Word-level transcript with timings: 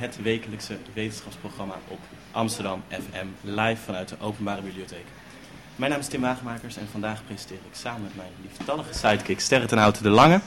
het 0.00 0.22
wekelijkse 0.22 0.76
wetenschapsprogramma 0.92 1.74
op 1.88 1.98
Amsterdam 2.30 2.82
FM, 2.88 3.26
live 3.40 3.82
vanuit 3.82 4.08
de 4.08 4.14
Openbare 4.20 4.62
Bibliotheek. 4.62 5.04
Mijn 5.76 5.90
naam 5.90 6.00
is 6.00 6.06
Tim 6.06 6.20
Wagemakers 6.20 6.76
en 6.76 6.88
vandaag 6.90 7.24
presenteer 7.24 7.56
ik 7.56 7.76
samen 7.76 8.02
met 8.02 8.16
mijn 8.16 8.28
lieftallige 8.42 8.94
sidekick 8.94 9.40
Sterre 9.40 9.66
ten 9.66 9.78
Houten 9.78 10.02
de 10.02 10.08
Lange 10.08 10.40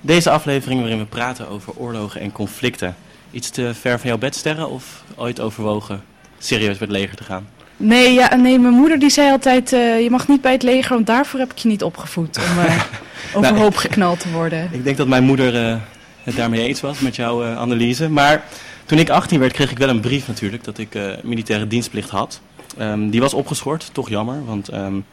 deze 0.00 0.30
aflevering 0.30 0.80
waarin 0.80 0.98
we 0.98 1.04
praten 1.04 1.48
over 1.48 1.76
oorlogen 1.76 2.20
en 2.20 2.32
conflicten. 2.32 2.96
Iets 3.30 3.50
te 3.50 3.74
ver 3.74 3.98
van 3.98 4.08
jouw 4.08 4.18
bed, 4.18 4.34
Sterre, 4.34 4.66
of 4.66 5.04
ooit 5.16 5.40
overwogen 5.40 6.04
serieus 6.38 6.78
met 6.78 6.90
leger 6.90 7.16
te 7.16 7.24
gaan? 7.24 7.48
Nee, 7.76 8.12
ja, 8.12 8.34
nee, 8.34 8.58
mijn 8.58 8.74
moeder 8.74 8.98
die 8.98 9.10
zei 9.10 9.30
altijd, 9.30 9.72
uh, 9.72 10.00
je 10.02 10.10
mag 10.10 10.28
niet 10.28 10.40
bij 10.40 10.52
het 10.52 10.62
leger, 10.62 10.94
want 10.94 11.06
daarvoor 11.06 11.40
heb 11.40 11.50
ik 11.50 11.58
je 11.58 11.68
niet 11.68 11.82
opgevoed 11.82 12.38
om 12.38 12.58
uh, 12.64 12.82
overhoop 13.34 13.58
nou, 13.58 13.74
geknald 13.74 14.20
te 14.20 14.30
worden. 14.30 14.68
Ik 14.72 14.84
denk 14.84 14.96
dat 14.96 15.08
mijn 15.08 15.24
moeder 15.24 15.54
uh, 15.54 15.76
het 16.22 16.36
daarmee 16.36 16.66
eens 16.66 16.80
was 16.80 16.98
met 16.98 17.16
jouw 17.16 17.44
analyse, 17.44 18.08
maar 18.08 18.44
toen 18.84 18.98
ik 18.98 19.10
18 19.10 19.38
werd, 19.38 19.52
kreeg 19.52 19.70
ik 19.70 19.78
wel 19.78 19.88
een 19.88 20.00
brief 20.00 20.26
natuurlijk 20.26 20.64
dat 20.64 20.78
ik 20.78 20.98
militaire 21.22 21.66
dienstplicht 21.66 22.10
had. 22.10 22.40
Um, 22.80 23.10
die 23.10 23.20
was 23.20 23.34
opgeschort, 23.34 23.90
toch 23.92 24.08
jammer, 24.08 24.44
want 24.44 24.72
um, 24.72 25.04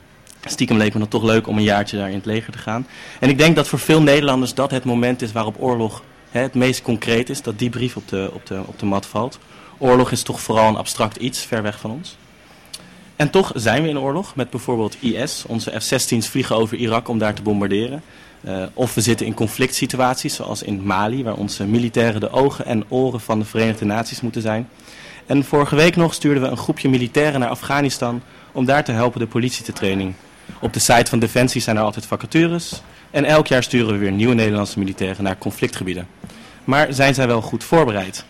stiekem 0.46 0.78
leek 0.78 0.94
me 0.94 1.00
dat 1.00 1.10
toch 1.10 1.24
leuk 1.24 1.48
om 1.48 1.58
een 1.58 1.64
jaartje 1.64 1.98
daar 1.98 2.10
in 2.10 2.16
het 2.16 2.26
leger 2.26 2.52
te 2.52 2.58
gaan. 2.58 2.88
En 3.20 3.30
ik 3.30 3.38
denk 3.38 3.56
dat 3.56 3.68
voor 3.68 3.80
veel 3.80 4.02
Nederlanders 4.02 4.54
dat 4.54 4.72
het 4.72 4.84
moment 4.84 5.22
is 5.22 5.32
waarop 5.32 5.56
oorlog 5.60 6.04
hè, 6.32 6.42
het 6.42 6.54
meest 6.54 6.82
concreet 6.82 7.30
is, 7.30 7.42
dat 7.42 7.60
die 7.60 7.70
brief 7.70 7.96
op 7.96 8.08
de, 8.08 8.30
op, 8.34 8.46
de, 8.46 8.62
op 8.66 8.80
de 8.80 8.86
mat 8.86 9.06
valt. 9.06 9.40
Oorlog 9.78 10.12
is 10.12 10.24
toch 10.24 10.42
vooral 10.42 10.68
een 10.68 10.76
abstract 10.76 11.18
iets, 11.18 11.40
ver 11.40 11.62
weg 11.62 11.80
van 11.80 11.92
ons. 11.92 12.18
En 13.20 13.30
toch 13.30 13.52
zijn 13.56 13.84
we 13.84 13.90
in 13.90 14.00
oorlog 14.00 14.36
met 14.36 14.50
bijvoorbeeld 14.50 14.98
IS. 15.00 15.44
Onze 15.48 15.80
F-16's 15.80 16.28
vliegen 16.28 16.56
over 16.56 16.78
Irak 16.78 17.08
om 17.08 17.18
daar 17.18 17.34
te 17.34 17.42
bombarderen. 17.42 18.04
Uh, 18.42 18.64
of 18.74 18.94
we 18.94 19.02
zitten 19.02 19.26
in 19.26 19.34
conflict 19.34 19.76
situaties, 19.76 20.36
zoals 20.36 20.64
in 20.64 20.84
Mali, 20.84 21.24
waar 21.24 21.36
onze 21.36 21.66
militairen 21.66 22.20
de 22.20 22.30
ogen 22.30 22.66
en 22.66 22.84
oren 22.88 23.20
van 23.20 23.40
de 23.40 23.46
Verenigde 23.46 23.86
Naties 23.86 24.22
moeten 24.22 24.42
zijn. 24.42 24.70
En 25.26 25.44
vorige 25.44 25.76
week 25.76 25.96
nog 25.96 26.14
stuurden 26.14 26.44
we 26.44 26.50
een 26.50 26.58
groepje 26.58 26.90
militairen 26.90 27.40
naar 27.40 27.50
Afghanistan 27.50 28.22
om 28.52 28.66
daar 28.66 28.84
te 28.84 28.92
helpen 28.92 29.20
de 29.20 29.28
politie 29.28 29.64
te 29.64 29.74
training. 29.74 30.14
Op 30.62 30.74
de 30.74 30.80
site 30.80 31.10
van 31.10 31.20
Defensie 31.20 31.62
zijn 31.62 31.78
er 31.78 31.84
altijd 31.84 32.06
vacatures. 32.06 32.82
En 33.12 33.26
elk 33.26 33.48
jaar 33.48 33.64
sturen 33.64 33.92
we 33.92 33.98
weer 33.98 34.12
nieuwe 34.12 34.34
Nederlandse 34.34 34.80
militairen 34.80 35.24
naar 35.24 35.38
conflictgebieden. 35.38 36.08
Maar 36.64 36.94
zijn 36.94 37.14
zij 37.14 37.28
wel 37.28 37.42
goed 37.42 37.64
voorbereid? 37.64 38.26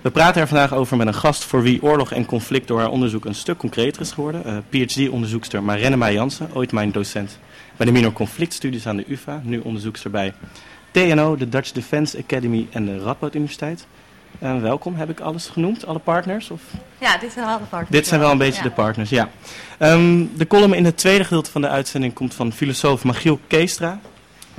We 0.00 0.10
praten 0.10 0.40
er 0.40 0.48
vandaag 0.48 0.74
over 0.74 0.96
met 0.96 1.06
een 1.06 1.14
gast 1.14 1.44
voor 1.44 1.62
wie 1.62 1.82
oorlog 1.82 2.12
en 2.12 2.26
conflict 2.26 2.68
door 2.68 2.78
haar 2.78 2.90
onderzoek 2.90 3.24
een 3.24 3.34
stuk 3.34 3.58
concreter 3.58 4.02
is 4.02 4.10
geworden. 4.10 4.42
Uh, 4.46 4.56
eh, 4.56 4.62
PhD-onderzoekster 4.68 5.62
Marenne 5.62 6.12
Jansen, 6.12 6.50
ooit 6.54 6.72
mijn 6.72 6.92
docent 6.92 7.38
bij 7.76 7.86
de 7.86 7.92
minor 7.92 8.12
conflictstudies 8.12 8.86
aan 8.86 8.96
de 8.96 9.04
UvA. 9.08 9.40
Nu 9.44 9.58
onderzoekster 9.58 10.10
bij 10.10 10.34
TNO, 10.90 11.36
de 11.36 11.48
Dutch 11.48 11.72
Defense 11.72 12.18
Academy 12.18 12.66
en 12.70 12.84
de 12.84 12.98
Radboud 12.98 13.34
Universiteit. 13.34 13.86
Uh, 14.42 14.60
welkom, 14.60 14.94
heb 14.94 15.10
ik 15.10 15.20
alles 15.20 15.46
genoemd, 15.46 15.86
alle 15.86 15.98
partners? 15.98 16.50
Of? 16.50 16.62
Ja, 16.98 17.18
dit 17.18 17.32
zijn 17.32 17.46
wel 17.46 17.58
de 17.58 17.64
partners. 17.64 17.90
Dit 17.90 18.06
zijn 18.06 18.20
wel 18.20 18.30
een 18.30 18.38
beetje 18.38 18.62
de 18.62 18.70
partners, 18.70 19.10
ja. 19.10 19.28
Um, 19.78 20.30
de 20.36 20.46
column 20.46 20.74
in 20.74 20.84
het 20.84 20.96
tweede 20.96 21.24
gedeelte 21.24 21.50
van 21.50 21.60
de 21.60 21.68
uitzending 21.68 22.12
komt 22.12 22.34
van 22.34 22.52
filosoof 22.52 23.04
Magiel 23.04 23.40
Keestra. 23.46 24.00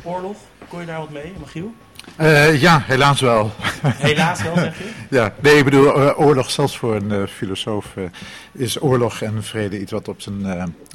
Oorlog, 0.03 0.37
kon 0.67 0.79
je 0.79 0.85
daar 0.85 0.99
wat 0.99 1.09
mee, 1.09 1.33
Magiel? 1.39 1.73
Uh, 2.21 2.61
ja, 2.61 2.81
helaas 2.85 3.21
wel. 3.21 3.51
Helaas 3.83 4.43
wel, 4.43 4.55
zeg 4.65 4.77
je? 4.77 4.91
ja, 5.09 5.33
nee, 5.39 5.57
ik 5.57 5.63
bedoel, 5.63 6.01
uh, 6.01 6.19
oorlog, 6.19 6.51
zelfs 6.51 6.77
voor 6.77 6.95
een 6.95 7.11
uh, 7.11 7.27
filosoof, 7.27 7.95
is 8.51 8.81
oorlog 8.81 9.21
en 9.21 9.43
vrede 9.43 9.79
iets 9.79 9.91
wat 9.91 10.07
op 10.07 10.21
zijn, 10.21 10.41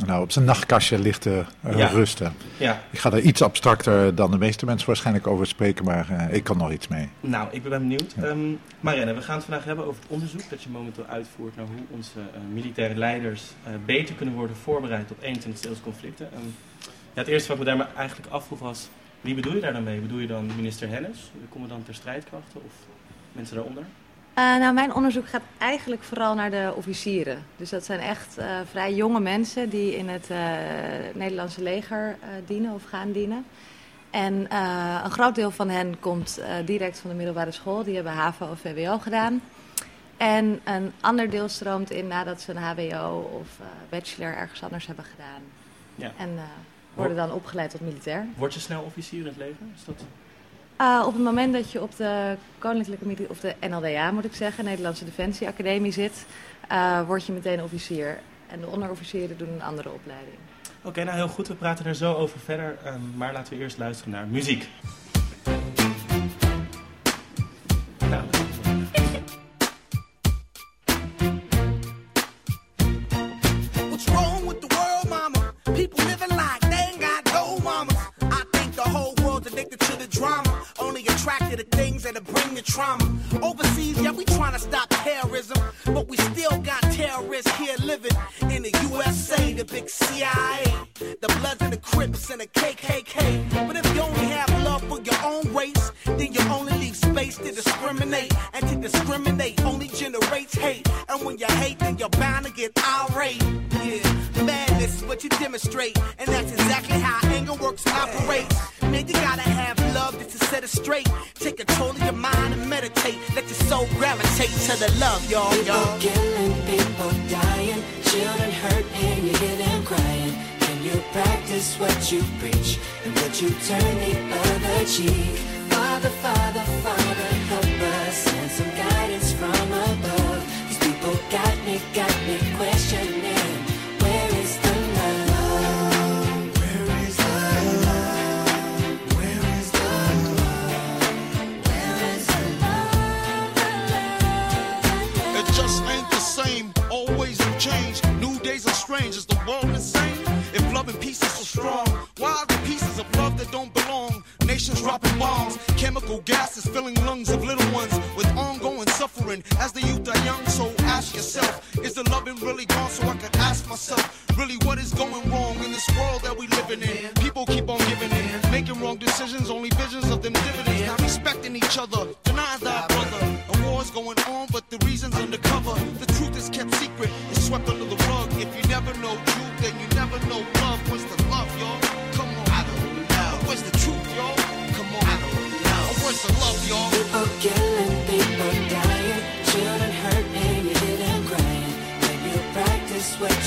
nou, 0.06 0.22
op 0.22 0.32
zijn 0.32 0.44
nachtkastje 0.44 0.98
ligt 0.98 1.20
te 1.20 1.44
ja. 1.76 1.86
rusten. 1.86 2.34
Ja. 2.56 2.82
Ik 2.90 2.98
ga 2.98 3.12
er 3.12 3.20
iets 3.20 3.42
abstracter 3.42 4.14
dan 4.14 4.30
de 4.30 4.38
meeste 4.38 4.64
mensen 4.64 4.86
waarschijnlijk 4.86 5.26
over 5.26 5.46
spreken, 5.46 5.84
maar 5.84 6.28
ik 6.30 6.44
kan 6.44 6.56
nog 6.56 6.72
iets 6.72 6.88
mee. 6.88 7.08
Nou, 7.20 7.48
ik 7.50 7.62
ben 7.62 7.70
benieuwd. 7.70 8.14
Ja. 8.16 8.22
Um, 8.22 8.58
Marianne, 8.80 9.14
we 9.14 9.22
gaan 9.22 9.36
het 9.36 9.44
vandaag 9.44 9.64
hebben 9.64 9.86
over 9.86 10.02
het 10.02 10.10
onderzoek 10.10 10.50
dat 10.50 10.62
je 10.62 10.68
momenteel 10.68 11.06
uitvoert 11.08 11.56
naar 11.56 11.66
hoe 11.66 11.96
onze 11.96 12.18
militaire 12.52 12.94
leiders 12.94 13.42
beter 13.84 14.14
kunnen 14.14 14.34
worden 14.34 14.56
voorbereid 14.56 15.10
op 15.10 15.22
21 15.22 15.70
e 15.70 15.74
conflicten. 15.82 16.28
Um, 16.34 16.54
ja, 16.82 17.22
het 17.22 17.28
eerste 17.28 17.48
wat 17.48 17.58
me 17.58 17.64
daar 17.64 17.88
eigenlijk 17.96 18.32
afvroeg 18.32 18.58
was 18.58 18.88
wie 19.26 19.34
bedoel 19.34 19.54
je 19.54 19.60
daar 19.60 19.72
dan 19.72 19.82
mee? 19.82 20.00
Bedoel 20.00 20.18
je 20.18 20.26
dan 20.26 20.56
minister 20.56 20.88
Hennis, 20.88 21.30
de 21.40 21.48
commandant 21.48 21.84
ter 21.84 21.94
strijdkrachten 21.94 22.60
of 22.64 22.72
mensen 23.32 23.54
daaronder? 23.54 23.82
Uh, 23.82 24.58
nou, 24.58 24.74
mijn 24.74 24.94
onderzoek 24.94 25.28
gaat 25.28 25.42
eigenlijk 25.58 26.02
vooral 26.02 26.34
naar 26.34 26.50
de 26.50 26.72
officieren. 26.76 27.44
Dus 27.56 27.70
dat 27.70 27.84
zijn 27.84 28.00
echt 28.00 28.38
uh, 28.38 28.60
vrij 28.70 28.94
jonge 28.94 29.20
mensen 29.20 29.68
die 29.68 29.96
in 29.96 30.08
het 30.08 30.30
uh, 30.30 30.38
Nederlandse 31.14 31.62
leger 31.62 32.16
dienen 32.46 32.74
of 32.74 32.84
gaan 32.84 33.12
dienen. 33.12 33.44
En 34.10 34.56
een 35.04 35.10
groot 35.10 35.34
deel 35.34 35.50
van 35.50 35.68
hen 35.68 36.00
komt 36.00 36.40
direct 36.64 36.98
van 36.98 37.10
de 37.10 37.16
middelbare 37.16 37.50
school. 37.50 37.84
Die 37.84 37.94
hebben 37.94 38.12
HAVO 38.12 38.46
of 38.50 38.60
VWO 38.60 38.98
gedaan. 38.98 39.40
En 40.16 40.60
een 40.64 40.92
ander 41.00 41.30
deel 41.30 41.48
stroomt 41.48 41.90
in 41.90 42.06
nadat 42.06 42.40
ze 42.40 42.50
een 42.50 42.56
HBO 42.56 43.38
of 43.40 43.48
bachelor 43.88 44.34
ergens 44.34 44.62
anders 44.62 44.86
hebben 44.86 45.04
gedaan. 45.04 45.42
Ja. 45.94 46.12
En 46.18 46.38
worden 46.96 47.16
dan 47.16 47.32
opgeleid 47.32 47.70
tot 47.70 47.80
militair. 47.80 48.26
Word 48.36 48.54
je 48.54 48.60
snel 48.60 48.82
officier 48.82 49.20
in 49.20 49.26
het 49.26 49.36
leger? 49.36 49.66
Is 49.74 49.84
dat... 49.84 50.04
Uh, 50.80 51.04
op 51.06 51.12
het 51.12 51.22
moment 51.22 51.52
dat 51.52 51.72
je 51.72 51.82
op 51.82 51.96
de 51.96 52.36
Koninklijke 52.58 53.28
of 53.28 53.40
de 53.40 53.54
NLDA 53.60 54.10
moet 54.10 54.24
ik 54.24 54.34
zeggen, 54.34 54.64
Nederlandse 54.64 55.04
Defensie 55.04 55.46
Academie 55.46 55.92
zit, 55.92 56.26
uh, 56.72 57.06
word 57.06 57.26
je 57.26 57.32
meteen 57.32 57.62
officier. 57.62 58.18
En 58.46 58.60
de 58.60 58.66
onderofficieren 58.66 59.38
doen 59.38 59.48
een 59.48 59.62
andere 59.62 59.90
opleiding. 59.90 60.36
Oké, 60.78 60.88
okay, 60.88 61.04
nou 61.04 61.16
heel 61.16 61.28
goed, 61.28 61.48
we 61.48 61.54
praten 61.54 61.86
er 61.86 61.94
zo 61.94 62.14
over 62.14 62.38
verder. 62.38 62.78
Um, 62.86 63.12
maar 63.16 63.32
laten 63.32 63.52
we 63.52 63.58
eerst 63.58 63.78
luisteren 63.78 64.12
naar 64.12 64.26
muziek. 64.26 64.68
Trauma. 82.76 83.04
Overseas, 83.42 84.00
yeah, 84.00 84.12
we 84.12 84.24
trying 84.24 84.52
to 84.52 84.58
stop 84.58 84.88
terrorism, 84.90 85.58
but 85.86 86.08
we 86.08 86.16
still 86.16 86.58
got 86.58 86.80
terrorists 86.92 87.50
here 87.56 87.74
living 87.82 88.12
in 88.50 88.62
the 88.62 88.72
USA, 88.90 89.52
the 89.52 89.64
big 89.64 89.88
CIA, 89.88 90.45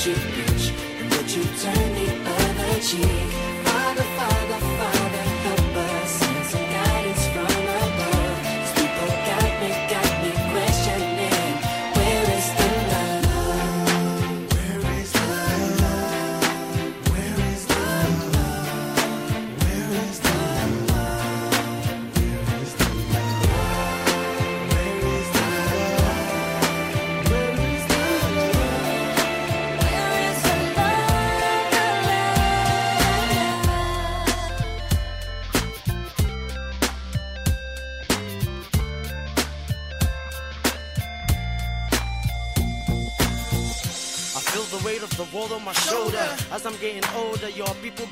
you 0.06 0.29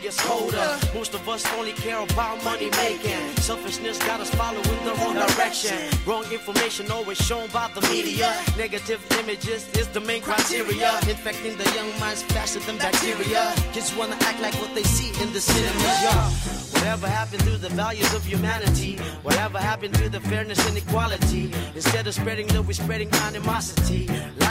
your 0.09 0.17
people 0.17 0.51
get 0.51 0.59
colder. 0.59 0.79
Most 0.95 1.15
of 1.15 1.29
us 1.29 1.45
only 1.55 1.73
care 1.73 2.01
about 2.01 2.43
money 2.45 2.71
making. 2.71 3.37
Selfishness 3.37 3.99
got 3.99 4.21
us 4.21 4.31
following 4.31 4.85
the 4.85 4.95
wrong 4.99 5.15
direction. 5.15 5.77
Wrong 6.07 6.25
information 6.33 6.91
always 6.91 7.19
shown 7.19 7.49
by 7.51 7.71
the 7.75 7.81
media. 7.89 8.35
Negative 8.57 9.01
images 9.21 9.69
is 9.77 9.89
the 9.89 10.01
main 10.01 10.23
criteria. 10.23 10.99
Infecting 11.09 11.57
the 11.57 11.71
young 11.75 11.91
minds 12.01 12.23
faster 12.23 12.61
than 12.61 12.79
bacteria. 12.79 13.55
Kids 13.73 13.95
wanna 13.97 14.17
act 14.21 14.41
like 14.41 14.55
what 14.55 14.75
they 14.75 14.85
see 14.85 15.11
in 15.23 15.33
the 15.33 15.41
cinema. 15.41 15.81
Yeah. 15.81 16.31
Whatever 16.79 17.09
happened 17.09 17.43
to 17.43 17.59
the 17.59 17.71
values 17.71 18.13
of 18.15 18.25
humanity? 18.25 18.97
Whatever 19.23 19.59
happened 19.59 19.95
to 19.95 20.09
the 20.09 20.21
fairness 20.21 20.65
and 20.69 20.77
equality? 20.77 21.53
Instead 21.75 22.07
of 22.07 22.15
spreading 22.15 22.49
love, 22.49 22.67
we're 22.67 22.73
spreading 22.73 23.13
animosity. 23.27 24.09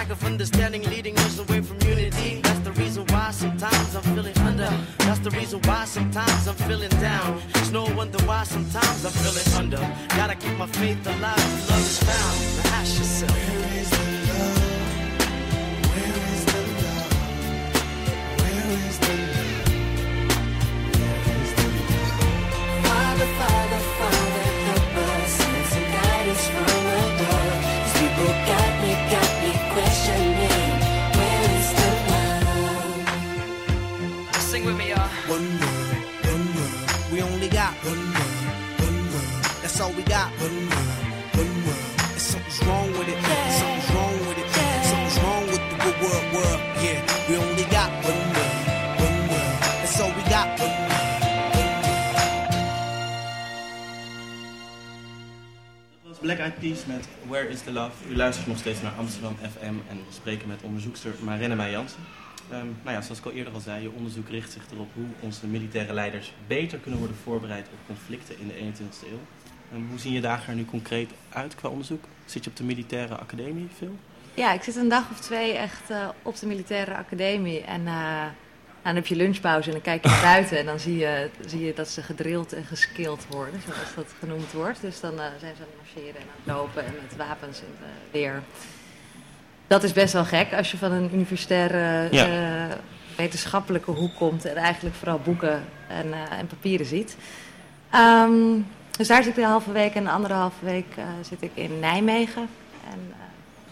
Lack 0.07 0.21
of 0.21 0.25
understanding 0.25 0.83
leading 0.83 1.18
us 1.18 1.38
away 1.38 1.59
from 1.59 1.81
unity. 1.81 2.39
That's 2.42 2.59
the 2.59 2.71
reason 2.71 3.06
why 3.07 3.30
sometimes 3.31 3.94
I'm 3.94 4.04
feeling 4.15 4.38
under. 4.38 4.71
That's 5.00 5.19
the 5.19 5.31
reason 5.31 5.59
why 5.63 5.83
sometimes 5.83 6.48
I'm 6.48 6.56
feeling 6.56 6.92
down. 7.01 7.42
It's 7.56 7.71
no 7.71 7.83
wonder 7.94 8.24
why 8.24 8.45
sometimes 8.45 9.04
I'm 9.04 9.12
feeling 9.12 9.54
under. 9.57 9.95
Gotta 10.15 10.36
keep 10.36 10.57
my 10.57 10.68
faith 10.68 11.06
alive 11.06 11.69
love 11.69 11.80
is 11.81 12.00
found. 12.00 12.74
Ask 12.74 12.98
yourself. 12.98 13.56
Met 56.47 57.07
Where 57.27 57.49
is 57.49 57.61
the 57.61 57.71
Love. 57.71 58.09
U 58.09 58.15
luistert 58.15 58.47
nog 58.47 58.57
steeds 58.57 58.81
naar 58.81 58.91
Amsterdam 58.97 59.35
FM 59.35 59.65
en 59.65 59.97
we 60.07 60.13
spreken 60.13 60.47
met 60.47 60.61
onderzoekster 60.61 61.11
Marenne 61.23 61.55
Meij 61.55 61.71
Jansen. 61.71 61.99
Ehm, 62.49 62.65
nou 62.83 62.95
ja, 62.95 63.01
zoals 63.01 63.19
ik 63.19 63.25
al 63.25 63.31
eerder 63.31 63.53
al 63.53 63.59
zei, 63.59 63.81
je 63.81 63.91
onderzoek 63.91 64.29
richt 64.29 64.51
zich 64.51 64.63
erop 64.71 64.88
hoe 64.94 65.05
onze 65.19 65.47
militaire 65.47 65.94
leiders 65.94 66.33
beter 66.47 66.77
kunnen 66.77 66.99
worden 66.99 67.17
voorbereid 67.23 67.67
op 67.67 67.77
conflicten 67.85 68.39
in 68.39 68.47
de 68.47 68.53
21ste 68.53 69.07
eeuw. 69.07 69.19
Ehm, 69.71 69.88
hoe 69.89 69.99
zien 69.99 70.13
je 70.13 70.21
dagen 70.21 70.49
er 70.49 70.55
nu 70.55 70.65
concreet 70.65 71.11
uit 71.29 71.55
qua 71.55 71.69
onderzoek? 71.69 72.03
Zit 72.25 72.44
je 72.44 72.50
op 72.50 72.55
de 72.55 72.63
militaire 72.63 73.15
academie 73.15 73.67
veel? 73.77 73.95
Ja, 74.33 74.53
ik 74.53 74.63
zit 74.63 74.75
een 74.75 74.89
dag 74.89 75.11
of 75.11 75.19
twee 75.19 75.53
echt 75.53 75.89
eh, 75.89 76.09
op 76.21 76.39
de 76.39 76.47
militaire 76.47 76.95
academie. 76.95 77.61
En 77.61 77.88
eh, 77.88 78.25
dan 78.88 78.95
heb 78.95 79.07
je 79.07 79.16
lunchpauze 79.16 79.68
en 79.68 79.72
dan 79.74 79.81
kijk 79.81 80.04
je 80.04 80.10
naar 80.10 80.22
buiten. 80.22 80.57
En 80.57 80.66
dan 80.66 80.80
zie 80.80 80.98
je, 80.98 81.30
zie 81.45 81.66
je 81.66 81.74
dat 81.74 81.88
ze 81.89 82.01
gedrild 82.01 82.54
en 82.54 82.63
geskilled 82.66 83.25
worden, 83.30 83.62
zoals 83.66 83.95
dat 83.95 84.16
genoemd 84.19 84.51
wordt. 84.51 84.81
Dus 84.81 85.00
dan 85.00 85.12
eh, 85.19 85.25
zijn 85.39 85.56
ze 85.56 85.62
aan 85.62 85.68
het 85.69 85.94
marcheren 85.94 86.22
en 86.22 86.28
aan 86.28 86.36
het 86.44 86.56
lopen 86.56 86.86
en 86.86 86.94
met 87.01 87.16
wapens 87.18 87.60
in 87.60 87.68
de 87.80 88.18
weer. 88.19 88.42
Dat 89.68 89.84
is 89.84 89.94
best 89.94 90.13
wel 90.13 90.25
gek 90.25 90.54
als 90.54 90.72
je 90.72 90.78
van 90.78 90.92
een 90.92 91.10
universitaire 91.13 92.07
Ja. 92.12 92.25
eh, 92.69 92.75
wetenschappelijke 93.18 93.92
hoek 93.92 94.16
komt. 94.16 94.45
En 94.45 94.56
eigenlijk 94.56 94.95
vooral 94.95 95.19
boeken 95.19 95.63
en, 95.88 96.13
eh, 96.13 96.39
en 96.39 96.48
papieren 96.48 96.86
ziet. 96.86 97.18
Ehm, 97.92 98.31
dus 98.98 99.07
daar 99.07 99.24
zit 99.24 99.38
ik 99.38 99.44
de 99.44 99.48
halve 99.50 99.72
week 99.72 99.94
en 99.95 100.04
de 100.04 100.10
andere 100.10 100.34
halve 100.34 100.66
week 100.66 100.86
eh, 100.95 101.04
zit 101.22 101.42
ik 101.42 101.51
in 101.54 101.80
Nijmegen. 101.80 102.48
En 102.92 103.00
eh, 103.12 103.16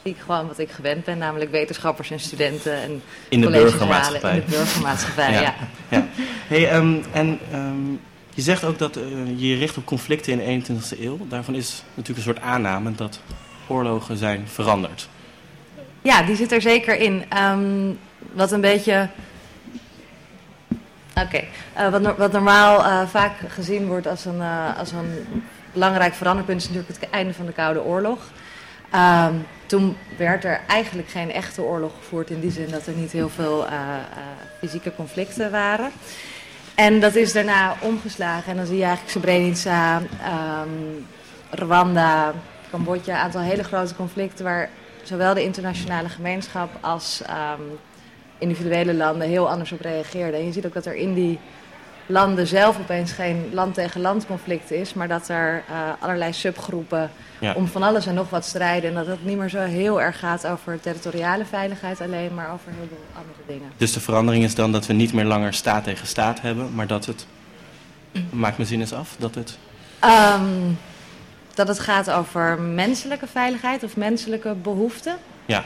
ik 0.06 0.18
gewoon 0.25 0.48
wat 0.48 0.60
ik 0.60 0.72
gewend 0.72 1.06
ben, 1.06 1.18
namelijk 1.18 1.52
wetenschappers 1.52 2.12
en 2.12 2.19
studenten 2.19 2.81
en 2.81 3.02
In 3.30 3.42
de 3.42 3.50
burgermaatschappij. 3.50 4.36
In 4.36 4.44
de 4.46 4.52
burgermaatschappij, 4.52 5.31
ja. 5.31 5.56
ja. 5.90 6.07
Hey, 6.48 6.69
ehm, 6.69 6.98
en 7.12 7.40
ehm, 7.52 7.92
je 8.34 8.42
zegt 8.42 8.63
ook 8.63 8.78
dat 8.78 8.96
eh, 8.96 9.04
je 9.28 9.48
je 9.48 9.56
richt 9.56 9.78
op 9.78 9.86
conflicten 9.86 10.40
in 10.40 10.60
de 10.60 10.74
21ste 10.74 11.00
eeuw. 11.00 11.18
Daarvan 11.30 11.56
is 11.56 11.84
natuurlijk 11.94 12.18
een 12.18 12.34
soort 12.34 12.46
aanname 12.46 12.96
dat 12.96 13.19
oorlogen 13.68 14.18
zijn 14.18 14.48
veranderd. 14.48 15.10
Ja, 16.02 16.24
die 16.24 16.36
zit 16.36 16.52
er 16.52 16.62
zeker 16.62 16.98
in. 16.98 17.25
Ehm, 17.30 17.92
wat 18.34 18.52
een 18.52 18.62
beetje. 18.62 19.10
Oké, 21.16 21.44
eh, 21.74 21.90
wat, 21.90 22.02
no- 22.02 22.16
wat 22.18 22.31
normaal 22.31 22.85
eh, 22.85 23.07
vaak 23.07 23.33
gezien 23.47 23.88
wordt 23.88 24.07
als 24.07 24.26
een, 24.26 24.42
als 24.78 24.92
een 24.92 25.26
belangrijk 25.74 26.14
veranderpunt 26.14 26.62
is 26.62 26.68
natuurlijk 26.68 27.00
het 27.00 27.09
einde 27.09 27.33
van 27.33 27.45
de 27.45 27.52
Koude 27.52 27.83
Oorlog. 27.83 28.19
Toen 29.66 29.98
werd 30.18 30.44
er 30.44 30.60
eigenlijk 30.68 31.10
geen 31.10 31.31
echte 31.31 31.62
oorlog 31.62 31.92
gevoerd 31.98 32.30
in 32.30 32.40
die 32.40 32.52
zin 32.52 32.69
dat 32.72 32.88
er 32.88 32.94
niet 32.94 33.12
heel 33.12 33.30
veel 33.30 33.66
eh, 33.66 33.74
eh, 33.74 33.98
fysieke 34.60 34.95
conflicten 34.95 35.52
waren. 35.52 35.92
En 36.76 37.00
dat 37.00 37.16
is 37.16 37.34
daarna 37.34 37.76
omgeslagen 37.81 38.52
en 38.52 38.57
dan 38.57 38.66
zie 38.66 38.78
je 38.78 38.84
eigenlijk 38.84 39.12
Srebrenica, 39.12 40.02
ehm, 40.22 40.69
Rwanda, 41.50 42.34
Cambodja, 42.69 43.14
een 43.14 43.22
aantal 43.22 43.42
hele 43.42 43.64
grote 43.64 43.95
conflicten 43.95 44.45
waar 44.45 44.69
zowel 45.04 45.34
de 45.34 45.44
internationale 45.44 46.10
gemeenschap 46.10 46.69
als 46.81 47.22
ehm, 47.26 47.62
individuele 48.38 48.94
landen 48.94 49.28
heel 49.28 49.50
anders 49.50 49.72
op 49.72 49.80
reageerden. 49.80 50.40
En 50.40 50.45
je 50.45 50.52
ziet 50.52 50.66
ook 50.66 50.74
dat 50.74 50.86
er 50.86 50.95
in 50.95 51.14
die 51.14 51.40
landen 52.06 52.47
zelf 52.47 52.80
opeens 52.80 53.12
geen 53.12 53.50
land 53.54 53.74
tegen 53.74 54.02
land 54.02 54.26
conflict 54.26 54.71
is, 54.71 54.94
maar 54.94 55.07
dat 55.07 55.30
er 55.30 55.64
eh, 55.69 55.76
allerlei 56.00 56.33
subgroepen 56.33 57.12
Ja. 57.40 57.54
om 57.54 57.68
van 57.68 57.83
alles 57.83 58.06
en 58.06 58.14
nog 58.14 58.30
wat 58.30 58.45
strijden. 58.45 58.90
En 58.90 58.95
dat 58.95 59.07
het 59.07 59.26
niet 59.26 59.38
meer 59.38 59.50
zo 59.50 59.59
heel 59.59 60.02
erg 60.02 60.19
gaat 60.19 60.47
over 60.47 60.80
territoriale 60.80 61.45
veiligheid 61.45 62.02
alleen, 62.02 62.33
maar 62.33 62.52
over 62.54 62.71
heel 62.71 62.88
veel 62.88 63.21
andere 63.21 63.40
dingen. 63.47 63.71
Dus 63.78 63.94
de 63.94 64.00
verandering 64.00 64.44
is 64.44 64.56
dan 64.56 64.71
dat 64.71 64.85
we 64.85 64.94
niet 64.94 65.14
meer 65.14 65.26
langer 65.26 65.54
staat 65.54 65.83
tegen 65.83 66.07
staat 66.07 66.42
hebben, 66.42 66.76
maar 66.76 66.88
dat 66.88 67.06
het. 67.06 67.26
Maak 68.30 68.57
mijn 68.57 68.69
zin 68.69 68.80
eens 68.80 68.94
af. 68.94 69.16
Dat 69.19 69.35
het. 69.35 69.57
Ehm, 70.00 70.44
dat 71.54 71.68
het 71.68 71.80
gaat 71.80 72.12
over 72.12 72.59
menselijke 72.59 73.28
veiligheid 73.28 73.83
of 73.83 73.95
menselijke 73.95 74.54
behoeften. 74.54 75.18
Ja, 75.45 75.64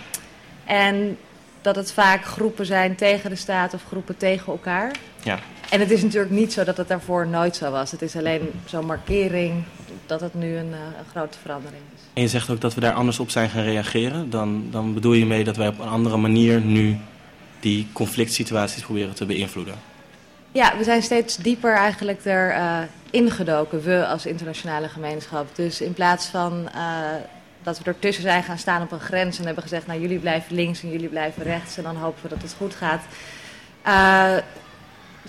En 0.65 1.17
dat 1.61 1.75
het 1.75 1.91
vaak 1.91 2.25
groepen 2.25 2.65
zijn 2.65 2.95
tegen 2.95 3.29
de 3.29 3.35
staat 3.35 3.73
of 3.73 3.83
groepen 3.87 4.17
tegen 4.17 4.51
elkaar. 4.51 4.91
ja. 5.23 5.39
En 5.69 5.79
het 5.79 5.91
is 5.91 6.01
natuurlijk 6.01 6.31
niet 6.31 6.53
zo 6.53 6.63
dat 6.63 6.77
het 6.77 6.87
daarvoor 6.87 7.27
nooit 7.27 7.55
zo 7.55 7.71
was. 7.71 7.91
Het 7.91 8.01
is 8.01 8.15
alleen 8.15 8.51
zo'n 8.65 8.85
markering 8.85 9.63
dat 10.05 10.21
het 10.21 10.33
nu 10.33 10.57
een, 10.57 10.73
eh, 10.73 10.79
een 10.79 11.09
grote 11.11 11.37
verandering 11.41 11.81
is. 11.95 12.01
En 12.13 12.21
je 12.21 12.27
zegt 12.27 12.49
ook 12.49 12.61
dat 12.61 12.73
we 12.73 12.81
daar 12.81 12.93
anders 12.93 13.19
op 13.19 13.29
zijn 13.29 13.49
gaan 13.49 13.63
reageren. 13.63 14.29
Dan, 14.29 14.67
dan 14.71 14.93
bedoel 14.93 15.13
je 15.13 15.25
mee 15.25 15.43
dat 15.43 15.57
wij 15.57 15.67
op 15.67 15.79
een 15.79 15.87
andere 15.87 16.17
manier 16.17 16.61
nu 16.61 16.97
die 17.59 17.87
conflict 17.93 18.33
situaties 18.33 18.83
proberen 18.83 19.15
te 19.15 19.25
beïnvloeden. 19.25 19.75
Ja, 20.51 20.77
we 20.77 20.83
zijn 20.83 21.01
steeds 21.01 21.35
dieper 21.37 21.73
eigenlijk 21.73 22.25
er 22.25 22.55
uh, 22.55 22.77
ingedoken, 23.09 23.81
we 23.81 24.07
als 24.07 24.25
internationale 24.25 24.89
gemeenschap. 24.89 25.55
Dus 25.55 25.81
in 25.81 25.93
plaats 25.93 26.25
van 26.25 26.69
uh, 26.75 26.81
dat 27.63 27.77
we 27.77 27.83
ertussen 27.83 28.23
zijn 28.23 28.43
gaan 28.43 28.57
staan 28.57 28.81
op 28.81 28.91
een 28.91 28.99
grens 28.99 29.39
en 29.39 29.45
hebben 29.45 29.63
gezegd, 29.63 29.87
nou 29.87 30.01
jullie 30.01 30.19
blijven 30.19 30.55
links 30.55 30.83
en 30.83 30.91
jullie 30.91 31.07
blijven 31.07 31.43
rechts 31.43 31.77
en 31.77 31.83
dan 31.83 31.95
hopen 31.95 32.23
we 32.23 32.29
dat 32.29 32.41
het 32.41 32.55
goed 32.57 32.75
gaat. 32.75 33.01
Uh, 33.87 34.37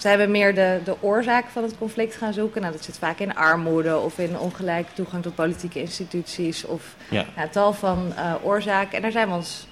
zijn 0.00 0.18
we 0.18 0.26
meer 0.26 0.54
de, 0.54 0.80
de 0.84 0.96
oorzaak 1.00 1.46
van 1.52 1.62
het 1.62 1.78
conflict 1.78 2.16
gaan 2.16 2.32
zoeken. 2.32 2.60
Nou, 2.60 2.72
dat 2.72 2.84
zit 2.84 2.98
vaak 2.98 3.18
in 3.18 3.34
armoede 3.34 3.98
of 3.98 4.18
in 4.18 4.38
ongelijke 4.38 4.92
toegang 4.94 5.22
tot 5.22 5.34
politieke 5.34 5.80
instituties 5.80 6.64
of 6.64 6.94
ja. 7.10 7.26
Nou, 7.36 7.48
tal 7.48 7.72
van 7.72 8.12
uh, 8.16 8.34
oorzaken. 8.42 8.96
En 8.96 9.02
daar 9.02 9.10
zijn 9.10 9.28
we 9.28 9.34
ons 9.34 9.66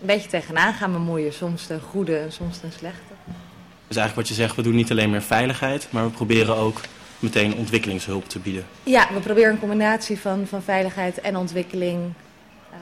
een 0.00 0.06
beetje 0.06 0.28
tegenaan 0.28 0.72
gaan 0.72 0.92
bemoeien. 0.92 1.32
Soms 1.32 1.66
de 1.66 1.80
goede 1.80 2.18
en 2.18 2.32
soms 2.32 2.60
de 2.60 2.66
slechte. 2.70 3.12
Dus 3.86 3.96
eigenlijk 3.96 4.14
wat 4.14 4.28
je 4.28 4.42
zegt, 4.42 4.56
we 4.56 4.62
doen 4.62 4.74
niet 4.74 4.90
alleen 4.90 5.10
meer 5.10 5.22
veiligheid, 5.22 5.86
maar 5.90 6.04
we 6.04 6.10
proberen 6.10 6.56
ook 6.56 6.80
meteen 7.18 7.54
ontwikkelingshulp 7.54 8.28
te 8.28 8.38
bieden. 8.38 8.66
Ja, 8.82 9.08
we 9.12 9.20
proberen 9.20 9.52
een 9.52 9.58
combinatie 9.58 10.18
van, 10.18 10.46
van 10.46 10.62
veiligheid 10.62 11.20
en 11.20 11.36
ontwikkeling 11.36 11.98
uh, 11.98 12.76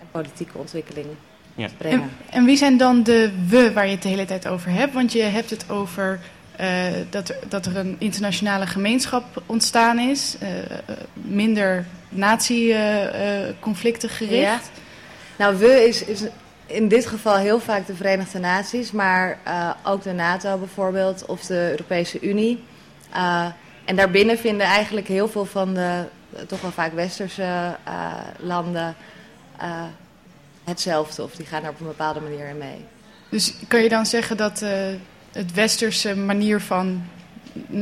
en 0.00 0.06
politieke 0.10 0.58
ontwikkeling 0.58 1.06
ja. 1.56 1.68
En, 1.78 2.10
en, 2.30 2.44
wie 2.44 2.56
zijn 2.56 2.76
dan 2.76 3.02
de 3.02 3.32
we 3.48 3.72
waar 3.72 3.86
je 3.86 3.92
het 3.92 4.02
de 4.02 4.08
hele 4.08 4.24
tijd 4.24 4.48
over 4.48 4.70
hebt? 4.70 4.94
Want 4.94 5.12
je 5.12 5.22
hebt 5.22 5.50
het 5.50 5.70
over 5.70 6.20
uh, 6.60 6.66
dat, 7.10 7.28
er, 7.28 7.36
dat 7.48 7.66
er 7.66 7.76
een 7.76 7.96
internationale 7.98 8.66
gemeenschap 8.66 9.42
ontstaan 9.46 9.98
is, 9.98 10.36
uh, 10.42 10.48
minder 11.12 11.86
nazi-conflicten 12.08 14.08
gericht. 14.08 14.40
Ja. 14.40 14.60
Nou, 15.36 15.56
we 15.56 15.88
is, 15.88 16.04
is 16.04 16.22
in 16.66 16.88
dit 16.88 17.06
geval 17.06 17.36
heel 17.36 17.60
vaak 17.60 17.86
de 17.86 17.94
Verenigde 17.94 18.38
Naties, 18.38 18.92
maar 18.92 19.38
uh, 19.46 19.70
ook 19.82 20.02
de 20.02 20.12
NATO 20.12 20.58
bijvoorbeeld 20.58 21.26
of 21.26 21.46
de 21.46 21.70
Europese 21.70 22.20
Unie. 22.20 22.64
Uh, 23.14 23.46
en 23.84 23.96
daarbinnen 23.96 24.38
vinden 24.38 24.66
eigenlijk 24.66 25.08
heel 25.08 25.28
veel 25.28 25.44
van 25.44 25.74
de 25.74 26.04
toch 26.46 26.60
wel 26.60 26.70
vaak 26.70 26.92
westerse 26.92 27.76
uh, 27.88 28.12
landen 28.38 28.94
hetzelfde. 30.66 31.22
Of 31.22 31.34
die 31.34 31.46
gaan 31.46 31.62
er 31.62 31.70
op 31.70 31.80
een 31.80 31.86
bepaalde 31.86 32.20
manier 32.20 32.48
in 32.48 32.58
mee. 32.58 32.84
Dus 33.28 33.54
kan 33.68 33.82
je 33.82 33.88
dan 33.88 34.06
zeggen 34.06 34.36
dat 34.36 34.64
het 35.32 35.52
westerse 35.54 36.16
manier 36.16 36.60
van 36.60 37.02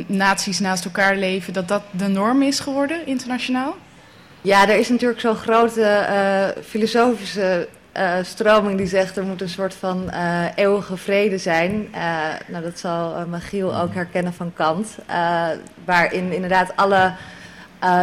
naties 0.06 0.58
naast 0.58 0.84
elkaar 0.84 1.16
leven, 1.16 1.52
dat 1.52 1.68
dat 1.68 1.82
de 1.90 2.08
norm 2.08 2.42
is 2.42 2.60
geworden 2.60 3.06
internationaal? 3.06 3.76
Ja, 4.40 4.68
er 4.68 4.78
is 4.78 4.88
natuurlijk 4.88 5.20
zo'n 5.20 5.36
grote 5.36 6.54
filosofische 6.64 7.68
uh, 7.96 8.14
stroming 8.22 8.78
die 8.78 8.86
zegt 8.86 9.16
er 9.16 9.24
moet 9.24 9.40
een 9.40 9.48
soort 9.48 9.74
van 9.74 10.10
uh, 10.10 10.44
eeuwige 10.54 10.96
vrede 10.96 11.38
zijn. 11.38 11.88
Uh, 11.94 11.98
nou, 12.46 12.62
dat 12.64 12.78
zal 12.78 13.26
Magiel 13.26 13.76
ook 13.76 13.94
herkennen 13.94 14.32
van 14.32 14.52
Kant. 14.54 14.96
waarin 15.84 16.32
inderdaad 16.32 16.76
alle 16.76 17.12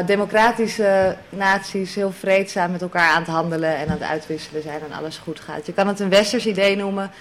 democratische 0.05 1.17
naties 1.29 1.95
heel 1.95 2.11
vreedzaam 2.11 2.71
met 2.71 2.81
elkaar 2.81 3.09
aan 3.09 3.21
het 3.21 3.31
handelen 3.31 3.75
en 3.75 3.87
aan 3.87 3.99
het 3.99 4.09
uitwisselen 4.09 4.61
zijn 4.61 4.81
en 4.81 4.91
alles 4.91 5.17
goed 5.17 5.39
gaat. 5.39 5.65
Je 5.65 5.73
kan 5.73 5.87
het 5.87 5.99
een 5.99 6.09
westers 6.09 6.45
idee 6.45 6.75
noemen. 6.75 7.11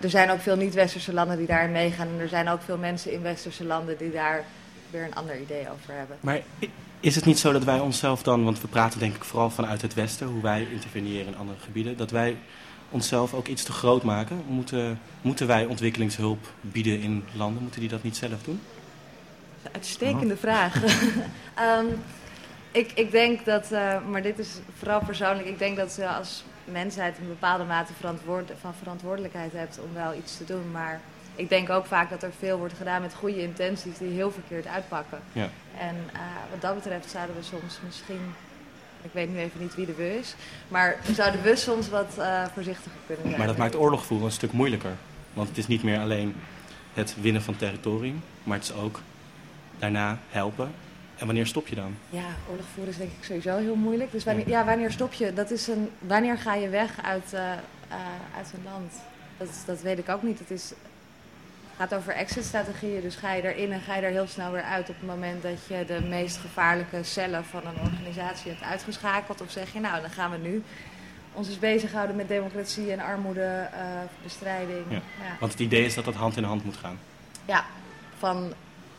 er 0.00 0.10
zijn 0.10 0.30
ook 0.30 0.40
veel 0.40 0.56
niet-westerse 0.56 1.12
landen 1.12 1.36
die 1.36 1.46
daarin 1.46 1.72
meegaan. 1.72 2.06
En 2.06 2.20
er 2.20 2.28
zijn 2.28 2.48
ook 2.48 2.62
veel 2.62 2.78
mensen 2.78 3.12
in 3.12 3.22
westerse 3.22 3.64
landen 3.64 3.98
die 3.98 4.12
daar 4.12 4.44
weer 4.90 5.04
een 5.04 5.14
ander 5.14 5.40
idee 5.40 5.66
over 5.72 5.94
hebben. 5.94 6.16
Maar 6.20 6.40
is 7.00 7.14
het 7.14 7.24
niet 7.24 7.38
zo 7.38 7.52
dat 7.52 7.64
wij 7.64 7.78
onszelf 7.78 8.22
dan, 8.22 8.44
want 8.44 8.60
we 8.60 8.68
praten 8.68 8.98
denk 8.98 9.14
ik 9.14 9.24
vooral 9.24 9.50
vanuit 9.50 9.82
het 9.82 9.94
Westen, 9.94 10.26
hoe 10.26 10.42
wij 10.42 10.66
interveneren 10.72 11.26
in 11.26 11.36
andere 11.36 11.58
gebieden, 11.60 11.96
dat 11.96 12.10
wij 12.10 12.36
onszelf 12.90 13.34
ook 13.34 13.46
iets 13.46 13.62
te 13.62 13.72
groot 13.72 14.02
maken? 14.02 14.42
Moeten, 14.46 15.00
moeten 15.22 15.46
wij 15.46 15.64
ontwikkelingshulp 15.64 16.52
bieden 16.60 17.00
in 17.00 17.24
landen? 17.32 17.62
Moeten 17.62 17.80
die 17.80 17.88
dat 17.88 18.02
niet 18.02 18.16
zelf 18.16 18.42
doen? 18.44 18.60
Uitstekende 19.72 20.34
oh. 20.34 20.40
vraag. 20.40 20.82
um, 21.78 21.86
ik, 22.80 22.92
ik 22.94 23.10
denk 23.10 23.44
dat, 23.44 23.72
uh, 23.72 24.06
maar 24.08 24.22
dit 24.22 24.38
is 24.38 24.58
vooral 24.78 25.00
persoonlijk, 25.00 25.48
ik 25.48 25.58
denk 25.58 25.76
dat 25.76 25.92
ze 25.92 26.08
als 26.08 26.44
mensheid 26.64 27.18
een 27.18 27.28
bepaalde 27.28 27.64
mate 27.64 27.92
verantwoord, 27.92 28.52
van 28.60 28.74
verantwoordelijkheid 28.74 29.52
hebt 29.52 29.80
om 29.82 29.94
wel 29.94 30.14
iets 30.14 30.36
te 30.36 30.44
doen. 30.44 30.70
Maar 30.72 31.00
ik 31.36 31.48
denk 31.48 31.70
ook 31.70 31.86
vaak 31.86 32.10
dat 32.10 32.22
er 32.22 32.32
veel 32.38 32.58
wordt 32.58 32.74
gedaan 32.74 33.02
met 33.02 33.14
goede 33.14 33.42
intenties 33.42 33.98
die 33.98 34.10
heel 34.10 34.30
verkeerd 34.30 34.66
uitpakken. 34.66 35.18
Ja. 35.32 35.48
En 35.78 35.96
uh, 36.14 36.20
wat 36.50 36.60
dat 36.60 36.74
betreft 36.74 37.10
zouden 37.10 37.36
we 37.36 37.42
soms 37.42 37.78
misschien, 37.84 38.34
ik 39.02 39.10
weet 39.12 39.30
nu 39.30 39.38
even 39.38 39.60
niet 39.60 39.74
wie 39.74 39.86
de 39.86 39.94
we 39.94 40.18
is, 40.18 40.34
maar 40.68 40.96
zouden 41.12 41.42
we 41.42 41.56
soms 41.56 41.88
wat 41.88 42.14
uh, 42.18 42.44
voorzichtiger 42.54 43.00
kunnen 43.06 43.24
zijn. 43.24 43.38
Maar 43.38 43.46
dat 43.46 43.56
maakt 43.56 43.76
oorlog 43.76 44.06
voeren 44.06 44.26
een 44.26 44.32
stuk 44.32 44.52
moeilijker. 44.52 44.96
Want 45.32 45.48
het 45.48 45.58
is 45.58 45.66
niet 45.66 45.82
meer 45.82 45.98
alleen 45.98 46.34
het 46.94 47.16
winnen 47.20 47.42
van 47.42 47.56
territorium, 47.56 48.22
maar 48.42 48.56
het 48.56 48.66
is 48.66 48.74
ook 48.74 49.00
daarna 49.78 50.18
helpen. 50.30 50.70
En 51.18 51.26
wanneer 51.26 51.46
stop 51.46 51.68
je 51.68 51.74
dan? 51.74 51.96
Ja, 52.10 52.26
oorlog 52.50 52.66
voeren 52.74 52.92
is 52.92 52.98
denk 52.98 53.10
ik 53.18 53.24
sowieso 53.24 53.56
heel 53.56 53.74
moeilijk. 53.74 54.12
Dus 54.12 54.24
wanneer, 54.24 54.48
ja, 54.48 54.64
wanneer 54.64 54.92
stop 54.92 55.12
je? 55.12 55.32
Dat 55.32 55.50
is 55.50 55.66
een, 55.66 55.90
wanneer 55.98 56.38
ga 56.38 56.54
je 56.54 56.68
weg 56.68 57.02
uit, 57.02 57.32
uh, 57.34 57.40
uit 58.36 58.52
een 58.54 58.64
land? 58.64 58.92
Dat, 59.36 59.62
dat 59.66 59.80
weet 59.80 59.98
ik 59.98 60.08
ook 60.08 60.22
niet. 60.22 60.38
Het 60.38 60.50
is 60.50 60.72
gaat 61.76 61.94
over 61.94 62.12
exit-strategieën. 62.12 63.00
Dus 63.00 63.16
ga 63.16 63.32
je 63.32 63.54
erin 63.54 63.72
en 63.72 63.80
ga 63.80 63.96
je 63.96 64.02
er 64.02 64.10
heel 64.10 64.26
snel 64.26 64.52
weer 64.52 64.62
uit 64.62 64.88
op 64.88 64.96
het 64.98 65.06
moment 65.06 65.42
dat 65.42 65.66
je 65.68 65.84
de 65.86 66.00
meest 66.08 66.36
gevaarlijke 66.36 67.02
cellen 67.02 67.44
van 67.44 67.66
een 67.66 67.80
organisatie 67.80 68.50
hebt 68.50 68.62
uitgeschakeld. 68.62 69.40
Of 69.40 69.50
zeg 69.50 69.72
je, 69.72 69.80
nou, 69.80 70.00
dan 70.00 70.10
gaan 70.10 70.30
we 70.30 70.36
nu 70.36 70.62
ons 71.32 71.48
eens 71.48 71.58
bezighouden 71.58 72.16
met 72.16 72.28
democratie 72.28 72.92
en 72.92 73.00
armoedebestrijding. 73.00 74.86
Uh, 74.86 74.92
ja. 74.92 75.00
ja. 75.20 75.36
Want 75.40 75.52
het 75.52 75.60
idee 75.60 75.84
is 75.84 75.94
dat 75.94 76.04
dat 76.04 76.14
hand 76.14 76.36
in 76.36 76.44
hand 76.44 76.64
moet 76.64 76.76
gaan. 76.76 76.98
Ja, 77.44 77.64
van 78.18 78.52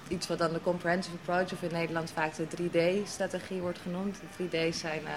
iets 0.08 0.28
wat 0.28 0.38
dan 0.38 0.54
de 0.54 0.62
comprehensive 0.62 1.16
approach, 1.16 1.52
of 1.54 1.62
in 1.62 1.72
Nederland 1.72 2.12
vaak 2.12 2.36
de 2.36 2.46
3D-strategie 2.46 3.62
wordt 3.62 3.80
genoemd. 3.80 4.20
De 4.38 4.44
3D's 4.44 4.80
zijn 4.80 5.02
uh, 5.04 5.10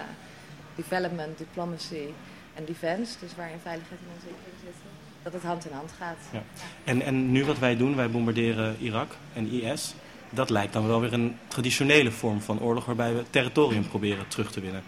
development, 0.75 1.39
diplomacy 1.39 2.07
en 2.55 2.65
defense, 2.65 3.15
dus 3.21 3.35
waarin 3.37 3.59
veiligheid 3.63 4.01
en 4.01 4.13
ontwikkeling 4.15 4.57
zitten 4.65 5.01
dat 5.23 5.33
het 5.33 5.43
hand 5.43 5.67
in 5.67 5.73
hand 5.73 5.91
gaat. 5.99 6.19
Ja. 6.33 6.43
En, 6.85 7.03
en 7.03 7.33
nu 7.33 7.45
wat 7.45 7.59
wij 7.59 7.77
doen, 7.77 7.97
wij 7.97 8.11
bombarderen 8.11 8.77
Irak 8.79 9.17
en 9.33 9.51
IS. 9.51 9.95
Dat 10.31 10.51
lijkt 10.51 10.73
dan 10.73 10.87
wel 10.87 11.01
weer 11.01 11.13
een 11.13 11.37
traditionele 11.49 12.11
vorm 12.11 12.41
van 12.41 12.61
oorlog 12.61 12.85
waarbij 12.85 13.15
we 13.15 13.25
territorium 13.31 13.89
proberen 13.89 14.29
terug 14.29 14.53
te 14.53 14.61
winnen. 14.61 14.83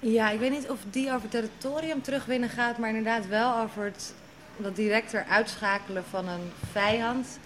Ja, 0.00 0.30
ik 0.30 0.38
weet 0.38 0.50
niet 0.50 0.68
of 0.68 0.78
die 0.90 1.12
over 1.12 1.28
territorium 1.28 2.02
terugwinnen 2.02 2.48
gaat, 2.48 2.78
maar 2.78 2.88
inderdaad 2.88 3.26
wel 3.26 3.58
over 3.58 3.84
het 3.84 4.14
dat 4.56 4.76
directer 4.76 5.24
uitschakelen 5.28 6.04
van 6.10 6.28
een 6.28 6.50
vijand. 6.72 7.38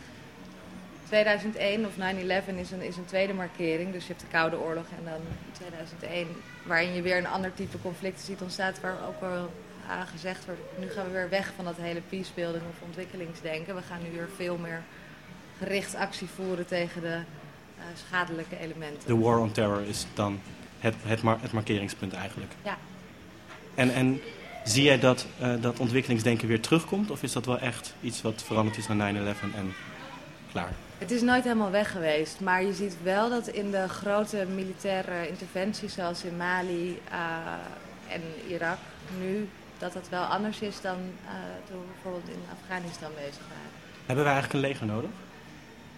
2001 1.09 1.87
of 1.87 1.93
9-11 1.93 2.59
is 2.59 2.71
een, 2.71 2.83
is 2.83 2.97
een 2.97 3.05
tweede 3.05 3.35
markering. 3.35 3.93
Dus 3.93 4.03
je 4.03 4.09
hebt 4.09 4.21
de 4.21 4.27
Koude 4.31 4.59
Oorlog 4.59 4.87
en 4.99 5.05
dan 5.05 5.21
2001, 5.53 6.27
waarin 6.63 6.95
je 6.95 7.03
weer 7.03 7.17
een 7.17 7.27
ander 7.27 7.55
type 7.55 7.81
conflict 7.83 8.21
ziet 8.21 8.41
ontstaan, 8.41 8.75
waar 8.81 8.97
ook 9.09 9.21
wel 9.21 9.51
gezegd 10.13 10.45
wordt, 10.45 10.61
nu 10.79 10.91
gaan 10.91 11.05
we 11.05 11.11
weer 11.11 11.29
weg 11.29 11.53
van 11.57 11.65
dat 11.65 11.77
hele 11.77 12.01
peacebuilding 12.09 12.63
of 12.71 12.87
ontwikkelingsdenken. 12.87 13.75
We 13.75 13.83
gaan 13.83 14.03
nu 14.03 14.11
weer 14.17 14.29
veel 14.37 14.57
meer 14.57 14.83
gericht 15.59 15.95
actie 15.95 16.29
voeren 16.35 16.67
tegen 16.67 17.01
de 17.01 17.17
uh, 17.79 17.85
schadelijke 18.07 18.59
elementen. 18.59 19.07
De 19.07 19.17
war 19.17 19.39
on 19.39 19.53
terror 19.53 19.83
is 19.83 20.07
dan 20.15 20.41
het, 20.79 20.95
het, 21.03 21.23
mar 21.23 21.39
het 21.41 21.53
markeringspunt 21.53 22.13
eigenlijk. 22.13 22.53
Ja. 22.65 22.79
En, 23.75 23.95
en 23.95 24.21
zie 24.65 24.83
jij 24.83 24.99
dat, 24.99 25.27
uh, 25.43 25.55
dat 25.61 25.79
ontwikkelingsdenken 25.79 26.49
weer 26.49 26.61
terugkomt? 26.61 27.11
Of 27.11 27.23
is 27.23 27.33
dat 27.33 27.47
wel 27.47 27.59
echt 27.59 27.95
iets 28.01 28.23
wat 28.23 28.43
veranderd 28.43 28.77
is 28.77 28.89
na 28.89 29.13
9-11 29.13 29.15
en 29.55 29.75
klaar? 30.53 30.73
Het 30.99 31.11
is 31.11 31.23
nooit 31.23 31.45
helemaal 31.45 31.71
weg 31.71 31.91
geweest, 31.91 32.41
maar 32.41 32.63
je 32.63 32.73
ziet 32.73 32.97
wel 33.03 33.31
dat 33.31 33.49
in 33.49 33.71
de 33.71 33.89
grote 33.89 34.47
militaire 34.55 35.29
interventies 35.29 35.95
zoals 35.95 36.25
in 36.25 36.37
Mali 36.37 37.01
uh, 37.13 38.15
en 38.15 38.23
Irak 38.49 38.79
nu 39.21 39.49
dat 39.79 39.93
dat 39.93 40.09
wel 40.09 40.23
anders 40.23 40.61
is 40.61 40.81
dan 40.81 40.97
uh, 41.25 41.31
toen 41.71 41.81
we 41.81 41.87
bijvoorbeeld 41.93 42.29
in 42.29 42.43
Afghanistan 42.61 43.11
bezig 43.15 43.43
waren. 43.49 43.71
Hebben 44.07 44.25
wij 44.25 44.33
eigenlijk 44.33 44.65
een 44.65 44.71
leger 44.71 44.87
nodig? 44.87 45.11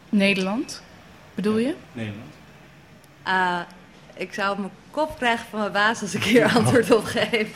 Nederland, 0.09 0.83
bedoel 1.35 1.59
je? 1.59 1.75
Nederland. 1.93 2.35
Uh, 3.27 3.61
ik 4.15 4.35
zou 4.35 4.53
op 4.53 4.59
mijn 4.59 4.73
kop 4.91 5.17
krijgen 5.17 5.47
van 5.51 5.59
mijn 5.59 5.73
baas 5.73 6.03
als 6.03 6.15
ik 6.15 6.25
hier 6.25 6.55
antwoord 6.55 6.91
op 6.91 7.05
geef. 7.05 7.49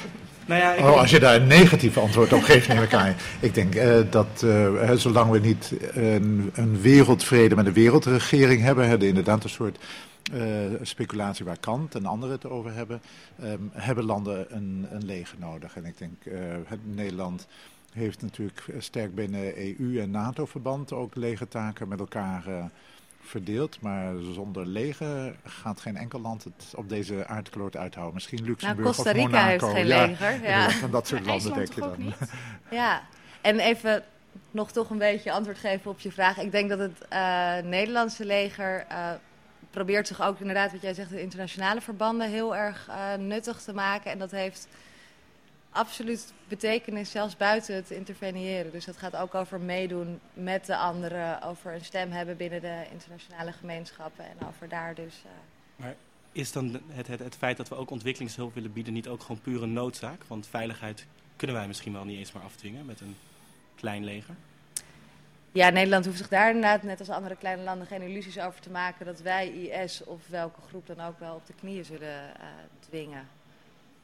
Nou 0.46 0.60
ja, 0.60 0.90
oh, 0.90 0.98
als 0.98 1.10
je 1.10 1.20
daar 1.20 1.34
een 1.34 1.46
negatief 1.46 1.96
antwoord 1.96 2.32
op 2.32 2.42
geeft, 2.42 2.68
neem 2.68 2.82
ik 2.82 2.94
aan. 2.94 3.14
Ik 3.40 3.54
denk 3.54 3.74
uh, 3.74 3.96
dat 4.10 4.42
uh, 4.44 4.92
zolang 4.92 5.30
we 5.30 5.38
niet 5.38 5.74
een, 5.92 6.50
een, 6.54 6.80
wereldvrede 6.80 7.54
met 7.54 7.66
een 7.66 7.72
wereldregering 7.72 8.62
hebben, 8.62 8.88
hebben 8.88 9.08
inderdaad 9.08 9.44
een 9.44 9.50
soort 9.50 9.78
uh, 10.34 10.42
speculatie 10.82 11.44
waar 11.44 11.58
Kant 11.60 11.94
en 11.94 12.06
anderen 12.06 12.34
het 12.34 12.46
over 12.46 12.74
hebben, 12.74 13.00
um, 13.42 13.70
hebben 13.72 14.04
landen 14.04 14.46
een, 14.48 14.86
een 14.90 15.04
leger 15.04 15.36
nodig. 15.38 15.76
En 15.76 15.84
ik 15.84 15.98
denk, 15.98 16.22
Nederland 16.82 17.46
heeft 17.92 18.22
natuurlijk 18.22 18.64
sterk 18.78 19.14
binnen 19.14 19.58
EU 19.78 20.00
en 20.00 20.10
NATO-verband 20.10 20.92
ook 20.92 21.14
legertaken 21.14 21.88
met 21.88 21.98
elkaar 21.98 22.44
verdeeld, 23.24 23.80
maar 23.80 24.14
zonder 24.32 24.66
leger 24.66 25.36
gaat 25.44 25.80
geen 25.80 25.96
enkel 25.96 26.20
land 26.20 26.44
het 26.44 26.72
op 26.76 26.88
deze 26.88 27.26
aardkloot 27.26 27.76
uithouden. 27.76 28.14
Misschien 28.14 28.38
nou, 28.38 28.48
Luxemburg 28.50 28.84
nou, 28.84 28.94
Costa 28.94 29.10
Rica 29.10 29.46
heeft 29.46 29.64
geen 29.64 29.86
leger. 29.86 30.42
Ja. 30.42 30.70
Van 30.70 30.90
dat 30.90 31.06
soort 31.06 31.26
landen 31.26 31.54
denk 31.54 31.72
je 31.72 31.80
dan. 31.80 32.12
Ja, 32.70 33.02
en 33.40 33.58
even 33.58 34.04
nog 34.50 34.72
toch 34.72 34.90
een 34.90 34.98
beetje 34.98 35.32
antwoord 35.32 35.58
geven 35.58 35.90
op 35.90 36.00
je 36.00 36.12
vraag. 36.12 36.38
Ik 36.38 36.50
denk 36.50 36.68
dat 36.68 36.78
het 36.78 36.98
uh, 37.12 37.56
Nederlandse 37.70 38.24
leger 38.24 38.86
uh, 38.90 39.10
probeert 39.70 40.06
zich 40.06 40.22
ook 40.22 40.40
inderdaad, 40.40 40.72
wat 40.72 40.82
jij 40.82 40.94
zegt, 40.94 41.10
de 41.10 41.20
internationale 41.20 41.80
verbanden 41.80 42.30
heel 42.30 42.56
erg 42.56 42.88
uh, 42.88 43.14
nuttig 43.18 43.60
te 43.60 43.74
maken. 43.74 44.10
En 44.10 44.18
dat 44.18 44.30
heeft 44.30 44.68
absoluut 45.74 46.32
betekenis, 46.48 47.10
zelfs 47.10 47.36
buiten 47.36 47.74
het 47.74 47.90
interveneren. 47.90 48.72
Dus 48.72 48.84
dat 48.84 48.96
gaat 48.96 49.16
ook 49.16 49.34
over 49.34 49.60
meedoen 49.60 50.20
met 50.34 50.66
de 50.66 50.76
anderen, 50.76 51.42
over 51.42 51.74
een 51.74 51.84
stem 51.84 52.10
hebben 52.10 52.36
binnen 52.36 52.60
de 52.60 52.84
internationale 52.92 53.52
gemeenschappen 53.52 54.24
en 54.24 54.46
over 54.48 54.68
daar 54.68 54.94
dus. 54.94 55.22
Uh... 55.26 55.30
Maar 55.76 55.94
is 56.32 56.52
dan 56.52 56.80
het, 56.88 57.06
het, 57.06 57.18
het 57.18 57.36
feit 57.36 57.56
dat 57.56 57.68
we 57.68 57.74
ook 57.74 57.90
ontwikkelingshulp 57.90 58.54
willen 58.54 58.72
bieden 58.72 58.92
niet 58.92 59.08
ook 59.08 59.20
gewoon 59.20 59.40
pure 59.40 59.66
noodzaak? 59.66 60.24
Want 60.26 60.46
veiligheid 60.46 61.06
kunnen 61.36 61.56
wij 61.56 61.66
misschien 61.66 61.92
wel 61.92 62.04
niet 62.04 62.18
eens 62.18 62.32
meer 62.32 62.42
afdwingen 62.42 62.86
met 62.86 63.00
een 63.00 63.16
klein 63.74 64.04
leger. 64.04 64.34
Ja, 65.52 65.70
Nederland 65.70 66.04
hoeft 66.04 66.18
zich 66.18 66.28
daar 66.28 66.46
inderdaad, 66.46 66.82
net 66.82 66.98
als 66.98 67.08
andere 67.08 67.36
kleine 67.36 67.62
landen, 67.62 67.86
geen 67.86 68.02
illusies 68.02 68.38
over 68.38 68.60
te 68.60 68.70
maken 68.70 69.06
dat 69.06 69.20
wij 69.20 69.48
IS 69.48 70.04
of 70.04 70.28
welke 70.28 70.60
groep 70.68 70.86
dan 70.86 71.00
ook 71.00 71.18
wel 71.18 71.34
op 71.34 71.46
de 71.46 71.52
knieën 71.60 71.84
zullen 71.84 72.24
uh, 72.24 72.46
dwingen. 72.88 73.28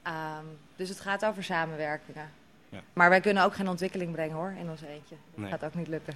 Um, 0.06 0.58
dus 0.76 0.88
het 0.88 1.00
gaat 1.00 1.24
over 1.24 1.44
samenwerkingen. 1.44 2.30
Ja. 2.68 2.80
Maar 2.92 3.08
wij 3.08 3.20
kunnen 3.20 3.44
ook 3.44 3.54
geen 3.54 3.68
ontwikkeling 3.68 4.12
brengen 4.12 4.36
hoor, 4.36 4.54
in 4.58 4.70
ons 4.70 4.80
eentje. 4.80 5.14
Dat 5.34 5.48
gaat 5.48 5.64
ook 5.64 5.74
niet 5.74 5.88
lukken. 5.88 6.14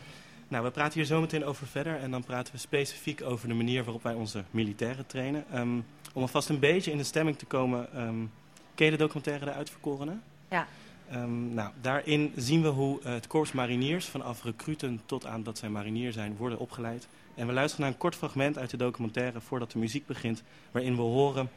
Nou, 0.49 0.65
we 0.65 0.71
praten 0.71 0.95
hier 0.95 1.05
zo 1.05 1.21
meteen 1.21 1.45
over 1.45 1.67
verder 1.67 2.01
en 2.01 2.11
dan 2.11 2.25
praten 2.25 2.53
we 2.53 2.59
specifiek 2.59 3.23
over 3.23 3.49
de 3.49 3.55
manier 3.55 3.85
waarop 3.85 4.03
wij 4.03 4.15
onze 4.15 4.45
militairen 4.51 5.07
trainen. 5.07 5.45
Um, 5.55 5.87
om 6.13 6.23
alvast 6.23 6.49
een 6.49 6.59
beetje 6.59 6.91
in 6.91 6.97
de 6.97 7.05
stemming 7.05 7.39
te 7.39 7.47
komen, 7.47 8.01
um, 8.01 8.33
ken 8.75 8.85
je 8.85 8.93
de 8.93 8.99
documentaire 8.99 9.45
De 9.45 9.53
Uitverkorenen? 9.53 10.23
Ja. 10.49 10.67
Um, 11.13 11.55
nou, 11.55 11.71
daarin 11.81 12.33
zien 12.37 12.63
we 12.63 12.69
hoe 12.69 13.01
uh, 13.01 13.07
het 13.07 13.27
korps 13.27 13.53
mariniers 13.53 14.07
vanaf 14.07 14.45
recruten 14.45 15.01
tot 15.07 15.27
aan 15.27 15.43
dat 15.43 15.59
zij 15.59 15.69
marinier 15.69 16.13
zijn 16.13 16.37
worden 16.37 16.59
opgeleid. 16.59 17.09
En 17.35 17.47
we 17.47 17.53
luisteren 17.53 17.85
naar 17.85 17.95
een 17.95 18.01
kort 18.01 18.15
fragment 18.15 18.59
uit 18.59 18.71
de 18.71 18.77
documentaire 18.77 19.41
voordat 19.41 19.71
de 19.71 19.79
muziek 19.79 20.07
begint, 20.07 20.43
waarin 20.71 20.97
we 20.97 21.03
horen 21.03 21.51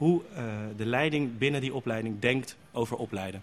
hoe 0.00 0.22
uh, 0.32 0.36
de 0.76 0.86
leiding 0.86 1.38
binnen 1.38 1.60
die 1.60 1.74
opleiding 1.74 2.20
denkt 2.20 2.56
over 2.72 2.96
opleiden. 2.96 3.42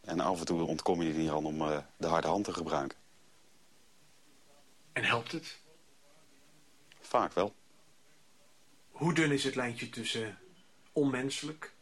En 0.00 0.20
af 0.20 0.38
en 0.38 0.46
toe 0.46 0.62
ontkom 0.62 1.02
je 1.02 1.08
er 1.08 1.18
niet 1.18 1.30
aan 1.30 1.44
om 1.44 1.62
uh, 1.62 1.78
de 1.96 2.06
harde 2.06 2.28
hand 2.28 2.44
te 2.44 2.52
gebruiken. 2.52 2.98
En 4.92 5.04
helpt 5.04 5.32
het? 5.32 5.58
Vaak 7.00 7.32
wel. 7.32 7.54
Hoe 8.90 9.14
dun 9.14 9.32
is 9.32 9.44
het 9.44 9.54
lijntje 9.54 9.90
tussen 9.90 10.38
onmenselijk 10.92 11.72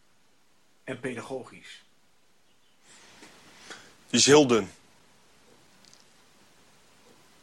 en 0.85 1.00
pedagogisch? 1.00 1.85
Die 4.11 4.21
is 4.21 4.26
heel 4.26 4.47
dun. 4.47 4.71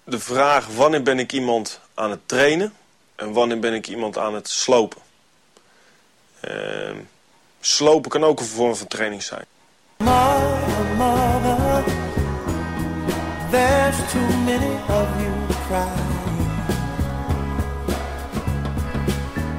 De 0.03 0.19
vraag 0.19 0.67
wanneer 0.67 1.03
ben 1.03 1.19
ik 1.19 1.31
iemand 1.31 1.79
aan 1.93 2.09
het 2.09 2.27
trainen 2.27 2.73
en 3.15 3.33
wanneer 3.33 3.59
ben 3.59 3.73
ik 3.73 3.87
iemand 3.87 4.17
aan 4.17 4.33
het 4.33 4.49
slopen. 4.49 5.03
Uh, 6.47 6.95
slopen 7.59 8.09
kan 8.09 8.23
ook 8.23 8.39
een 8.39 8.45
vorm 8.45 8.75
van 8.75 8.87
training 8.87 9.23
zijn. 9.23 9.45
Mother, 10.97 11.83
there's 13.51 14.11
too 14.11 14.37
many 14.45 14.75
of 14.89 15.07
you 15.21 15.33
crying. 15.67 16.13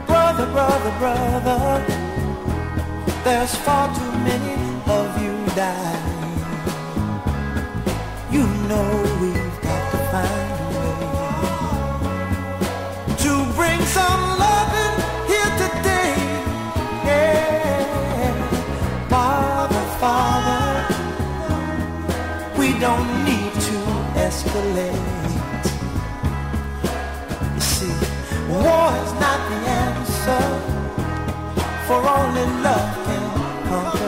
Brother, 0.06 0.46
brother, 0.46 0.92
brother, 0.98 1.84
there's 3.24 3.54
far 3.54 3.94
too 3.94 4.12
many 4.18 4.56
of 4.86 5.22
you 5.22 5.54
dying. 5.54 6.14
You 8.30 8.46
know 8.68 9.02
we've 9.20 9.60
got 9.62 9.90
to 9.90 9.98
find 10.10 10.45
escalate. 24.36 25.00
You 27.54 27.60
see, 27.60 27.94
war 28.50 28.88
is 29.04 29.12
not 29.24 29.40
the 29.50 29.58
answer, 29.84 30.44
for 31.86 32.00
only 32.18 32.46
love 32.64 32.90
can 33.06 33.24
conquer 33.68 34.05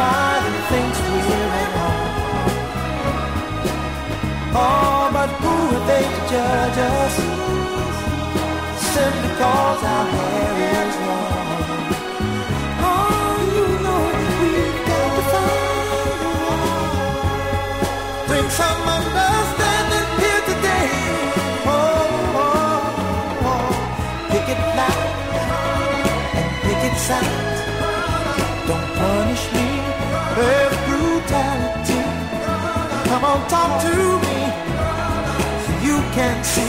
Everybody 0.00 0.58
thinks 0.70 0.98
we're 1.02 1.70
wrong. 1.74 2.50
Oh, 4.54 5.10
but 5.12 5.30
who 5.42 5.54
are 5.74 5.86
they 5.90 6.04
to 6.06 6.20
judge 6.30 6.78
us? 6.78 7.14
Simply 8.94 9.30
cause 9.42 9.82
our 9.82 10.06
hair 10.14 10.86
is 10.86 10.96
long. 11.02 11.82
Oh, 12.86 13.34
you 13.56 13.66
know 13.82 14.02
we've 14.38 14.80
got 14.86 15.08
to 15.18 15.22
find 15.32 16.20
a 16.26 16.32
way. 16.46 16.62
Bring 18.28 18.48
some 18.50 18.82
understanding 18.98 20.08
here 20.22 20.42
today. 20.50 20.90
Oh, 21.66 22.38
oh, 22.44 23.50
oh. 23.50 23.70
pick 24.30 24.46
it 24.54 24.60
loud 24.78 25.10
and 26.38 26.48
pick 26.62 26.80
it 26.88 26.96
sound. 26.98 27.37
Come 33.20 33.30
on, 33.32 33.48
talk 33.48 33.82
to 33.82 33.94
me. 34.22 34.38
You 35.84 35.98
can 36.14 36.44
see 36.44 36.67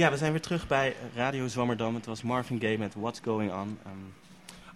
Ja, 0.00 0.10
we 0.10 0.16
zijn 0.16 0.32
weer 0.32 0.40
terug 0.40 0.66
bij 0.66 0.94
Radio 1.14 1.48
Zwammerdam. 1.48 1.94
Het 1.94 2.06
was 2.06 2.22
Marvin 2.22 2.60
Gaye 2.60 2.78
met 2.78 2.94
What's 2.94 3.20
Going 3.22 3.52
On. 3.52 3.78
Ehm, 3.84 3.94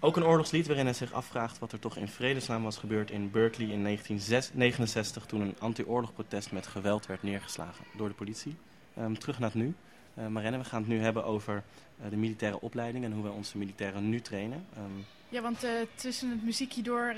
ook 0.01 0.17
een 0.17 0.25
oorlogslied 0.25 0.67
waarin 0.67 0.85
hij 0.85 0.95
zich 0.95 1.13
afvraagt 1.13 1.59
wat 1.59 1.73
er 1.73 1.79
toch 1.79 1.97
in 1.97 2.09
vredesnaam 2.09 2.63
was 2.63 2.77
gebeurd 2.77 3.11
in 3.11 3.31
Berkeley 3.31 3.69
in 3.69 3.83
1969 3.83 5.27
toen 5.27 5.41
een 5.41 5.55
anti-oorlogprotest 5.59 6.53
met 6.53 6.67
geweld 6.67 7.07
werd 7.07 7.23
neergeslagen 7.23 7.85
door 7.97 8.09
de 8.09 8.15
politie. 8.15 8.57
Ehm, 8.97 9.15
terug 9.15 9.39
naar 9.39 9.51
het 9.51 9.59
nu. 9.59 9.75
Uh, 10.19 10.27
we 10.27 10.65
gaan 10.65 10.81
het 10.81 10.91
nu 10.91 11.01
hebben 11.01 11.25
over 11.25 11.63
eh, 12.03 12.11
de 12.11 12.17
militaire 12.17 12.61
opleiding 12.61 13.05
en 13.05 13.13
hoe 13.13 13.23
wij 13.23 13.33
onze 13.33 13.59
militairen 13.59 14.09
nu 14.09 14.21
trainen. 14.21 14.67
Ehm, 14.75 15.01
ja, 15.35 15.41
want 15.41 15.65
uh, 15.65 15.71
tussen 15.95 16.31
het 16.31 16.45
muziekje 16.45 16.83
door 16.83 17.15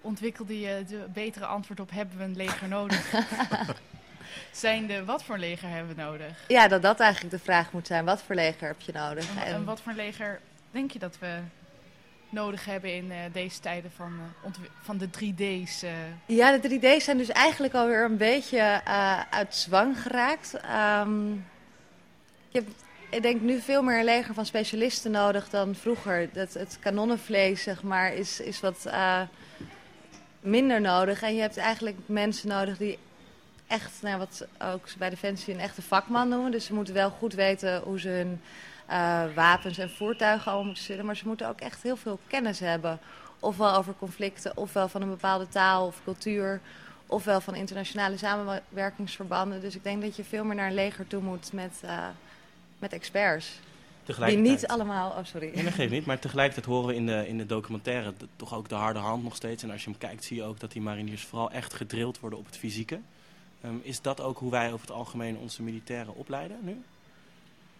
ontwikkelde 0.00 0.60
je 0.60 0.84
de 0.88 1.04
betere 1.12 1.46
antwoord 1.46 1.80
op 1.80 1.90
hebben 1.90 2.18
we 2.18 2.24
een 2.24 2.36
leger 2.36 2.68
nodig. 2.68 3.12
zijn 4.52 4.86
de 4.86 5.04
wat 5.04 5.24
voor 5.24 5.38
leger 5.38 5.68
hebben 5.68 5.96
we 5.96 6.02
nodig? 6.02 6.44
Ja, 6.48 6.68
dat 6.68 6.82
dat 6.82 7.00
eigenlijk 7.00 7.34
de 7.34 7.42
vraag 7.44 7.72
moet 7.72 7.86
zijn. 7.86 8.04
Wat 8.04 8.22
voor 8.22 8.34
leger 8.34 8.66
heb 8.66 8.80
je 8.80 8.92
nodig? 8.92 9.36
En, 9.36 9.54
en 9.54 9.64
wat 9.64 9.80
voor 9.80 9.92
leger 9.92 10.40
denk 10.70 10.90
je 10.90 10.98
dat 10.98 11.18
we 11.18 11.38
nodig 12.28 12.64
hebben 12.64 12.94
in 12.94 13.04
uh, 13.04 13.16
deze 13.32 13.60
tijden 13.60 13.90
van, 13.96 14.12
uh, 14.44 14.50
van 14.82 14.98
de 14.98 15.08
3D's? 15.08 15.82
Uh... 15.82 15.90
Ja, 16.26 16.58
de 16.58 16.78
3D's 16.78 17.04
zijn 17.04 17.18
dus 17.18 17.28
eigenlijk 17.28 17.74
alweer 17.74 18.04
een 18.04 18.16
beetje 18.16 18.84
uit 19.30 19.54
zwang 19.54 20.02
geraakt. 20.02 20.54
Um, 20.54 21.46
je 22.48 22.58
hebt, 22.58 22.82
ik 23.10 23.22
denk 23.22 23.40
nu 23.40 23.60
veel 23.60 23.82
meer 23.82 23.98
een 23.98 24.04
leger 24.04 24.34
van 24.34 24.46
specialisten 24.46 25.10
nodig 25.10 25.48
dan 25.48 25.74
vroeger. 25.74 26.28
Dat, 26.32 26.54
het 26.54 26.78
kanonnenvlees, 26.80 27.62
zeg 27.62 27.82
maar, 27.82 28.12
is, 28.14 28.40
is 28.40 28.60
wat 28.60 28.88
minder 30.40 30.80
nodig. 30.80 31.22
En 31.22 31.34
je 31.34 31.40
hebt 31.40 31.56
eigenlijk 31.56 31.96
mensen 32.06 32.48
nodig 32.48 32.76
die 32.76 32.98
echt, 33.66 34.02
nou, 34.02 34.18
wat 34.18 34.46
ook 34.62 34.86
bij 34.98 35.10
Defensie 35.10 35.54
een 35.54 35.60
echte 35.60 35.82
vakman 35.82 36.28
noemen. 36.28 36.50
Dus 36.50 36.64
ze 36.64 36.74
moeten 36.74 36.94
wel 36.94 37.10
goed 37.10 37.34
weten 37.34 37.80
hoe 37.80 38.00
ze 38.00 38.08
hun 38.08 38.40
uh, 38.90 39.24
wapens 39.34 39.78
en 39.78 39.90
voertuigen 39.90 40.46
allemaal 40.46 40.64
moeten 40.64 40.84
sturen. 40.84 41.06
Maar 41.06 41.16
ze 41.16 41.26
moeten 41.26 41.48
ook 41.48 41.60
echt 41.60 41.82
heel 41.82 41.96
veel 41.96 42.18
kennis 42.26 42.60
hebben. 42.60 42.98
Ofwel 43.40 43.74
over 43.74 43.94
conflicten, 43.98 44.56
ofwel 44.56 44.88
van 44.88 45.02
een 45.02 45.08
bepaalde 45.08 45.48
taal 45.48 45.86
of 45.86 46.00
cultuur. 46.04 46.60
Ofwel 47.06 47.40
van 47.40 47.54
internationale 47.54 48.16
samenwerkingsverbanden. 48.16 49.60
Dus 49.60 49.74
ik 49.74 49.82
denk 49.82 50.02
dat 50.02 50.16
je 50.16 50.24
veel 50.24 50.44
meer 50.44 50.54
naar 50.54 50.68
een 50.68 50.74
leger 50.74 51.06
toe 51.06 51.22
moet 51.22 51.52
met, 51.52 51.80
uh, 51.84 52.06
met 52.78 52.92
experts. 52.92 53.60
Die 54.26 54.36
niet 54.36 54.66
allemaal... 54.66 55.10
Oh, 55.10 55.24
sorry. 55.24 55.50
Nee, 55.54 55.64
dat 55.64 55.72
geeft 55.72 55.92
niet. 55.92 56.06
Maar 56.06 56.18
tegelijkertijd 56.18 56.66
horen 56.66 56.88
we 56.88 56.94
in 56.94 57.06
de, 57.06 57.28
in 57.28 57.38
de 57.38 57.46
documentaire 57.46 58.12
toch 58.36 58.54
ook 58.54 58.68
de 58.68 58.74
harde 58.74 58.98
hand 58.98 59.22
nog 59.22 59.36
steeds. 59.36 59.62
En 59.62 59.70
als 59.70 59.84
je 59.84 59.90
hem 59.90 59.98
kijkt 59.98 60.24
zie 60.24 60.36
je 60.36 60.42
ook 60.42 60.60
dat 60.60 60.72
die 60.72 60.82
mariniers 60.82 61.24
vooral 61.24 61.50
echt 61.50 61.74
gedrild 61.74 62.20
worden 62.20 62.38
op 62.38 62.46
het 62.46 62.56
fysieke. 62.56 63.00
Um, 63.64 63.80
is 63.82 64.00
dat 64.00 64.20
ook 64.20 64.38
hoe 64.38 64.50
wij 64.50 64.72
over 64.72 64.86
het 64.86 64.96
algemeen 64.96 65.36
onze 65.36 65.62
militairen 65.62 66.14
opleiden 66.14 66.58
nu? 66.60 66.82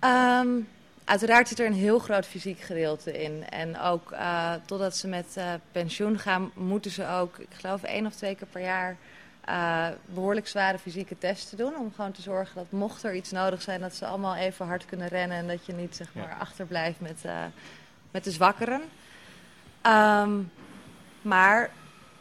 Um, 0.09 0.69
uiteraard 1.05 1.49
zit 1.49 1.59
er 1.59 1.67
een 1.67 1.73
heel 1.73 1.99
groot 1.99 2.27
fysiek 2.27 2.61
gedeelte 2.61 3.23
in. 3.23 3.49
En 3.49 3.81
ook 3.81 4.13
uh, 4.13 4.55
totdat 4.67 4.97
ze 4.97 5.09
met 5.09 5.35
uh, 5.39 5.53
pensioen 5.73 6.19
gaan, 6.19 6.51
moeten 6.55 6.91
ze 6.91 7.07
ook, 7.07 7.39
ik 7.39 7.49
geloof 7.53 7.83
één 7.83 8.07
of 8.07 8.15
twee 8.15 8.35
keer 8.35 8.47
per 8.47 8.63
jaar, 8.63 8.97
uh, 9.49 9.89
behoorlijk 10.05 10.49
zware 10.49 10.79
fysieke 10.79 11.19
testen 11.19 11.59
doen. 11.59 11.77
Om 11.77 11.93
gewoon 11.95 12.13
te 12.13 12.23
zorgen 12.23 12.55
dat 12.55 12.71
mocht 12.71 13.03
er 13.03 13.15
iets 13.15 13.31
nodig 13.31 13.63
zijn, 13.63 13.81
dat 13.81 13.95
ze 13.95 14.07
allemaal 14.07 14.35
even 14.35 14.67
hard 14.67 14.85
kunnen 14.85 15.09
rennen. 15.09 15.37
En 15.37 15.47
dat 15.47 15.67
je 15.67 15.73
niet 15.73 15.97
zeg 15.97 16.15
maar, 16.15 16.29
ja. 16.29 16.37
achterblijft 16.37 17.01
met, 17.01 17.25
met 18.11 18.25
de 18.25 18.31
zwakkeren. 18.31 18.81
Um, 19.87 20.51
maar 21.23 21.71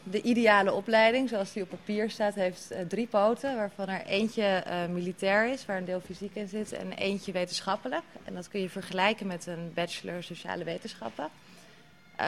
de 0.02 0.22
ideale 0.22 0.72
opleiding, 0.72 1.28
zoals 1.28 1.52
die 1.52 1.62
op 1.62 1.68
papier 1.68 2.10
staat, 2.10 2.34
heeft 2.34 2.72
uh, 2.72 2.78
drie 2.80 3.06
poten. 3.06 3.56
Waarvan 3.56 3.88
er 3.88 4.06
eentje 4.06 4.62
militair 4.90 5.52
is, 5.52 5.66
waar 5.66 5.76
een 5.76 5.84
deel 5.84 6.00
fysiek 6.00 6.34
in 6.34 6.48
zit. 6.48 6.72
En 6.72 6.92
eentje 6.92 7.32
wetenschappelijk. 7.32 8.04
En 8.24 8.34
dat 8.34 8.48
kun 8.48 8.60
je 8.60 8.70
vergelijken 8.70 9.26
met 9.26 9.46
een 9.46 9.70
bachelor 9.74 10.22
sociale 10.22 10.64
wetenschappen. 10.64 11.28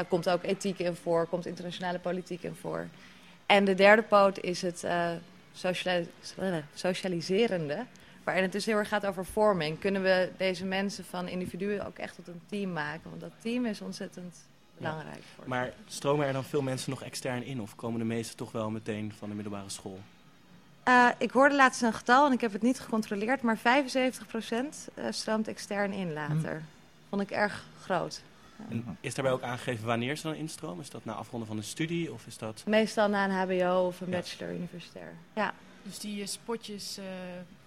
Komt 0.08 0.28
ook 0.28 0.42
ethiek 0.42 0.78
in 0.78 0.94
voor, 0.94 1.26
komt 1.26 1.46
internationale 1.46 1.98
politiek 1.98 2.42
in 2.42 2.54
voor. 2.54 2.88
En 3.50 3.64
de 3.64 3.74
derde 3.74 4.02
poot 4.02 4.40
is 4.40 4.62
het 4.62 4.86
socialis 5.52 6.06
socialiserende. 6.74 7.84
Waarin 8.24 8.42
het 8.42 8.52
dus 8.52 8.66
heel 8.66 8.76
erg 8.76 8.88
gaat 8.88 9.06
over 9.06 9.24
vorming. 9.24 9.78
Kunnen 9.78 10.02
we 10.02 10.30
deze 10.36 10.64
mensen 10.64 11.04
van 11.04 11.28
individuen 11.28 11.86
ook 11.86 11.98
echt 11.98 12.14
tot 12.14 12.28
een 12.28 12.40
team 12.46 12.72
maken? 12.72 13.10
Want 13.10 13.20
dat 13.20 13.30
team 13.42 13.66
is 13.66 13.80
ontzettend 13.80 14.36
belangrijk. 14.76 15.22
Voor 15.34 15.48
maar 15.48 15.72
stromen 15.86 16.26
er 16.26 16.32
dan 16.32 16.44
veel 16.44 16.62
mensen 16.62 16.90
nog 16.90 17.02
extern 17.02 17.42
in 17.42 17.60
of 17.60 17.76
komen 17.76 17.98
de 17.98 18.04
meesten 18.04 18.36
toch 18.36 18.52
wel 18.52 18.70
meteen 18.70 19.12
van 19.18 19.28
de 19.28 19.34
middelbare 19.34 19.68
school? 19.68 19.98
Uh, 20.88 21.08
ik 21.18 21.30
hoorde 21.30 21.54
laatst 21.54 21.82
een 21.82 21.92
getal 21.92 22.26
en 22.26 22.32
ik 22.32 22.40
heb 22.40 22.52
het 22.52 22.62
niet 22.62 22.80
gecontroleerd, 22.80 23.42
maar 23.42 23.58
75% 23.58 23.60
uh, 23.60 25.04
stroomt 25.10 25.48
extern 25.48 25.92
in 25.92 26.12
later. 26.12 26.54
Hm. 26.54 27.08
Vond 27.08 27.22
ik 27.22 27.30
erg 27.30 27.64
groot. 27.80 28.22
En 28.68 28.98
is 29.00 29.14
daarbij 29.14 29.32
ook 29.34 29.42
aangegeven 29.42 29.86
wanneer 29.86 30.16
ze 30.16 30.22
dan 30.22 30.34
instromen? 30.34 30.84
Is 30.84 30.90
dat 30.90 31.04
na 31.04 31.12
afronden 31.12 31.48
van 31.48 31.56
een 31.56 31.64
studie 31.64 32.12
of 32.12 32.26
is 32.26 32.38
dat... 32.38 32.62
Meestal 32.66 33.08
na 33.08 33.24
een 33.24 33.60
hbo 33.60 33.86
of 33.86 34.00
een 34.00 34.10
bachelor 34.10 34.54
universitair. 34.54 35.12
Ja. 35.34 35.54
Dus 35.82 35.98
die 35.98 36.26
spotjes 36.26 36.98
uh, 36.98 37.04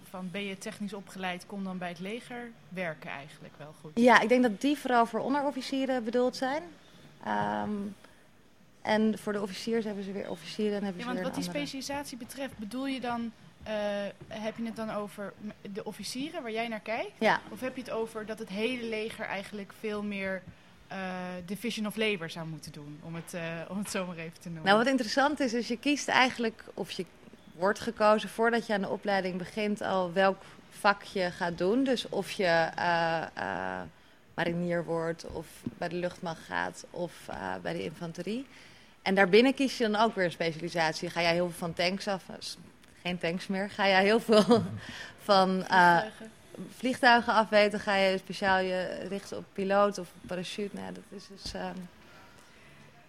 van 0.08 0.28
ben 0.30 0.44
je 0.44 0.58
technisch 0.58 0.92
opgeleid, 0.92 1.46
kom 1.46 1.64
dan 1.64 1.78
bij 1.78 1.88
het 1.88 2.00
leger, 2.00 2.50
werken 2.68 3.10
eigenlijk 3.10 3.54
wel 3.58 3.74
goed? 3.80 3.90
Ja, 3.94 4.20
ik 4.20 4.28
denk 4.28 4.42
dat 4.42 4.60
die 4.60 4.78
vooral 4.78 5.06
voor 5.06 5.20
onderofficieren 5.20 6.04
bedoeld 6.04 6.36
zijn. 6.36 6.62
Um, 7.66 7.94
en 8.82 9.18
voor 9.18 9.32
de 9.32 9.42
officiers 9.42 9.84
hebben 9.84 10.04
ze 10.04 10.12
weer 10.12 10.30
officieren 10.30 10.76
en 10.78 10.84
hebben 10.84 11.02
ja, 11.02 11.08
ze 11.08 11.14
want 11.14 11.18
weer 11.18 11.26
wat 11.26 11.34
die 11.34 11.50
specialisatie 11.50 12.16
betreft, 12.18 12.58
bedoel 12.58 12.86
je 12.86 13.00
dan, 13.00 13.32
uh, 13.66 13.70
heb 14.28 14.56
je 14.56 14.64
het 14.64 14.76
dan 14.76 14.90
over 14.90 15.32
de 15.72 15.84
officieren 15.84 16.42
waar 16.42 16.52
jij 16.52 16.68
naar 16.68 16.80
kijkt? 16.80 17.12
Ja. 17.18 17.40
Of 17.50 17.60
heb 17.60 17.76
je 17.76 17.82
het 17.82 17.90
over 17.90 18.26
dat 18.26 18.38
het 18.38 18.48
hele 18.48 18.88
leger 18.88 19.24
eigenlijk 19.24 19.72
veel 19.80 20.02
meer 20.02 20.42
uh, 20.92 20.98
division 21.46 21.86
of 21.86 21.96
labor 21.96 22.30
zou 22.30 22.46
moeten 22.46 22.72
doen, 22.72 23.00
om 23.02 23.14
het, 23.14 23.34
uh, 23.34 23.42
om 23.68 23.78
het 23.78 23.90
zo 23.90 24.06
maar 24.06 24.16
even 24.16 24.40
te 24.40 24.48
noemen? 24.48 24.64
Nou, 24.64 24.78
wat 24.78 24.86
interessant 24.86 25.40
is, 25.40 25.52
is 25.52 25.68
je 25.68 25.78
kiest 25.78 26.08
eigenlijk, 26.08 26.64
of 26.74 26.90
je 26.90 27.06
wordt 27.56 27.80
gekozen 27.80 28.28
voordat 28.28 28.66
je 28.66 28.72
aan 28.72 28.80
de 28.80 28.88
opleiding 28.88 29.36
begint 29.36 29.82
al 29.82 30.12
welk 30.12 30.42
vak 30.70 31.02
je 31.02 31.30
gaat 31.30 31.58
doen. 31.58 31.84
Dus 31.84 32.08
of 32.08 32.30
je 32.30 32.70
marinier 34.34 34.84
wordt 34.84 35.26
of 35.32 35.46
bij 35.62 35.88
de 35.88 35.96
luchtmacht 35.96 36.42
gaat 36.42 36.84
of 36.90 37.12
uh, 37.30 37.54
bij 37.62 37.72
de 37.72 37.84
infanterie. 37.84 38.46
En 39.02 39.14
daarbinnen 39.14 39.54
kies 39.54 39.78
je 39.78 39.88
dan 39.88 40.02
ook 40.02 40.14
weer 40.14 40.24
een 40.24 40.30
specialisatie. 40.30 41.10
Ga 41.10 41.22
jij 41.22 41.32
heel 41.32 41.48
veel 41.48 41.58
van 41.58 41.72
tanks 41.72 42.08
af, 42.08 42.24
geen 43.02 43.18
tanks 43.18 43.46
meer, 43.46 43.70
ga 43.70 43.86
jij 43.86 44.02
heel 44.02 44.20
veel 44.20 44.62
van 45.28 45.64
vliegtuigen. 46.76 47.32
afweten, 47.32 47.80
ga 47.80 47.94
je 47.94 48.18
speciaal 48.18 48.58
je 48.58 49.06
richten 49.08 49.36
op 49.36 49.44
piloot 49.52 49.98
of 49.98 50.12
parachute. 50.26 50.76
Nou, 50.76 50.92
dat 50.92 51.04
is 51.08 51.26
dus 51.26 51.54
uh, 51.54 51.70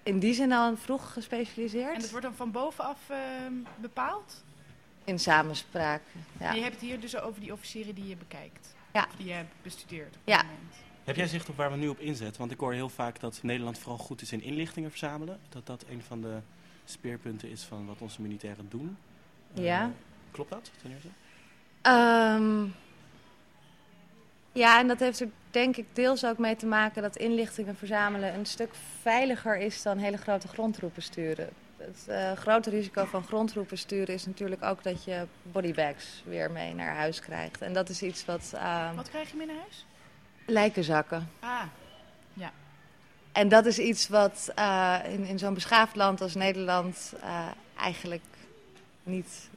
in 0.04 0.20
die 0.20 0.34
zin 0.34 0.52
al 0.52 0.78
vroeg 0.78 1.14
gespecialiseerd. 1.14 1.94
En 1.94 2.02
dat 2.02 2.10
wordt 2.10 2.26
dan 2.26 2.36
van 2.36 2.52
bovenaf 2.52 3.00
uh, 3.12 3.18
bepaald? 3.76 4.44
In 5.04 5.20
samenspraak, 5.20 6.02
ja. 6.40 6.50
En 6.50 6.56
je 6.56 6.62
hebt 6.62 6.74
het 6.74 6.84
hier 6.84 7.00
dus 7.00 7.18
over 7.18 7.42
die 7.42 7.54
officieren 7.54 7.96
die 7.96 8.08
je 8.08 8.16
bekijkt? 8.16 8.76
Ja. 8.94 9.08
Die 9.18 9.28
je 9.28 9.34
hebt 9.34 9.54
bestudeerd 9.62 10.16
op 10.16 10.22
ja. 10.24 10.38
moment. 10.38 10.74
Heb 11.04 11.16
jij 11.16 11.28
zicht 11.28 11.50
op 11.50 11.56
waar 11.56 11.72
we 11.72 11.78
nu 11.78 11.88
op 11.88 12.00
inzetten? 12.00 12.40
Want 12.40 12.52
ik 12.52 12.60
hoor 12.60 12.74
heel 12.74 12.90
vaak 12.90 13.20
dat 13.20 13.40
Nederland 13.42 13.78
vooral 13.78 13.98
goed 13.98 14.22
is 14.22 14.32
in 14.32 14.42
inlichtingen 14.42 14.90
verzamelen. 14.90 15.40
Dat 15.50 15.66
dat 15.66 15.86
een 15.90 16.02
van 16.02 16.22
de 16.22 16.38
speerpunten 16.86 17.50
is 17.50 17.64
van 17.64 17.86
wat 17.86 18.02
onze 18.02 18.22
militairen 18.22 18.70
doen. 18.70 18.98
Ja. 19.54 19.82
Uh, 19.86 19.92
klopt 20.32 20.50
dat, 20.50 20.72
ten 20.82 20.92
eerste? 20.92 21.08
Um, 21.90 22.76
ja, 24.56 24.80
en 24.80 24.88
dat 24.88 25.00
heeft 25.00 25.20
er 25.20 25.30
denk 25.52 25.78
ik 25.78 25.86
deels 25.94 26.26
ook 26.26 26.38
mee 26.38 26.56
te 26.56 26.66
maken 26.66 27.02
dat 27.02 27.16
inlichtingen 27.16 27.76
verzamelen 27.76 28.34
een 28.34 28.46
stuk 28.46 28.74
veiliger 29.02 29.58
is 29.58 29.82
dan 29.82 29.98
hele 29.98 30.18
grote 30.18 30.48
grondroepen 30.48 31.02
sturen. 31.02 31.50
Het 31.78 32.06
uh, 32.10 32.32
grote 32.32 32.70
risico 32.70 33.06
van 33.06 33.24
grondroepen 33.24 33.78
sturen 33.78 34.14
is 34.14 34.26
natuurlijk 34.26 34.64
ook 34.64 34.84
dat 34.84 35.04
je 35.04 35.26
bodybags 35.42 36.24
weer 36.26 36.52
mee 36.52 36.74
naar 36.74 36.96
huis 36.96 37.20
krijgt. 37.20 37.62
En 37.62 37.74
dat 37.74 37.90
is 37.90 38.02
iets 38.02 38.26
wat... 38.26 38.52
Uh, 38.54 38.96
wat 38.96 39.10
krijg 39.10 39.32
je 39.32 39.38
mee 39.38 39.48
naar 39.48 39.56
huis? 39.56 39.86
Lijkenzakken. 40.46 41.30
Ah, 41.40 41.62
ja. 42.34 42.52
En 43.32 43.48
dat 43.48 43.66
is 43.66 43.80
iets 43.80 44.08
wat 44.08 44.52
uh, 44.60 45.00
in, 45.08 45.26
in 45.26 45.40
zo'n 45.40 45.54
beschaafd 45.54 45.96
land 45.96 46.22
als 46.22 46.36
Nederland 46.36 47.14
eigenlijk 47.78 48.24
niet, 49.04 49.50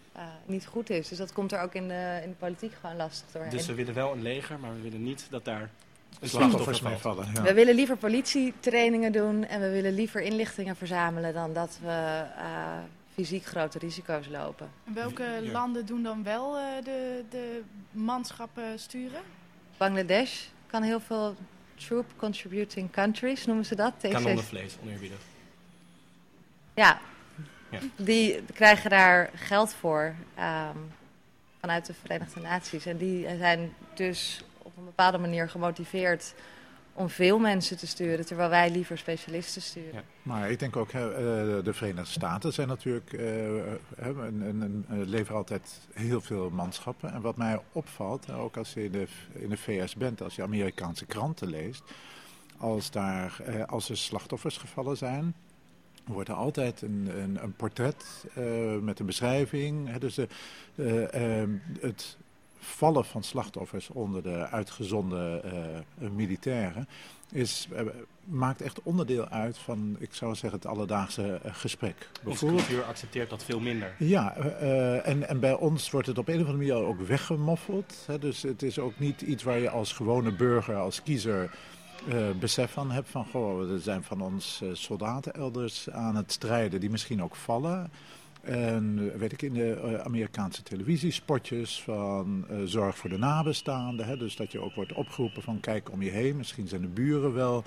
niet 0.46 0.66
goed 0.66 0.90
is. 0.90 1.08
Dus 1.08 1.18
dat 1.18 1.32
komt 1.32 1.52
er 1.52 1.60
ook 1.60 1.74
in 1.74 1.88
de, 1.88 2.20
in 2.22 2.28
de 2.30 2.36
politiek 2.38 2.72
gewoon 2.80 2.96
lastig 2.96 3.30
doorheen. 3.32 3.50
Dus 3.50 3.66
we 3.66 3.74
willen 3.74 3.94
wel 3.94 4.12
een 4.12 4.22
leger, 4.22 4.58
maar 4.58 4.74
we 4.74 4.80
willen 4.80 5.02
niet 5.02 5.26
dat 5.30 5.44
daar 5.44 5.70
slachtoffers 6.22 6.80
mee 6.80 6.96
vallen. 6.96 7.26
Ja. 7.34 7.42
We 7.42 7.54
willen 7.54 7.74
liever 7.74 7.96
politietrainingen 7.96 9.12
doen 9.12 9.44
en 9.44 9.60
we 9.60 9.70
willen 9.70 9.94
liever 9.94 10.20
inlichtingen 10.20 10.76
verzamelen 10.76 11.34
dan 11.34 11.52
dat 11.52 11.78
we 11.82 12.24
fysiek 13.14 13.44
grote 13.44 13.78
risico's 13.78 14.28
lopen. 14.28 14.70
En 14.86 14.94
welke 14.94 15.40
ja. 15.42 15.50
landen 15.50 15.86
doen 15.86 16.02
dan 16.02 16.22
wel 16.22 16.52
de, 16.84 17.24
de 17.30 17.62
manschappen 17.90 18.78
sturen? 18.78 19.20
Bangladesh, 19.76 20.44
kan 20.66 20.82
heel 20.82 21.00
veel 21.00 21.36
troop 21.74 22.06
contributing 22.16 22.90
countries, 22.90 23.46
noemen 23.46 23.66
ze 23.66 23.74
dat. 23.74 23.92
Kanonnenvlees, 24.00 24.76
oneerbiedig. 24.82 25.18
Ja, 26.74 27.00
ja, 27.70 27.78
die 27.96 28.42
krijgen 28.54 28.90
daar 28.90 29.30
geld 29.34 29.72
voor 29.72 30.14
um, 30.38 30.92
vanuit 31.60 31.86
de 31.86 31.94
Verenigde 31.94 32.40
Naties. 32.40 32.86
En 32.86 32.96
die 32.96 33.26
zijn 33.38 33.72
dus 33.94 34.44
op 34.58 34.76
een 34.76 34.84
bepaalde 34.84 35.18
manier 35.18 35.48
gemotiveerd 35.48 36.34
om 36.98 37.08
veel 37.08 37.38
mensen 37.38 37.76
te 37.76 37.86
sturen, 37.86 38.26
terwijl 38.26 38.50
wij 38.50 38.70
liever 38.70 38.98
specialisten 38.98 39.62
sturen. 39.62 39.94
Ja. 39.94 40.02
Maar 40.22 40.50
ik 40.50 40.58
denk 40.58 40.76
ook, 40.76 40.92
uh, 40.92 41.02
de 41.02 41.72
Verenigde 41.72 42.10
Staten 42.10 42.52
zijn 42.52 42.68
natuurlijk, 42.68 43.12
uh, 43.12 43.20
leveren 44.88 45.36
altijd 45.36 45.80
heel 45.92 46.20
veel 46.20 46.50
manschappen. 46.50 47.12
En 47.12 47.20
wat 47.20 47.36
mij 47.36 47.60
opvalt, 47.72 48.30
ook 48.30 48.56
als 48.56 48.72
je 48.72 48.84
in 48.84 48.92
de, 48.92 49.06
in 49.32 49.48
de 49.48 49.56
VS 49.56 49.94
bent, 49.94 50.22
als 50.22 50.34
je 50.34 50.42
Amerikaanse 50.42 51.06
kranten 51.06 51.48
leest, 51.48 51.82
als, 52.56 52.90
daar, 52.90 53.42
als 53.66 53.88
er 53.88 53.96
slachtoffers 53.96 54.56
gevallen 54.56 54.96
zijn, 54.96 55.34
wordt 56.08 56.28
er 56.28 56.34
altijd 56.34 56.82
een, 56.82 57.10
een, 57.22 57.42
een 57.42 57.52
portret 57.52 58.04
met 58.80 58.98
een 58.98 59.06
beschrijving. 59.06 59.88
Hè, 59.88 59.98
dus 59.98 60.14
de, 60.14 60.28
ehm, 61.06 61.50
het 61.80 62.16
vallen 62.58 63.04
van 63.04 63.22
slachtoffers 63.22 63.88
onder 63.90 64.22
de 64.22 64.48
uitgezonden 64.48 65.42
militairen 65.98 66.88
is, 67.32 67.68
maakt 68.24 68.62
echt 68.62 68.82
onderdeel 68.82 69.28
uit 69.28 69.58
van, 69.58 69.96
ik 69.98 70.14
zou 70.14 70.34
zeggen, 70.34 70.58
het 70.60 70.68
alledaagse 70.68 71.40
gesprek. 71.44 72.08
Onze 72.24 72.46
cultuur 72.46 72.82
accepteert 72.82 73.30
dat 73.30 73.44
veel 73.44 73.60
minder. 73.60 73.94
Ja, 73.98 74.36
en, 74.36 75.28
en 75.28 75.40
bij 75.40 75.54
ons 75.54 75.90
wordt 75.90 76.06
het 76.06 76.18
op 76.18 76.28
een 76.28 76.40
of 76.40 76.46
andere 76.46 76.56
manier 76.56 76.86
ook 76.86 77.00
weggemoffeld. 77.00 77.94
Hè, 78.06 78.18
dus 78.18 78.42
het 78.42 78.62
is 78.62 78.78
ook 78.78 78.98
niet 78.98 79.20
iets 79.20 79.42
waar 79.42 79.58
je 79.58 79.70
als 79.70 79.92
gewone 79.92 80.32
burger, 80.32 80.76
als 80.76 81.02
kiezer... 81.02 81.50
besef 82.38 82.72
van 82.72 82.90
hebt 82.90 83.08
van, 83.08 83.24
goh, 83.24 83.70
er 83.72 83.80
zijn 83.80 84.02
van 84.02 84.20
ons 84.20 84.62
soldaten 84.72 85.32
elders 85.32 85.90
aan 85.90 86.16
het 86.16 86.32
strijden 86.32 86.80
die 86.80 86.90
misschien 86.90 87.22
ook 87.22 87.36
vallen. 87.36 87.90
En 88.48 89.18
weet 89.18 89.32
ik, 89.32 89.42
in 89.42 89.52
de 89.52 89.72
eh, 89.72 89.94
Amerikaanse 89.94 90.62
televisiespotjes 90.62 91.82
van 91.82 92.46
uh, 92.50 92.56
zorg 92.64 92.96
voor 92.96 93.10
de 93.10 93.18
nabestaanden. 93.18 94.06
Hè, 94.06 94.16
dus 94.16 94.36
dat 94.36 94.52
je 94.52 94.60
ook 94.60 94.74
wordt 94.74 94.92
opgeroepen 94.92 95.42
van 95.42 95.60
kijk 95.60 95.92
om 95.92 96.02
je 96.02 96.10
heen. 96.10 96.36
Misschien 96.36 96.68
zijn 96.68 96.80
de 96.80 96.86
buren 96.86 97.34
wel 97.34 97.64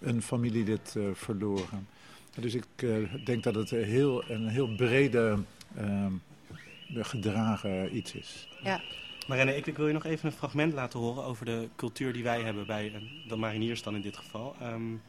een 0.00 0.22
familielid 0.22 0.94
uh, 0.96 1.04
verloren. 1.12 1.88
Dus 2.40 2.54
ik 2.54 2.66
uh, 2.76 3.24
denk 3.24 3.42
dat 3.42 3.54
het 3.54 3.70
heel, 3.70 4.30
een 4.30 4.48
heel 4.48 4.74
brede 4.74 5.38
ehm, 5.76 6.12
gedragen 6.94 7.96
iets 7.96 8.14
is. 8.14 8.48
Ja. 8.62 8.80
Marenne, 9.30 9.56
ik, 9.56 9.66
ik, 9.66 9.76
wil 9.76 9.86
je 9.86 9.92
nog 9.92 10.04
even 10.04 10.26
een 10.26 10.36
fragment 10.36 10.72
laten 10.72 10.98
horen 10.98 11.24
over 11.24 11.44
de 11.44 11.68
cultuur 11.76 12.12
die 12.12 12.22
wij 12.22 12.40
hebben 12.40 12.66
bij 12.66 13.02
de 13.28 13.36
mariniers 13.36 13.82
dan 13.82 13.94
in 13.94 14.02
dit 14.02 14.16
geval. 14.16 14.56
Um, 14.62 15.02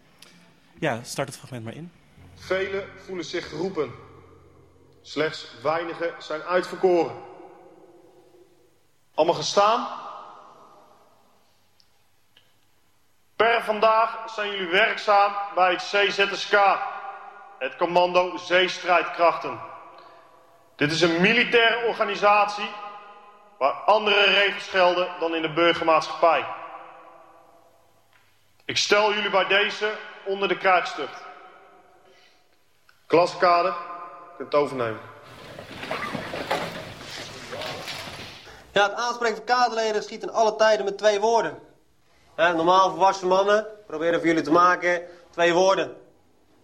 ja, 0.80 1.04
start 1.04 1.28
het 1.28 1.38
fragment 1.38 1.64
maar 1.64 1.76
in. 1.76 1.92
Velen 2.36 2.88
voelen 3.06 3.26
zich 3.26 3.50
geroepen 3.50 3.92
Slechts 5.02 5.48
weinigen 5.64 6.14
zijn 6.20 6.42
uitverkoren. 6.42 7.16
Allemaal 9.14 9.36
gestaan. 9.36 9.88
Per 13.36 13.64
vandaag 13.64 14.30
zijn 14.30 14.52
jullie 14.52 14.72
werkzaam 14.72 15.34
bij 15.56 15.72
het 15.72 15.82
CZSK, 15.82 16.58
het 17.60 17.76
Commando 17.76 18.38
Zeestrijdkrachten. 18.38 19.60
Dit 20.76 20.92
is 20.92 21.02
een 21.02 21.22
militaire 21.22 21.88
organisatie 21.88 22.70
waar 23.62 23.74
andere 23.74 24.24
regels 24.24 24.68
gelden 24.68 25.08
dan 25.20 25.36
in 25.36 25.42
de 25.42 25.54
burgermaatschappij. 25.54 26.46
Ik 28.66 28.78
stel 28.78 29.14
jullie 29.14 29.30
bij 29.30 29.48
deze 29.48 29.94
onder 30.26 30.48
de 30.48 30.58
krijgstucht. 30.58 31.24
Klaskader 33.08 33.74
kunt 34.38 34.56
overnemen. 34.56 35.00
Ja, 38.72 38.84
het 38.84 38.94
aanspreken 38.94 39.36
van 39.36 39.46
kaderleden 39.46 40.04
schiet 40.04 40.24
in 40.24 40.32
alle 40.32 40.56
tijden 40.56 40.86
met 40.86 40.98
twee 40.98 41.20
woorden. 41.20 41.60
normaal 42.36 42.90
volwassen 42.90 43.28
mannen 43.28 43.68
proberen 43.88 44.20
voor 44.20 44.28
jullie 44.28 44.44
te 44.44 44.52
maken 44.52 45.08
twee 45.30 45.54
woorden. 45.54 45.98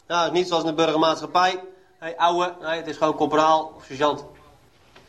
Ja, 0.08 0.30
niet 0.30 0.48
zoals 0.48 0.64
in 0.64 0.70
de 0.70 0.76
burgermaatschappij. 0.76 1.64
Hey, 2.00 2.18
ouwe, 2.18 2.56
nee, 2.60 2.78
het 2.78 2.88
is 2.88 2.98
gewoon 2.98 3.16
corporaal 3.16 3.74
of 3.76 3.84
sergeant. 3.84 4.37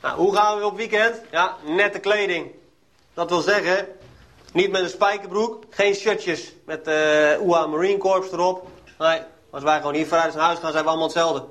Nou, 0.02 0.16
hoe 0.16 0.36
gaan 0.36 0.58
we 0.58 0.64
op 0.64 0.76
weekend? 0.76 1.20
Ja, 1.30 1.56
nette 1.66 1.98
kleding. 1.98 2.50
Dat 3.14 3.30
wil 3.30 3.40
zeggen, 3.40 3.86
niet 4.52 4.70
met 4.70 4.82
een 4.82 4.88
spijkerbroek, 4.88 5.64
geen 5.70 5.94
shirtjes 5.94 6.52
met 6.66 6.88
uh, 6.88 7.32
eh, 7.32 7.46
UA 7.46 7.66
Marine 7.66 7.98
Corps 7.98 8.32
erop. 8.32 8.68
Nee, 8.98 9.20
als 9.50 9.62
wij 9.62 9.76
gewoon 9.76 9.94
hier 9.94 10.06
vanuit 10.06 10.34
naar 10.34 10.44
huis 10.44 10.58
gaan, 10.58 10.72
zijn 10.72 10.84
we 10.84 10.88
allemaal 10.88 11.08
hetzelfde. 11.08 11.44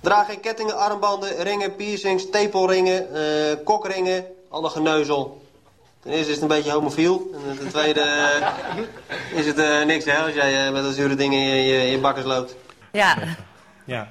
Draag 0.00 0.26
geen 0.26 0.40
kettingen, 0.40 0.76
armbanden, 0.76 1.42
ringen, 1.42 1.76
piercings, 1.76 2.30
tepelringen, 2.30 3.08
uh, 3.12 3.64
kokringen, 3.64 4.26
alle 4.48 4.68
geneuzel. 4.68 5.42
Ten 6.00 6.10
eerste 6.10 6.28
is 6.28 6.34
het 6.34 6.42
een 6.42 6.56
beetje 6.56 6.70
homofiel. 6.70 7.30
En 7.48 7.58
ten 7.58 7.68
tweede 7.68 8.00
uh, 8.00 9.38
is 9.38 9.46
het 9.46 9.58
uh, 9.58 9.84
niks 9.84 10.04
hè, 10.04 10.18
als 10.18 10.34
jij 10.34 10.72
met 10.72 10.82
dat 10.82 10.94
zure 10.94 11.14
dingen 11.14 11.38
in 11.38 11.62
je, 11.62 11.90
je, 11.90 11.98
bakkers 11.98 12.26
loopt. 12.26 12.56
Ja. 12.92 13.18
ja. 13.84 14.08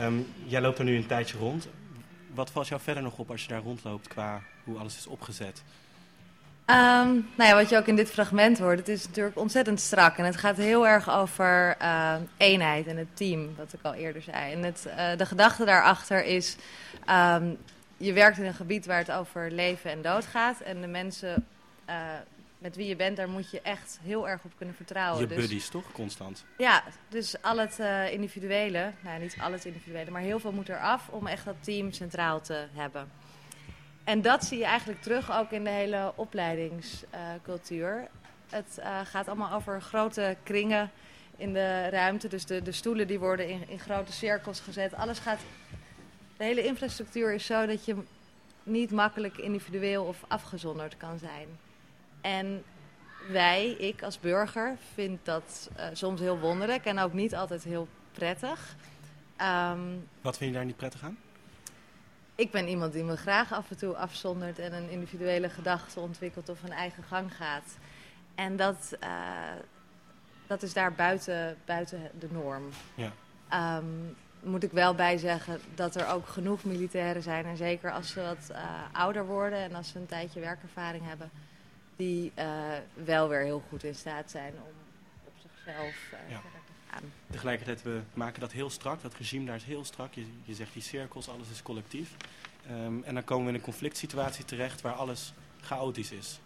Um, 0.00 0.32
jij 0.44 0.60
loopt 0.60 0.78
er 0.78 0.84
nu 0.84 0.96
een 0.96 1.06
tijdje 1.06 1.38
rond. 1.38 1.68
Wat 2.40 2.50
valt 2.50 2.68
jou 2.68 2.80
verder 2.80 3.02
nog 3.02 3.18
op 3.18 3.30
als 3.30 3.42
je 3.42 3.48
daar 3.48 3.60
rondloopt 3.60 4.08
qua 4.08 4.42
hoe 4.64 4.78
alles 4.78 4.96
is 4.96 5.06
opgezet? 5.06 5.62
Um, 6.66 7.28
nou 7.36 7.48
ja, 7.50 7.54
wat 7.54 7.68
je 7.68 7.76
ook 7.76 7.86
in 7.86 7.96
dit 7.96 8.10
fragment 8.10 8.58
hoort, 8.58 8.78
het 8.78 8.88
is 8.88 9.06
natuurlijk 9.06 9.38
ontzettend 9.38 9.80
strak. 9.80 10.16
En 10.16 10.24
het 10.24 10.36
gaat 10.36 10.56
heel 10.56 10.86
erg 10.86 11.10
over 11.10 11.76
uh, 11.82 12.14
eenheid 12.36 12.86
en 12.86 12.96
het 12.96 13.16
team, 13.16 13.54
wat 13.56 13.72
ik 13.72 13.78
al 13.82 13.94
eerder 13.94 14.22
zei. 14.22 14.52
En 14.52 14.62
het, 14.62 14.86
uh, 14.86 15.16
de 15.16 15.26
gedachte 15.26 15.64
daarachter 15.64 16.24
is, 16.24 16.56
um, 17.10 17.58
je 17.96 18.12
werkt 18.12 18.38
in 18.38 18.44
een 18.44 18.54
gebied 18.54 18.86
waar 18.86 18.98
het 18.98 19.10
over 19.10 19.50
leven 19.50 19.90
en 19.90 20.02
dood 20.02 20.26
gaat. 20.26 20.60
En 20.60 20.80
de 20.80 20.86
mensen 20.86 21.46
uh, 21.88 21.94
met 22.60 22.76
wie 22.76 22.86
je 22.86 22.96
bent, 22.96 23.16
daar 23.16 23.28
moet 23.28 23.50
je 23.50 23.60
echt 23.60 23.98
heel 24.02 24.28
erg 24.28 24.44
op 24.44 24.52
kunnen 24.56 24.74
vertrouwen. 24.74 25.20
Je 25.20 25.26
dus, 25.26 25.36
buddies 25.36 25.68
toch, 25.68 25.92
constant? 25.92 26.44
Ja, 26.58 26.84
dus 27.08 27.42
al 27.42 27.58
het 27.58 27.78
individuele, 28.12 28.92
nou 29.00 29.20
niet 29.20 29.36
al 29.40 29.52
het 29.52 29.64
individuele, 29.64 30.10
maar 30.10 30.22
heel 30.22 30.38
veel 30.38 30.52
moet 30.52 30.68
eraf 30.68 31.08
om 31.08 31.26
echt 31.26 31.44
dat 31.44 31.56
team 31.60 31.92
centraal 31.92 32.40
te 32.40 32.66
hebben. 32.72 33.08
En 34.04 34.22
dat 34.22 34.44
zie 34.44 34.58
je 34.58 34.64
eigenlijk 34.64 35.02
terug 35.02 35.32
ook 35.32 35.50
in 35.50 35.64
de 35.64 35.70
hele 35.70 36.12
opleidingscultuur. 36.16 38.08
het 38.48 38.76
uh, 38.78 39.00
gaat 39.04 39.28
allemaal 39.28 39.52
over 39.52 39.82
grote 39.82 40.36
kringen 40.42 40.90
in 41.36 41.52
de 41.52 41.88
ruimte. 41.88 42.28
Dus 42.28 42.46
de, 42.46 42.62
de 42.62 42.72
stoelen 42.72 43.06
die 43.06 43.18
worden 43.18 43.48
in, 43.48 43.68
in 43.68 43.78
grote 43.78 44.12
cirkels 44.12 44.60
gezet. 44.60 44.94
Alles 44.94 45.18
gaat... 45.18 45.40
De 46.36 46.44
hele 46.44 46.64
infrastructuur 46.64 47.32
is 47.32 47.46
zo 47.46 47.66
dat 47.66 47.84
je 47.84 47.96
niet 48.62 48.90
makkelijk 48.90 49.36
individueel 49.36 50.04
of 50.04 50.24
afgezonderd 50.28 50.96
kan 50.96 51.18
zijn. 51.18 51.48
En 52.20 52.64
wij, 53.28 53.70
ik 53.70 54.02
als 54.02 54.20
burger, 54.20 54.76
vind 54.94 55.24
dat 55.24 55.70
uh, 55.76 55.84
soms 55.92 56.20
heel 56.20 56.38
wonderlijk 56.38 56.84
en 56.84 56.98
ook 56.98 57.12
niet 57.12 57.34
altijd 57.34 57.64
heel 57.64 57.88
prettig. 58.12 58.76
Um, 59.72 60.08
Wat 60.20 60.36
vind 60.36 60.50
je 60.50 60.56
daar 60.56 60.66
niet 60.66 60.76
prettig 60.76 61.02
aan? 61.02 61.18
ik 62.40 62.50
ben 62.50 62.68
iemand 62.68 62.92
die 62.92 63.04
me 63.04 63.16
graag 63.16 63.52
af 63.52 63.70
en 63.70 63.76
toe 63.76 63.96
afzondert 63.96 64.58
en 64.58 64.72
een 64.72 64.90
individuele 64.90 65.48
gedachte 65.48 66.00
ontwikkelt 66.00 66.48
of 66.48 66.62
een 66.62 66.72
eigen 66.72 67.02
gang 67.02 67.36
gaat. 67.36 67.76
En 68.34 68.56
dat, 68.56 68.96
uh, 69.02 69.08
dat 70.46 70.62
is 70.62 70.72
daar 70.72 70.92
buiten, 70.92 71.56
buiten 71.64 72.10
de 72.18 72.28
norm. 72.30 72.68
Ja. 72.94 73.12
Um, 73.76 74.16
moet 74.42 74.62
ik 74.62 74.72
wel 74.72 74.94
bij 74.94 75.16
zeggen 75.16 75.60
dat 75.74 75.96
er 75.96 76.08
ook 76.08 76.26
genoeg 76.26 76.64
militairen 76.64 77.22
zijn. 77.22 77.44
En 77.44 77.56
zeker 77.56 77.92
als 77.92 78.10
ze 78.10 78.20
wat 78.20 78.50
uh, 78.50 78.56
ouder 78.92 79.26
worden 79.26 79.58
en 79.58 79.74
als 79.74 79.88
ze 79.88 79.98
een 79.98 80.06
tijdje 80.06 80.40
werkervaring 80.40 81.06
hebben. 81.06 81.30
Die 82.00 82.32
uh, 82.38 82.44
wel 83.04 83.28
weer 83.28 83.40
heel 83.40 83.62
goed 83.68 83.84
in 83.84 83.94
staat 83.94 84.30
zijn 84.30 84.52
om 84.52 84.72
op 85.24 85.32
zichzelf 85.42 85.94
ja. 86.10 86.40
verder 86.40 86.60
te 86.66 86.72
gaan. 86.90 87.02
Tegelijkertijd, 87.30 87.82
we 87.82 88.00
maken 88.14 88.40
dat 88.40 88.52
heel 88.52 88.70
strak. 88.70 89.02
Dat 89.02 89.14
regime 89.14 89.44
daar 89.44 89.56
is 89.56 89.64
heel 89.64 89.84
strak. 89.84 90.14
Je, 90.14 90.26
je 90.42 90.54
zegt 90.54 90.72
die 90.72 90.82
cirkels, 90.82 91.28
alles 91.28 91.50
is 91.50 91.62
collectief. 91.62 92.16
Um, 92.70 93.02
en 93.04 93.14
dan 93.14 93.24
komen 93.24 93.44
we 93.44 93.50
in 93.50 93.56
een 93.56 93.64
conflict 93.64 93.96
situatie 93.96 94.44
terecht 94.44 94.80
waar 94.80 94.92
alles 94.92 95.32
chaotisch 95.60 96.12
is. 96.12 96.40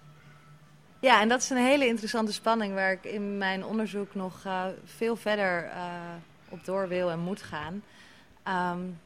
Ja, 1.00 1.20
en 1.20 1.28
dat 1.28 1.40
is 1.40 1.50
een 1.50 1.56
hele 1.56 1.86
interessante 1.86 2.32
spanning 2.32 2.74
waar 2.74 2.92
ik 2.92 3.04
in 3.04 3.38
mijn 3.38 3.64
onderzoek 3.64 4.14
nog 4.14 4.44
uh, 4.46 4.66
veel 4.84 5.16
verder 5.16 5.64
uh, 5.64 5.94
op 6.48 6.64
door 6.64 6.88
wil 6.88 7.10
en 7.10 7.18
moet 7.18 7.42
gaan. 7.42 7.82
Um, 8.72 9.00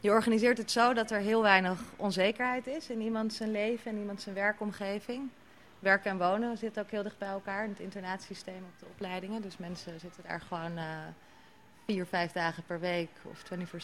je 0.00 0.10
organiseert 0.10 0.58
het 0.58 0.70
zo 0.70 0.92
dat 0.92 1.10
er 1.10 1.20
heel 1.20 1.42
weinig 1.42 1.80
onzekerheid 1.96 2.66
is 2.66 2.90
in 2.90 3.00
iemand 3.00 3.32
zijn 3.32 3.50
leven 3.50 3.90
en 3.90 3.98
iemand 3.98 4.22
zijn 4.22 4.34
werkomgeving. 4.34 5.30
Werken 5.84 6.10
en 6.10 6.18
wonen 6.18 6.56
zitten 6.56 6.82
ook 6.82 6.90
heel 6.90 7.02
dicht 7.02 7.18
bij 7.18 7.28
elkaar 7.28 7.68
het 7.68 7.80
internaatsysteem 7.80 8.64
op 8.72 8.78
de 8.78 8.86
opleidingen. 8.86 9.42
Dus 9.42 9.56
mensen 9.56 10.00
zitten 10.00 10.22
daar 10.26 10.40
gewoon 10.40 10.78
uh, 10.78 10.84
vier, 11.84 12.06
vijf 12.06 12.32
dagen 12.32 12.62
per 12.66 12.80
week 12.80 13.08
of 13.22 13.42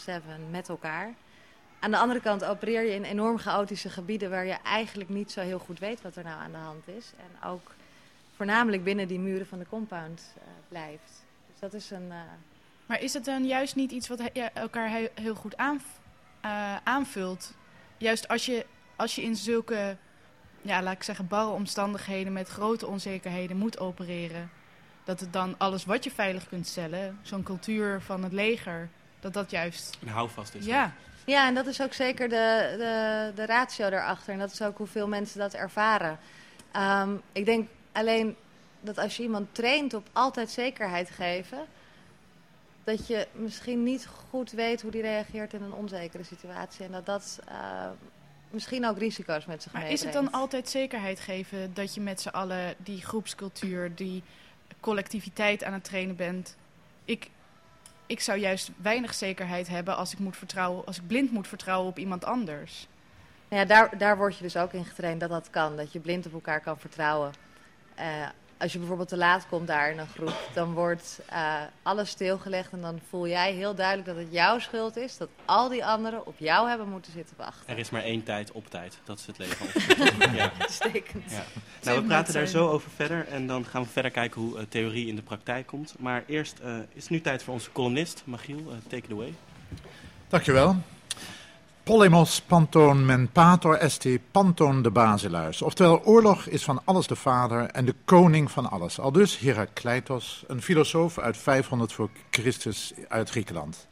24-7 0.09 0.11
met 0.49 0.69
elkaar. 0.69 1.13
Aan 1.79 1.91
de 1.91 1.97
andere 1.97 2.19
kant 2.19 2.43
opereer 2.43 2.81
je 2.81 2.95
in 2.95 3.03
enorm 3.03 3.37
chaotische 3.37 3.89
gebieden 3.89 4.29
waar 4.29 4.45
je 4.45 4.57
eigenlijk 4.63 5.09
niet 5.09 5.31
zo 5.31 5.41
heel 5.41 5.59
goed 5.59 5.79
weet 5.79 6.01
wat 6.01 6.15
er 6.15 6.23
nou 6.23 6.41
aan 6.41 6.51
de 6.51 6.57
hand 6.57 6.87
is. 6.87 7.11
En 7.17 7.49
ook 7.49 7.71
voornamelijk 8.35 8.83
binnen 8.83 9.07
die 9.07 9.19
muren 9.19 9.47
van 9.47 9.59
de 9.59 9.67
compound 9.69 10.33
uh, 10.37 10.43
blijft. 10.67 11.23
Dus 11.51 11.59
dat 11.59 11.73
is 11.73 11.91
een... 11.91 12.07
Uh... 12.07 12.15
Maar 12.85 13.01
is 13.01 13.13
het 13.13 13.25
dan 13.25 13.45
juist 13.45 13.75
niet 13.75 13.91
iets 13.91 14.07
wat 14.07 14.19
elkaar 14.53 14.89
heel, 15.13 15.35
goed 15.35 15.57
aan, 15.57 15.81
aanvult? 16.83 17.53
Juist 17.97 18.27
als 18.27 18.45
je, 18.45 18.65
als 18.95 19.15
je 19.15 19.21
in 19.21 19.35
zulke 19.35 19.97
ja, 20.61 20.81
laat 20.81 20.93
ik 20.93 21.03
zeggen, 21.03 21.27
barre 21.27 21.51
omstandigheden 21.51 22.33
met 22.33 22.47
grote 22.47 22.87
onzekerheden 22.87 23.57
moet 23.57 23.79
opereren. 23.79 24.49
Dat 25.03 25.19
het 25.19 25.33
dan 25.33 25.55
alles 25.57 25.85
wat 25.85 26.03
je 26.03 26.11
veilig 26.11 26.47
kunt 26.47 26.67
stellen, 26.67 27.19
zo'n 27.21 27.43
cultuur 27.43 28.01
van 28.01 28.23
het 28.23 28.33
leger, 28.33 28.89
dat 29.19 29.33
dat 29.33 29.51
juist... 29.51 29.97
Een 30.01 30.07
houvast 30.07 30.53
is. 30.53 30.65
Ja. 30.65 30.93
Ja, 31.25 31.47
en 31.47 31.53
dat 31.53 31.65
is 31.65 31.81
ook 31.81 31.93
zeker 31.93 32.29
de, 32.29 32.75
de, 32.77 33.31
de 33.35 33.45
ratio 33.45 33.89
daarachter. 33.89 34.33
En 34.33 34.39
dat 34.39 34.51
is 34.51 34.61
ook 34.61 34.77
hoeveel 34.77 35.07
mensen 35.07 35.39
dat 35.39 35.53
ervaren. 35.53 36.19
Ehm, 36.71 37.15
ik 37.31 37.45
denk 37.45 37.69
alleen 37.91 38.35
dat 38.79 38.97
als 38.97 39.17
je 39.17 39.23
iemand 39.23 39.47
traint 39.51 39.93
op 39.93 40.09
altijd 40.11 40.49
zekerheid 40.49 41.09
geven, 41.09 41.65
dat 42.83 43.07
je 43.07 43.27
misschien 43.31 43.83
niet 43.83 44.07
goed 44.29 44.51
weet 44.51 44.81
hoe 44.81 44.91
die 44.91 45.01
reageert 45.01 45.53
in 45.53 45.61
een 45.61 45.73
onzekere 45.73 46.23
situatie. 46.23 46.85
En 46.85 46.91
dat 46.91 47.05
dat 47.05 47.39
uh, 47.49 47.89
misschien 48.53 48.85
ook 48.85 48.97
risico's 48.97 49.45
met 49.45 49.63
zich 49.63 49.71
maar 49.71 49.81
meebrengt. 49.81 50.05
Is 50.05 50.13
het 50.13 50.23
dan 50.23 50.31
altijd 50.39 50.69
zekerheid 50.69 51.19
geven 51.19 51.73
dat 51.73 51.93
je 51.93 52.01
met 52.01 52.21
z'n 52.21 52.29
allen 52.29 52.75
die 52.77 53.01
groepscultuur, 53.01 53.95
die 53.95 54.23
collectiviteit 54.79 55.63
aan 55.63 55.73
het 55.73 55.83
trainen 55.83 56.15
bent? 56.15 56.55
Ik, 57.05 57.29
ik 58.05 58.19
zou 58.19 58.39
juist 58.39 58.71
weinig 58.81 59.13
zekerheid 59.13 59.67
hebben 59.67 59.97
als 59.97 60.13
ik, 60.13 60.19
moet 60.19 60.37
vertrouwen, 60.37 60.85
als 60.85 60.97
ik 60.97 61.07
blind 61.07 61.31
moet 61.31 61.47
vertrouwen 61.47 61.89
op 61.89 61.99
iemand 61.99 62.25
anders. 62.25 62.87
Nou 63.47 63.61
ja, 63.61 63.67
daar, 63.67 63.97
daar 63.97 64.17
word 64.17 64.37
je 64.37 64.43
dus 64.43 64.57
ook 64.57 64.73
in 64.73 64.85
getraind 64.85 65.19
dat 65.19 65.29
dat 65.29 65.49
kan. 65.49 65.75
Dat 65.77 65.91
je 65.91 65.99
blind 65.99 66.25
op 66.25 66.33
elkaar 66.33 66.61
kan 66.61 66.79
vertrouwen. 66.79 67.31
Uh, 67.99 68.27
als 68.61 68.71
je 68.71 68.77
bijvoorbeeld 68.77 69.09
te 69.09 69.17
laat 69.17 69.47
komt 69.49 69.67
daar 69.67 69.91
in 69.91 69.97
een 69.97 70.07
groep, 70.07 70.49
dan 70.53 70.73
wordt 70.73 71.19
uh, 71.31 71.61
alles 71.83 72.09
stilgelegd 72.09 72.71
en 72.71 72.81
dan 72.81 72.99
voel 73.09 73.27
jij 73.27 73.53
heel 73.53 73.75
duidelijk 73.75 74.07
dat 74.07 74.17
het 74.17 74.27
jouw 74.29 74.59
schuld 74.59 74.97
is, 74.97 75.17
dat 75.17 75.29
al 75.45 75.69
die 75.69 75.85
anderen 75.85 76.25
op 76.25 76.35
jou 76.37 76.69
hebben 76.69 76.89
moeten 76.89 77.11
zitten 77.11 77.35
wachten. 77.37 77.67
Er 77.67 77.77
is 77.77 77.89
maar 77.89 78.03
één 78.03 78.23
tijd 78.23 78.51
op 78.51 78.69
tijd, 78.69 78.97
dat 79.03 79.19
is 79.19 79.25
het 79.25 79.37
leven. 79.37 79.65
ja. 80.37 80.51
Stekend. 80.69 81.31
Ja. 81.31 81.43
Nou, 81.83 82.01
we 82.01 82.07
praten 82.07 82.33
daar 82.33 82.47
zo 82.47 82.69
over 82.69 82.91
verder 82.95 83.27
en 83.27 83.47
dan 83.47 83.65
gaan 83.65 83.83
we 83.83 83.89
verder 83.89 84.11
kijken 84.11 84.41
hoe 84.41 84.57
uh, 84.57 84.63
theorie 84.69 85.07
in 85.07 85.15
de 85.15 85.21
praktijk 85.21 85.67
komt. 85.67 85.95
Maar 85.99 86.23
eerst 86.27 86.59
uh, 86.63 86.77
is 86.93 87.01
het 87.01 87.09
nu 87.09 87.21
tijd 87.21 87.43
voor 87.43 87.53
onze 87.53 87.71
columnist, 87.71 88.21
Magiel, 88.25 88.63
take 88.87 89.05
it 89.05 89.11
away. 89.11 89.33
Dankjewel. 90.27 90.75
Polemos 91.83 92.41
panton 92.41 93.05
men 93.05 93.29
pater 93.31 93.73
esti 93.73 94.19
panton 94.31 94.81
de 94.81 94.91
basileus. 94.91 95.61
Oftewel, 95.61 96.01
oorlog 96.03 96.45
is 96.45 96.63
van 96.63 96.81
alles 96.83 97.07
de 97.07 97.15
vader 97.15 97.65
en 97.65 97.85
de 97.85 97.95
koning 98.05 98.51
van 98.51 98.71
alles. 98.71 98.99
Al 98.99 99.11
dus 99.11 99.39
Herakleitos, 99.39 100.43
een 100.47 100.61
filosoof 100.61 101.19
uit 101.19 101.37
500 101.37 101.93
voor 101.93 102.09
Christus 102.29 102.93
uit 103.07 103.29
Griekenland. 103.29 103.87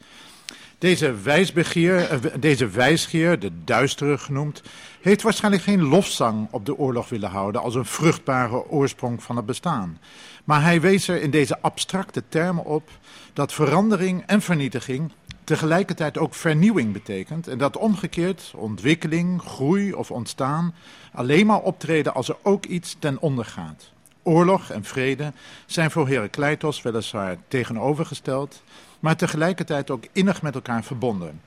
Deze, 0.78 1.14
wijsbegeer, 1.14 2.20
deze 2.40 2.68
wijsgeer, 2.68 3.38
de 3.38 3.64
duistere 3.64 4.18
genoemd, 4.18 4.62
heeft 5.00 5.22
waarschijnlijk 5.22 5.62
geen 5.62 5.82
lofzang 5.82 6.48
op 6.50 6.66
de 6.66 6.78
oorlog 6.78 7.08
willen 7.08 7.30
houden 7.30 7.60
als 7.62 7.74
een 7.74 7.84
vruchtbare 7.84 8.68
oorsprong 8.68 9.22
van 9.22 9.36
het 9.36 9.46
bestaan. 9.46 9.98
Maar 10.44 10.62
hij 10.62 10.80
wees 10.80 11.08
er 11.08 11.22
in 11.22 11.30
deze 11.30 11.60
abstracte 11.60 12.22
termen 12.28 12.64
op 12.64 12.90
dat 13.32 13.52
verandering 13.52 14.22
en 14.26 14.42
vernietiging 14.42 15.12
tegelijkertijd 15.44 16.18
ook 16.18 16.34
vernieuwing 16.34 16.92
betekent. 16.92 17.48
En 17.48 17.58
dat 17.58 17.76
omgekeerd 17.76 18.52
ontwikkeling, 18.56 19.42
groei 19.42 19.92
of 19.92 20.10
ontstaan 20.10 20.74
alleen 21.12 21.46
maar 21.46 21.60
optreden 21.60 22.14
als 22.14 22.28
er 22.28 22.36
ook 22.42 22.66
iets 22.66 22.96
ten 22.98 23.20
onder 23.20 23.44
gaat. 23.44 23.90
Oorlog 24.22 24.70
en 24.70 24.84
vrede 24.84 25.32
zijn 25.66 25.90
voor 25.90 26.08
Herakleitos 26.08 26.82
weliswaar 26.82 27.36
tegenovergesteld, 27.48 28.62
maar 29.00 29.16
tegelijkertijd 29.16 29.90
ook 29.90 30.04
innig 30.12 30.42
met 30.42 30.54
elkaar 30.54 30.84
verbonden. 30.84 31.40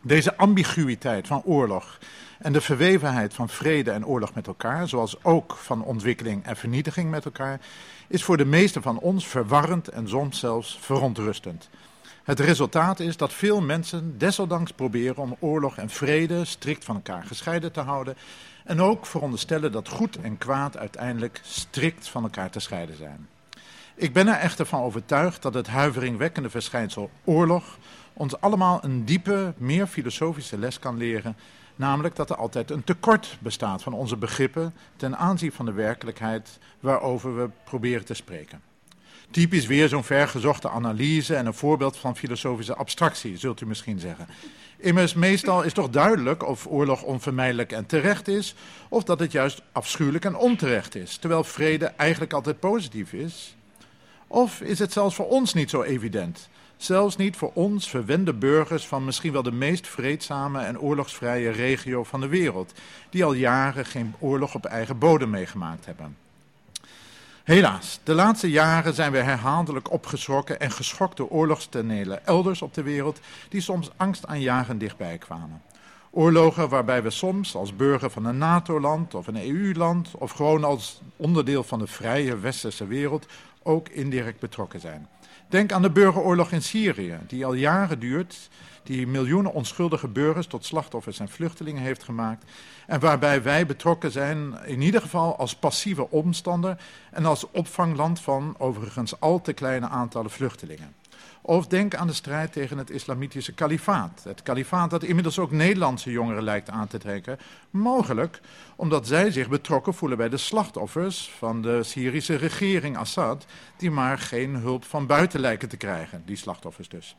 Deze 0.00 0.36
ambiguïteit 0.36 1.26
van 1.26 1.42
oorlog 1.44 1.98
en 2.38 2.52
de 2.52 2.60
verwevenheid 2.60 3.34
van 3.34 3.48
vrede 3.48 3.90
en 3.90 4.06
oorlog 4.06 4.34
met 4.34 4.46
elkaar, 4.46 4.88
zoals 4.88 5.24
ook 5.24 5.56
van 5.56 5.82
ontwikkeling 5.82 6.44
en 6.44 6.56
vernietiging 6.56 7.10
met 7.10 7.24
elkaar, 7.24 7.60
is 8.08 8.24
voor 8.24 8.36
de 8.36 8.44
meesten 8.44 8.82
van 8.82 8.98
ons 8.98 9.26
verwarrend 9.26 9.88
en 9.88 10.08
soms 10.08 10.38
zelfs 10.38 10.78
verontrustend. 10.80 11.68
Het 12.26 12.40
resultaat 12.40 13.00
is 13.00 13.16
dat 13.16 13.32
veel 13.32 13.60
mensen 13.60 14.18
desondanks 14.18 14.72
proberen 14.72 15.16
om 15.16 15.36
oorlog 15.38 15.76
en 15.76 15.90
vrede 15.90 16.44
strikt 16.44 16.84
van 16.84 16.94
elkaar 16.94 17.24
gescheiden 17.24 17.72
te 17.72 17.80
houden. 17.80 18.16
En 18.64 18.80
ook 18.80 19.06
veronderstellen 19.06 19.72
dat 19.72 19.88
goed 19.88 20.20
en 20.20 20.38
kwaad 20.38 20.76
uiteindelijk 20.76 21.40
strikt 21.42 22.08
van 22.08 22.22
elkaar 22.22 22.50
te 22.50 22.60
scheiden 22.60 22.96
zijn. 22.96 23.28
Ik 23.94 24.12
ben 24.12 24.28
er 24.28 24.34
echter 24.34 24.66
van 24.66 24.80
overtuigd 24.80 25.42
dat 25.42 25.54
het 25.54 25.66
huiveringwekkende 25.66 26.50
verschijnsel 26.50 27.10
oorlog 27.24 27.78
ons 28.12 28.40
allemaal 28.40 28.84
een 28.84 29.04
diepe, 29.04 29.54
meer 29.56 29.86
filosofische 29.86 30.58
les 30.58 30.78
kan 30.78 30.96
leren. 30.96 31.36
Namelijk 31.76 32.16
dat 32.16 32.30
er 32.30 32.36
altijd 32.36 32.70
een 32.70 32.84
tekort 32.84 33.38
bestaat 33.40 33.82
van 33.82 33.92
onze 33.92 34.16
begrippen 34.16 34.74
ten 34.96 35.16
aanzien 35.16 35.52
van 35.52 35.64
de 35.64 35.72
werkelijkheid 35.72 36.58
waarover 36.80 37.36
we 37.36 37.50
proberen 37.64 38.04
te 38.04 38.14
spreken. 38.14 38.65
Typisch 39.36 39.66
weer 39.66 39.88
zo'n 39.88 40.04
vergezochte 40.04 40.68
analyse 40.68 41.34
en 41.34 41.46
een 41.46 41.54
voorbeeld 41.54 41.96
van 41.96 42.16
filosofische 42.16 42.74
abstractie, 42.74 43.38
zult 43.38 43.60
u 43.60 43.66
misschien 43.66 43.98
zeggen. 43.98 44.26
Immers, 44.76 45.14
meestal 45.14 45.62
is 45.62 45.72
toch 45.72 45.90
duidelijk 45.90 46.46
of 46.46 46.66
oorlog 46.66 47.02
onvermijdelijk 47.02 47.72
en 47.72 47.86
terecht 47.86 48.28
is, 48.28 48.54
of 48.88 49.04
dat 49.04 49.20
het 49.20 49.32
juist 49.32 49.62
afschuwelijk 49.72 50.24
en 50.24 50.36
onterecht 50.36 50.94
is, 50.94 51.16
terwijl 51.16 51.44
vrede 51.44 51.86
eigenlijk 51.86 52.32
altijd 52.32 52.60
positief 52.60 53.12
is. 53.12 53.56
Of 54.26 54.60
is 54.60 54.78
het 54.78 54.92
zelfs 54.92 55.14
voor 55.14 55.28
ons 55.28 55.54
niet 55.54 55.70
zo 55.70 55.82
evident? 55.82 56.48
Zelfs 56.76 57.16
niet 57.16 57.36
voor 57.36 57.50
ons 57.54 57.90
verwende 57.90 58.34
burgers 58.34 58.86
van 58.86 59.04
misschien 59.04 59.32
wel 59.32 59.42
de 59.42 59.52
meest 59.52 59.88
vreedzame 59.88 60.60
en 60.60 60.80
oorlogsvrije 60.80 61.50
regio 61.50 62.04
van 62.04 62.20
de 62.20 62.28
wereld, 62.28 62.72
die 63.10 63.24
al 63.24 63.32
jaren 63.32 63.86
geen 63.86 64.14
oorlog 64.18 64.54
op 64.54 64.64
eigen 64.64 64.98
bodem 64.98 65.30
meegemaakt 65.30 65.86
hebben. 65.86 66.25
Helaas, 67.46 68.00
de 68.02 68.14
laatste 68.14 68.50
jaren 68.50 68.94
zijn 68.94 69.12
we 69.12 69.18
herhaaldelijk 69.18 69.92
opgeschrokken 69.92 70.60
en 70.60 70.70
geschokt 70.70 71.16
door 71.16 71.28
elders 72.24 72.62
op 72.62 72.74
de 72.74 72.82
wereld 72.82 73.20
die 73.48 73.60
soms 73.60 73.90
angstaanjagend 73.96 74.80
dichtbij 74.80 75.18
kwamen. 75.18 75.62
Oorlogen 76.10 76.68
waarbij 76.68 77.02
we 77.02 77.10
soms 77.10 77.54
als 77.54 77.76
burger 77.76 78.10
van 78.10 78.24
een 78.24 78.38
NATO-land 78.38 79.14
of 79.14 79.26
een 79.26 79.48
EU-land 79.48 80.10
of 80.18 80.30
gewoon 80.30 80.64
als 80.64 81.00
onderdeel 81.16 81.62
van 81.62 81.78
de 81.78 81.86
vrije 81.86 82.38
westerse 82.38 82.86
wereld 82.86 83.26
ook 83.62 83.88
indirect 83.88 84.40
betrokken 84.40 84.80
zijn. 84.80 85.08
Denk 85.48 85.72
aan 85.72 85.82
de 85.82 85.90
burgeroorlog 85.90 86.52
in 86.52 86.62
Syrië, 86.62 87.18
die 87.26 87.46
al 87.46 87.54
jaren 87.54 87.98
duurt, 87.98 88.48
die 88.82 89.06
miljoenen 89.06 89.52
onschuldige 89.52 90.08
burgers 90.08 90.46
tot 90.46 90.64
slachtoffers 90.64 91.18
en 91.18 91.28
vluchtelingen 91.28 91.82
heeft 91.82 92.02
gemaakt. 92.02 92.44
En 92.86 93.00
waarbij 93.00 93.42
wij 93.42 93.66
betrokken 93.66 94.10
zijn, 94.10 94.58
in 94.64 94.80
ieder 94.80 95.00
geval 95.00 95.36
als 95.36 95.56
passieve 95.56 96.10
omstander 96.10 96.76
en 97.10 97.26
als 97.26 97.50
opvangland 97.50 98.20
van 98.20 98.54
overigens 98.58 99.20
al 99.20 99.40
te 99.40 99.52
kleine 99.52 99.88
aantallen 99.88 100.30
vluchtelingen. 100.30 100.94
Of 101.48 101.66
denk 101.66 101.94
aan 101.94 102.06
de 102.06 102.12
strijd 102.12 102.52
tegen 102.52 102.78
het 102.78 102.90
islamitische 102.90 103.52
kalifaat. 103.52 104.20
Het 104.24 104.42
kalifaat 104.42 104.90
dat 104.90 105.02
inmiddels 105.02 105.38
ook 105.38 105.50
Nederlandse 105.50 106.10
jongeren 106.10 106.42
lijkt 106.42 106.70
aan 106.70 106.86
te 106.86 106.98
trekken. 106.98 107.38
Mogelijk 107.70 108.40
omdat 108.76 109.06
zij 109.06 109.30
zich 109.30 109.48
betrokken 109.48 109.94
voelen 109.94 110.18
bij 110.18 110.28
de 110.28 110.36
slachtoffers 110.36 111.30
van 111.38 111.62
de 111.62 111.82
Syrische 111.82 112.34
regering 112.34 112.96
Assad, 112.96 113.46
die 113.76 113.90
maar 113.90 114.18
geen 114.18 114.54
hulp 114.54 114.84
van 114.84 115.06
buiten 115.06 115.40
lijken 115.40 115.68
te 115.68 115.76
krijgen, 115.76 116.22
die 116.24 116.36
slachtoffers 116.36 116.88
dus. 116.88 117.16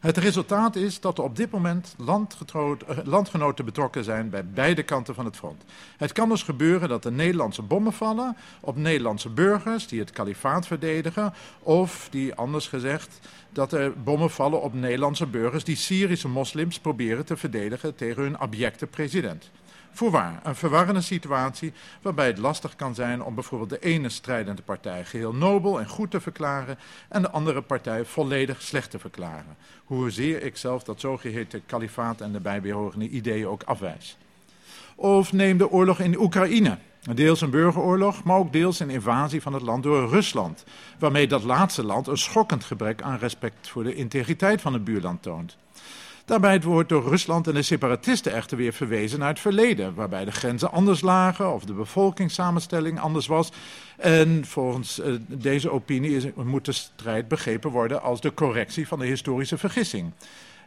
Het 0.00 0.16
resultaat 0.16 0.76
is 0.76 1.00
dat 1.00 1.18
er 1.18 1.24
op 1.24 1.36
dit 1.36 1.50
moment 1.50 1.96
eh, 1.98 2.96
landgenoten 3.04 3.64
betrokken 3.64 4.04
zijn 4.04 4.30
bij 4.30 4.46
beide 4.46 4.82
kanten 4.82 5.14
van 5.14 5.24
het 5.24 5.36
front. 5.36 5.64
Het 5.96 6.12
kan 6.12 6.28
dus 6.28 6.42
gebeuren 6.42 6.88
dat 6.88 7.04
er 7.04 7.12
Nederlandse 7.12 7.62
bommen 7.62 7.92
vallen 7.92 8.36
op 8.60 8.76
Nederlandse 8.76 9.28
burgers 9.28 9.86
die 9.86 10.00
het 10.00 10.10
kalifaat 10.10 10.66
verdedigen. 10.66 11.32
Of 11.62 12.08
die, 12.10 12.34
anders 12.34 12.68
gezegd, 12.68 13.18
dat 13.52 13.72
er 13.72 14.02
bommen 14.02 14.30
vallen 14.30 14.62
op 14.62 14.74
Nederlandse 14.74 15.26
burgers 15.26 15.64
die 15.64 15.76
Syrische 15.76 16.28
moslims 16.28 16.78
proberen 16.78 17.24
te 17.24 17.36
verdedigen 17.36 17.94
tegen 17.94 18.22
hun 18.22 18.38
abjecte 18.38 18.86
president. 18.86 19.50
Voorwaar, 19.96 20.40
een 20.42 20.54
verwarrende 20.54 21.00
situatie 21.00 21.72
waarbij 22.02 22.26
het 22.26 22.38
lastig 22.38 22.76
kan 22.76 22.94
zijn 22.94 23.22
om 23.22 23.34
bijvoorbeeld 23.34 23.70
de 23.70 23.78
ene 23.78 24.08
strijdende 24.08 24.62
partij 24.62 25.04
geheel 25.04 25.34
nobel 25.34 25.80
en 25.80 25.88
goed 25.88 26.10
te 26.10 26.20
verklaren 26.20 26.78
en 27.08 27.22
de 27.22 27.30
andere 27.30 27.62
partij 27.62 28.04
volledig 28.04 28.62
slecht 28.62 28.90
te 28.90 28.98
verklaren. 28.98 29.56
Hoezeer 29.84 30.42
ik 30.42 30.56
zelf 30.56 30.82
dat 30.82 31.00
zogeheten 31.00 31.66
kalifaat 31.66 32.20
en 32.20 32.32
de 32.32 32.40
bijbehorende 32.40 33.08
ideeën 33.08 33.46
ook 33.46 33.62
afwijs. 33.62 34.16
Of 34.94 35.32
neem 35.32 35.58
de 35.58 35.70
oorlog 35.70 36.00
in 36.00 36.20
Oekraïne. 36.20 36.78
Deels 37.14 37.40
een 37.40 37.50
burgeroorlog, 37.50 38.24
maar 38.24 38.36
ook 38.36 38.52
deels 38.52 38.80
een 38.80 38.90
invasie 38.90 39.42
van 39.42 39.52
het 39.52 39.62
land 39.62 39.82
door 39.82 40.08
Rusland. 40.08 40.64
Waarmee 40.98 41.26
dat 41.26 41.42
laatste 41.42 41.84
land 41.84 42.06
een 42.06 42.18
schokkend 42.18 42.64
gebrek 42.64 43.02
aan 43.02 43.18
respect 43.18 43.68
voor 43.68 43.84
de 43.84 43.94
integriteit 43.94 44.60
van 44.60 44.72
het 44.72 44.84
buurland 44.84 45.22
toont. 45.22 45.56
Daarbij 46.24 46.60
wordt 46.60 46.88
door 46.88 47.08
Rusland 47.08 47.46
en 47.46 47.54
de 47.54 47.62
separatisten 47.62 48.32
echter 48.32 48.56
weer 48.56 48.72
verwezen 48.72 49.18
naar 49.18 49.28
het 49.28 49.40
verleden, 49.40 49.94
waarbij 49.94 50.24
de 50.24 50.32
grenzen 50.32 50.72
anders 50.72 51.00
lagen 51.00 51.52
of 51.54 51.64
de 51.64 51.72
bevolkingssamenstelling 51.72 53.00
anders 53.00 53.26
was. 53.26 53.52
En 53.96 54.44
volgens 54.44 54.98
uh, 54.98 55.14
deze 55.28 55.70
opinie 55.70 56.32
moet 56.44 56.64
de 56.64 56.72
strijd 56.72 57.28
begrepen 57.28 57.70
worden 57.70 58.02
als 58.02 58.20
de 58.20 58.34
correctie 58.34 58.88
van 58.88 58.98
de 58.98 59.06
historische 59.06 59.58
vergissing. 59.58 60.12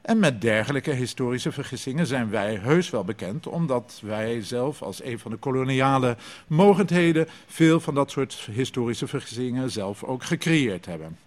En 0.02 0.20
met 0.20 0.42
dergelijke 0.42 0.92
historische 0.92 1.52
vergissingen 1.52 2.08
zijn 2.08 2.30
wij 2.30 2.56
heus 2.56 2.90
wel 2.90 3.04
bekend, 3.04 3.48
omdat 3.48 4.02
wij 4.04 4.42
zelf 4.42 4.82
als 4.82 5.04
een 5.04 5.20
van 5.20 5.32
de 5.32 5.38
koloniale 5.38 6.18
mogendheden 6.48 7.28
veel 7.48 7.80
van 7.80 7.96
dat 7.96 8.12
soort 8.12 8.50
historische 8.52 9.08
vergissingen 9.08 9.72
zelf 9.72 10.04
ook 10.04 10.24
gecreëerd 10.24 10.86
hebben. 10.86 11.27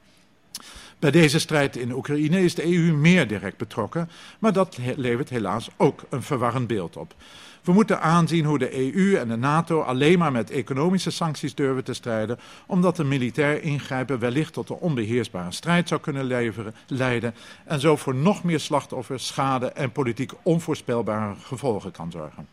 Bij 1.01 1.11
deze 1.11 1.39
strijd 1.39 1.77
in 1.77 1.93
Oekraïne 1.93 2.43
is 2.43 2.55
de 2.55 2.65
EU 2.65 2.93
meer 2.93 3.29
direct 3.29 3.57
betrokken, 3.57 4.11
maar 4.39 4.53
dat 4.53 4.79
levert 4.97 5.29
helaas 5.29 5.69
ook 5.77 6.03
een 6.09 6.23
verwarrend 6.23 6.67
beeld 6.67 6.97
op. 6.97 7.15
We 7.63 7.73
moeten 7.73 8.01
aanzien 8.01 8.45
hoe 8.45 8.59
de 8.59 8.95
EU 8.95 9.17
en 9.17 9.29
de 9.29 9.37
NATO 9.37 9.81
alleen 9.81 10.19
maar 10.19 10.33
met 10.33 10.51
economische 10.51 11.11
sancties 11.11 11.55
durven 11.55 11.85
te 11.85 11.93
strijden, 11.93 12.39
omdat 12.67 12.99
een 12.99 13.09
militair 13.09 13.63
ingrijpen 13.63 14.19
wellicht 14.19 14.53
tot 14.53 14.71
een 14.71 14.77
onbeheersbare 14.77 15.53
strijd 15.53 15.89
zou 15.89 16.01
kunnen 16.01 16.53
leiden 16.87 17.35
en 17.65 17.81
zo 17.81 17.97
voor 17.97 18.15
nog 18.15 18.45
meer 18.45 18.61
slachtoffers, 18.61 19.27
schade 19.27 19.67
en 19.67 19.93
politiek 19.93 20.33
onvoorspelbare 20.43 21.35
gevolgen 21.43 21.91
kan 21.93 22.11
zorgen. 22.11 22.47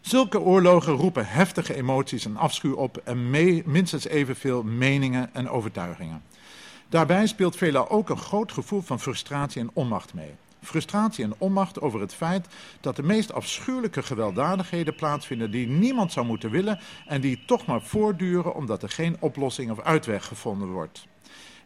Zulke 0.00 0.40
oorlogen 0.40 0.92
roepen 0.92 1.26
heftige 1.26 1.74
emoties 1.74 2.24
en 2.24 2.36
afschuw 2.36 2.74
op 2.74 2.96
en 2.96 3.30
minstens 3.64 4.06
evenveel 4.06 4.62
meningen 4.62 5.30
en 5.32 5.48
overtuigingen. 5.48 6.22
Daarbij 6.88 7.26
speelt 7.26 7.56
veelal 7.56 7.90
ook 7.90 8.08
een 8.08 8.18
groot 8.18 8.52
gevoel 8.52 8.80
van 8.80 9.00
frustratie 9.00 9.60
en 9.60 9.70
onmacht 9.72 10.14
mee. 10.14 10.34
Frustratie 10.62 11.24
en 11.24 11.34
onmacht 11.38 11.80
over 11.80 12.00
het 12.00 12.14
feit 12.14 12.46
dat 12.80 12.96
de 12.96 13.02
meest 13.02 13.32
afschuwelijke 13.32 14.02
gewelddadigheden 14.02 14.94
plaatsvinden 14.94 15.50
die 15.50 15.68
niemand 15.68 16.12
zou 16.12 16.26
moeten 16.26 16.50
willen 16.50 16.80
en 17.06 17.20
die 17.20 17.44
toch 17.46 17.66
maar 17.66 17.82
voortduren 17.82 18.54
omdat 18.54 18.82
er 18.82 18.88
geen 18.88 19.16
oplossing 19.20 19.70
of 19.70 19.80
uitweg 19.80 20.24
gevonden 20.24 20.68
wordt. 20.68 21.06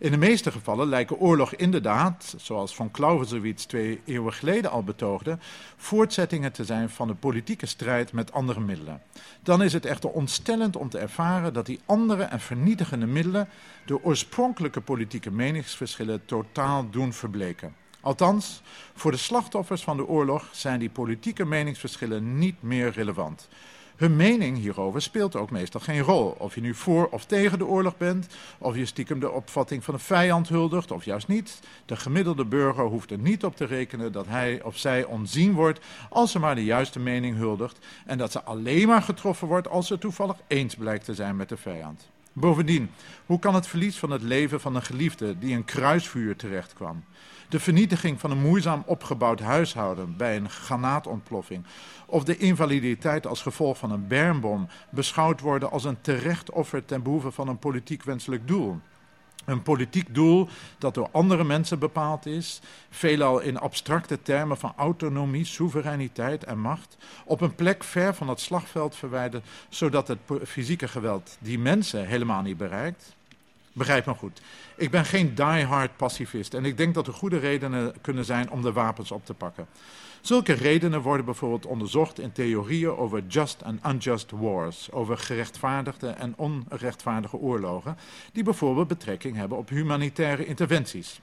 In 0.01 0.11
de 0.11 0.17
meeste 0.17 0.51
gevallen 0.51 0.89
lijken 0.89 1.19
oorlog 1.19 1.55
inderdaad, 1.55 2.35
zoals 2.37 2.75
von 2.75 2.91
Clausewitz 2.91 3.65
twee 3.65 4.01
eeuwen 4.05 4.33
geleden 4.33 4.71
al 4.71 4.85
betoogde, 4.85 5.39
voortzettingen 5.77 6.53
te 6.53 6.65
zijn 6.65 6.91
van 6.91 7.09
de 7.09 7.15
politieke 7.15 7.67
strijd 7.67 8.13
met 8.13 8.33
andere 8.33 8.61
middelen. 8.61 9.03
Dan 9.43 9.63
is 9.63 9.73
het 9.73 9.87
echter 9.87 10.11
ontstellend 10.11 10.77
om 10.77 10.89
te 10.89 10.99
ervaren 10.99 11.53
dat 11.53 11.67
die 11.67 11.81
andere 11.87 12.23
en 12.23 12.41
vernietigende 12.41 13.07
middelen 13.07 13.49
de 13.87 14.05
oorspronkelijke 14.05 14.81
politieke 14.81 15.31
meningsverschillen 15.31 16.25
totaal 16.25 16.91
doen 16.91 17.13
verbleken. 17.13 17.75
Althans, 18.01 18.63
voor 18.95 19.11
de 19.11 19.17
slachtoffers 19.17 19.83
van 19.83 19.97
de 19.97 20.07
oorlog 20.07 20.49
zijn 20.53 20.79
die 20.79 20.91
politieke 20.91 21.45
meningsverschillen 21.45 22.39
niet 22.39 22.63
meer 22.63 22.91
relevant. 22.91 23.49
Hun 23.99 24.17
mening 24.17 24.59
hierover 24.59 25.03
speelt 25.03 25.37
ook 25.37 25.51
meestal 25.51 25.81
geen 25.81 26.01
rol. 26.01 26.35
Of 26.39 26.55
je 26.55 26.61
nu 26.61 26.75
voor 26.75 27.09
of 27.11 27.25
tegen 27.25 27.59
de 27.59 27.67
oorlog 27.67 27.97
bent, 27.97 28.27
of 28.59 28.77
je 28.77 28.87
stiekem 28.87 29.21
de 29.21 29.31
opvatting 29.31 29.85
van 29.85 29.95
een 29.95 30.01
vijand 30.01 30.49
huldigt, 30.49 30.91
of 30.91 31.05
juist 31.05 31.29
niet. 31.29 31.61
De 31.87 31.97
gemiddelde 31.97 32.45
burger 32.45 32.85
hoeft 32.85 33.11
er 33.11 33.19
niet 33.19 33.45
op 33.45 33.57
te 33.57 33.65
rekenen 33.65 34.13
dat 34.13 34.27
hij 34.27 34.63
of 34.63 34.77
zij 34.77 35.05
onzien 35.05 35.53
wordt 35.53 35.81
als 36.11 36.31
ze 36.31 36.39
maar 36.39 36.55
de 36.55 36.65
juiste 36.65 36.99
mening 36.99 37.37
huldigt. 37.37 37.79
En 38.07 38.19
dat 38.19 38.33
ze 38.33 38.43
alleen 38.43 38.87
maar 38.87 39.03
getroffen 39.03 39.49
wordt 39.49 39.69
als 39.69 39.87
ze 39.87 39.99
toevallig 39.99 40.37
eens 40.47 40.75
blijkt 40.75 41.05
te 41.05 41.15
zijn 41.15 41.37
met 41.37 41.49
de 41.49 41.57
vijand. 41.57 42.09
Bovendien, 42.33 42.91
hoe 43.27 43.39
kan 43.39 43.55
het 43.55 43.67
verlies 43.67 43.97
van 43.97 44.11
het 44.11 44.23
leven 44.23 44.61
van 44.61 44.75
een 44.75 44.83
geliefde 44.83 45.39
die 45.39 45.51
in 45.51 45.65
kruisvuur 45.65 46.37
terecht 46.37 46.73
kwam, 46.73 47.05
de 47.49 47.61
vernietiging 47.61 48.21
van 48.21 48.31
een 48.31 48.41
moeizaam 48.41 48.83
opgebouwd 48.87 49.41
huishouden 49.41 50.17
bij 50.17 50.37
een 50.37 50.51
granaatontploffing 50.51 51.65
of 52.07 52.25
de 52.25 52.37
invaliditeit 52.37 53.27
als 53.27 53.43
gevolg 53.43 53.79
van 53.79 53.91
een 53.91 54.07
bermbom 54.07 54.69
beschouwd 54.91 55.41
worden 55.41 55.71
als 55.71 55.85
een 55.85 56.01
terecht 56.01 56.51
offer 56.51 56.85
ten 56.85 57.03
behoeve 57.03 57.31
van 57.31 57.49
een 57.49 57.59
politiek 57.59 58.03
wenselijk 58.03 58.49
doel. 58.49 58.81
Een 59.45 59.63
politiek 59.63 60.15
doel 60.15 60.49
dat 60.79 60.95
door 60.95 61.09
andere 61.13 61.45
mensen 61.45 61.79
bepaald 61.79 62.27
is, 62.27 62.61
veelal 62.91 63.41
in 63.41 63.59
abstracte 63.59 64.23
termen 64.23 64.57
van 64.57 64.73
autonomie, 64.77 65.45
soevereiniteit 65.45 66.45
en 66.45 66.59
macht, 66.59 66.97
op 67.25 67.41
een 67.41 67.55
plek 67.55 67.85
ver 67.85 68.15
van 68.15 68.29
het 68.29 68.41
slagveld 68.41 68.97
verwijderd, 68.97 69.47
zodat 69.69 70.09
het 70.09 70.19
fysieke 70.45 70.89
geweld 70.89 71.37
die 71.41 71.59
mensen 71.59 72.07
helemaal 72.07 72.43
niet 72.43 72.57
bereikt. 72.57 73.17
Begrijp 73.73 74.07
me 74.07 74.15
goed. 74.15 74.41
Ik 74.77 74.91
ben 74.91 75.05
geen 75.05 75.35
die-hard 75.35 75.97
pacifist 75.97 76.55
en 76.55 76.65
ik 76.65 76.77
denk 76.77 76.95
dat 76.95 77.07
er 77.07 77.13
goede 77.13 77.39
redenen 77.39 77.95
kunnen 78.01 78.25
zijn 78.25 78.51
om 78.51 78.63
de 78.63 78.73
wapens 78.73 79.11
op 79.11 79.27
te 79.27 79.35
pakken. 79.35 79.67
Zulke 80.21 80.53
redenen 80.53 81.01
worden 81.01 81.25
bijvoorbeeld 81.25 81.67
onderzocht 81.67 82.19
in 82.19 82.33
theorieën 82.33 82.97
over 82.97 83.23
just 83.29 83.63
and 83.63 83.87
unjust 83.87 84.31
wars, 84.31 84.93
over 84.93 85.19
gerechtvaardigde 85.19 86.09
en 86.09 86.35
onrechtvaardige 86.37 87.37
oorlogen, 87.37 87.97
die 88.33 88.43
bijvoorbeeld 88.43 88.89
betrekking 88.89 89.37
hebben 89.37 89.59
op 89.59 89.69
humanitaire 89.69 90.47
interventies. 90.47 91.21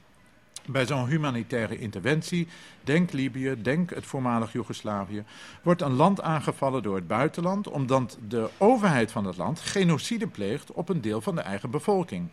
Bij 0.68 0.86
zo'n 0.86 1.08
humanitaire 1.08 1.78
interventie, 1.78 2.48
denk 2.84 3.12
Libië, 3.12 3.56
denk 3.62 3.90
het 3.90 4.06
voormalig 4.06 4.54
Joegoslavië, 4.54 5.24
wordt 5.64 5.82
een 5.82 5.94
land 5.94 6.22
aangevallen 6.22 6.84
door 6.84 6.96
het 6.96 7.08
buitenland 7.08 7.68
omdat 7.68 8.18
de 8.28 8.50
overheid 8.58 9.12
van 9.12 9.26
het 9.26 9.38
land 9.38 9.60
genocide 9.60 10.28
pleegt 10.28 10.72
op 10.72 10.90
een 10.90 11.02
deel 11.02 11.22
van 11.22 11.36
de 11.36 11.42
eigen 11.42 11.70
bevolking. 11.70 12.30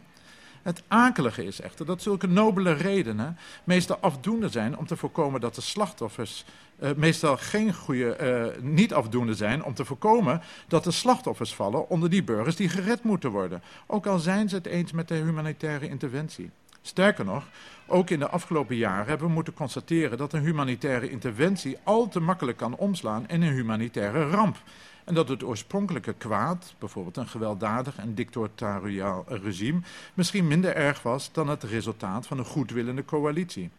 Het 0.62 0.82
akelige 0.88 1.44
is 1.44 1.60
echter 1.60 1.86
dat 1.86 2.02
zulke 2.02 2.26
nobele 2.26 2.72
redenen 2.72 3.38
meestal 3.64 3.98
afdoende 4.00 4.48
zijn 4.48 4.76
om 4.76 4.86
te 4.86 4.96
voorkomen 4.96 5.40
dat 5.40 5.54
de 5.54 5.60
slachtoffers 5.60 6.44
uh, 6.78 6.90
meestal 6.96 7.36
geen 7.36 7.74
goede, 7.74 8.16
uh, 8.56 8.62
niet 8.62 8.94
afdoende 8.94 9.34
zijn 9.34 9.64
om 9.64 9.74
te 9.74 9.84
voorkomen 9.84 10.42
dat 10.68 10.84
de 10.84 10.90
slachtoffers 10.90 11.54
vallen 11.54 11.88
onder 11.88 12.10
die 12.10 12.24
burgers 12.24 12.56
die 12.56 12.68
gered 12.68 13.02
moeten 13.02 13.30
worden. 13.30 13.62
Ook 13.86 14.06
al 14.06 14.18
zijn 14.18 14.48
ze 14.48 14.54
het 14.54 14.66
eens 14.66 14.92
met 14.92 15.08
de 15.08 15.14
humanitaire 15.14 15.88
interventie. 15.88 16.50
Sterker 16.82 17.24
nog, 17.24 17.44
ook 17.92 18.10
in 18.10 18.18
de 18.18 18.28
afgelopen 18.28 18.76
jaren 18.76 19.06
hebben 19.06 19.26
we 19.26 19.32
moeten 19.32 19.54
constateren 19.54 20.18
dat 20.18 20.32
een 20.32 20.42
humanitaire 20.42 21.10
interventie 21.10 21.78
al 21.82 22.08
te 22.08 22.20
makkelijk 22.20 22.58
kan 22.58 22.76
omslaan 22.76 23.28
in 23.28 23.42
een 23.42 23.52
humanitaire 23.52 24.28
ramp. 24.28 24.56
En 25.04 25.14
dat 25.14 25.28
het 25.28 25.44
oorspronkelijke 25.44 26.12
kwaad, 26.12 26.74
bijvoorbeeld 26.78 27.16
een 27.16 27.28
gewelddadig 27.28 27.96
en 27.96 28.14
dictatoriaal 28.14 29.24
regime, 29.28 29.80
misschien 30.14 30.46
minder 30.46 30.76
erg 30.76 31.02
was 31.02 31.32
dan 31.32 31.48
het 31.48 31.62
resultaat 31.62 32.26
van 32.26 32.38
een 32.38 32.44
goedwillende 32.44 33.04
coalitie. 33.04 33.70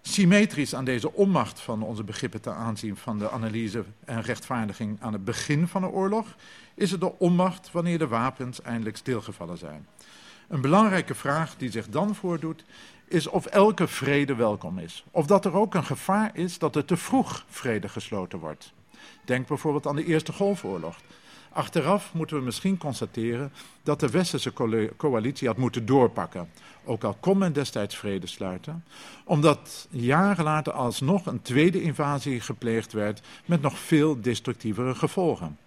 Symmetrisch 0.00 0.74
aan 0.74 0.84
deze 0.84 1.12
onmacht 1.12 1.60
van 1.60 1.82
onze 1.82 2.04
begrippen 2.04 2.40
ten 2.40 2.54
aanzien 2.54 2.96
van 2.96 3.18
de 3.18 3.30
analyse 3.30 3.84
en 4.04 4.22
rechtvaardiging 4.22 4.96
aan 5.00 5.12
het 5.12 5.24
begin 5.24 5.68
van 5.68 5.82
de 5.82 5.88
oorlog, 5.88 6.36
is 6.74 6.90
het 6.90 7.00
de 7.00 7.18
onmacht 7.18 7.72
wanneer 7.72 7.98
de 7.98 8.08
wapens 8.08 8.62
eindelijk 8.62 8.96
stilgevallen 8.96 9.58
zijn. 9.58 9.86
Een 10.48 10.60
belangrijke 10.60 11.14
vraag 11.14 11.56
die 11.56 11.70
zich 11.70 11.88
dan 11.88 12.14
voordoet, 12.14 12.64
is 13.08 13.26
of 13.26 13.46
elke 13.46 13.86
vrede 13.86 14.34
welkom 14.34 14.78
is. 14.78 15.04
Of 15.10 15.26
dat 15.26 15.44
er 15.44 15.54
ook 15.54 15.74
een 15.74 15.84
gevaar 15.84 16.30
is 16.32 16.58
dat 16.58 16.76
er 16.76 16.84
te 16.84 16.96
vroeg 16.96 17.44
vrede 17.48 17.88
gesloten 17.88 18.38
wordt. 18.38 18.72
Denk 19.24 19.46
bijvoorbeeld 19.46 19.86
aan 19.86 19.96
de 19.96 20.04
Eerste 20.04 20.32
Golfoorlog. 20.32 20.96
Achteraf 21.52 22.14
moeten 22.14 22.36
we 22.36 22.42
misschien 22.42 22.78
constateren 22.78 23.52
dat 23.82 24.00
de 24.00 24.10
westerse 24.10 24.52
coalitie 24.96 25.48
had 25.48 25.56
moeten 25.56 25.86
doorpakken. 25.86 26.48
Ook 26.84 27.04
al 27.04 27.16
kon 27.20 27.38
men 27.38 27.52
destijds 27.52 27.96
vrede 27.96 28.26
sluiten. 28.26 28.84
Omdat 29.24 29.88
jaren 29.90 30.44
later 30.44 30.72
alsnog 30.72 31.26
een 31.26 31.42
tweede 31.42 31.82
invasie 31.82 32.40
gepleegd 32.40 32.92
werd 32.92 33.22
met 33.44 33.62
nog 33.62 33.78
veel 33.78 34.20
destructievere 34.20 34.94
gevolgen. 34.94 35.58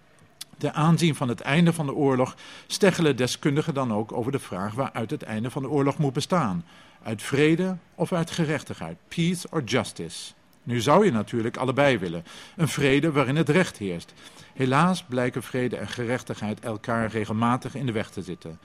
Ten 0.59 0.73
aanzien 0.73 1.15
van 1.15 1.27
het 1.27 1.41
einde 1.41 1.73
van 1.73 1.85
de 1.85 1.93
oorlog 1.93 2.35
steggelen 2.67 3.15
deskundigen 3.15 3.73
dan 3.73 3.93
ook 3.93 4.11
over 4.11 4.31
de 4.31 4.39
vraag 4.39 4.73
waaruit 4.73 5.11
het 5.11 5.23
einde 5.23 5.49
van 5.49 5.61
de 5.61 5.69
oorlog 5.69 5.97
moet 5.97 6.13
bestaan. 6.13 6.65
Uit 7.03 7.21
vrede 7.21 7.77
of 7.95 8.13
uit 8.13 8.31
gerechtigheid, 8.31 8.97
peace 9.07 9.47
or 9.49 9.63
justice. 9.63 10.31
Nu 10.63 10.79
zou 10.79 11.05
je 11.05 11.11
natuurlijk 11.11 11.57
allebei 11.57 11.97
willen. 11.97 12.23
Een 12.55 12.67
vrede 12.67 13.11
waarin 13.11 13.35
het 13.35 13.49
recht 13.49 13.77
heerst. 13.77 14.13
Helaas 14.53 15.03
blijken 15.03 15.43
vrede 15.43 15.77
en 15.77 15.87
gerechtigheid 15.87 16.59
elkaar 16.59 17.09
regelmatig 17.09 17.75
in 17.75 17.85
de 17.85 17.91
weg 17.91 18.09
te 18.09 18.21
zitten. 18.21 18.59